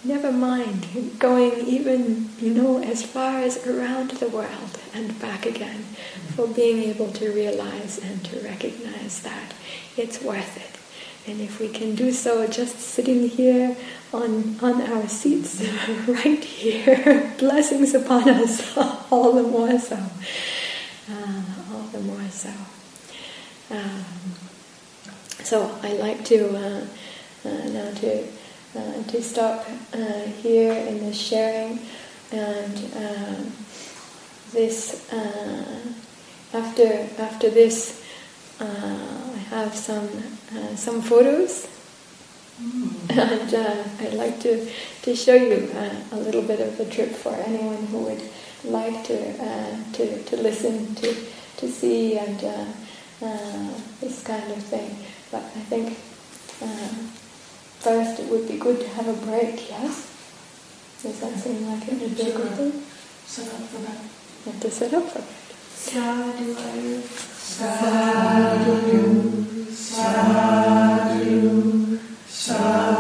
never 0.05 0.33
mind 0.33 1.19
going 1.19 1.67
even, 1.67 2.31
you 2.39 2.53
know, 2.53 2.83
as 2.83 3.05
far 3.05 3.39
as 3.39 3.67
around 3.67 4.11
the 4.13 4.29
world 4.29 4.79
and 4.95 5.19
back 5.21 5.47
again 5.47 5.85
for 6.35 6.47
being 6.47 6.83
able 6.83 7.11
to 7.13 7.31
realize 7.33 7.99
and 7.99 8.25
to 8.25 8.41
recognize 8.41 9.21
that 9.23 9.55
it's 9.97 10.21
worth 10.23 10.57
it. 10.57 11.31
And 11.31 11.41
if 11.41 11.61
we 11.61 11.69
can 11.69 11.95
do 11.95 12.11
so 12.11 12.49
just 12.49 12.81
sitting 12.81 13.29
here 13.29 13.77
on, 14.13 14.59
on 14.61 14.83
our 14.83 15.07
seats 15.09 15.65
right 16.09 16.43
here, 16.43 17.33
blessings 17.39 17.95
upon 17.95 18.29
us, 18.29 18.77
all 19.11 19.33
the 19.33 19.45
more 19.45 19.79
so. 19.79 19.97
Uh, 21.11 21.43
all 21.73 21.83
the 21.93 22.01
more 22.01 22.29
so. 22.29 22.53
Um, 23.71 24.05
so 25.45 25.79
I 25.83 25.93
like 25.95 26.25
to 26.27 26.57
uh, 26.57 26.87
uh, 27.45 27.69
now 27.69 27.91
to 27.95 28.27
uh, 28.75 29.03
to 29.05 29.23
stop 29.23 29.67
uh, 29.93 30.23
here 30.43 30.73
in 30.73 31.05
the 31.05 31.13
sharing 31.13 31.79
and 32.33 32.91
uh, 32.97 33.35
this 34.53 35.13
uh, 35.13 35.93
after 36.55 37.07
after 37.19 37.51
this 37.51 38.03
uh, 38.61 38.65
I 38.65 39.39
have 39.51 39.75
some 39.75 40.09
uh, 40.57 40.75
some 40.77 41.03
photos 41.03 41.69
mm. 42.61 43.11
and 43.11 43.55
I'd 44.01 44.15
like 44.15 44.41
to 44.41 44.67
to 45.03 45.15
show 45.15 45.35
you 45.35 45.71
a 46.13 46.17
little 46.17 46.43
bit 46.43 46.61
of 46.61 46.79
the 46.79 46.87
trip 46.87 47.11
for 47.11 47.35
anyone 47.35 47.87
who 47.87 47.99
would 48.05 48.23
like 48.65 49.05
to 49.05 49.19
to, 49.93 50.23
to 50.23 50.37
listen 50.37 50.95
to 50.97 51.15
to 51.59 51.69
see 51.69 52.17
and 52.17 52.41
this 54.01 54.23
kind 54.23 54.51
of 54.51 54.63
thing 54.65 54.97
but 55.31 55.43
I 55.43 55.61
think 55.69 55.99
first 57.83 58.21
it 58.21 58.29
would 58.31 58.47
be 58.47 58.57
good 58.59 58.79
to 58.81 58.89
have 58.91 59.09
a 59.09 59.15
break, 59.27 59.69
yes? 59.69 60.09
Does 61.03 61.19
that 61.21 61.37
seem 61.37 61.67
like 61.67 61.89
it 61.89 62.01
would 62.01 62.17
be 62.17 62.23
a 62.23 62.37
good 62.37 62.53
thing? 62.53 62.73
Set 63.27 63.49
up 63.49 63.61
for 63.69 63.81
that. 63.83 63.99
Have 64.45 64.61
to 64.61 64.71
set 64.71 64.95
up 64.95 65.09
for 65.11 65.19
that. 65.19 65.29
Sadhu, 65.75 66.55
sadhu, 66.55 68.23
sadhu, 69.73 71.29
sadhu. 72.29 72.92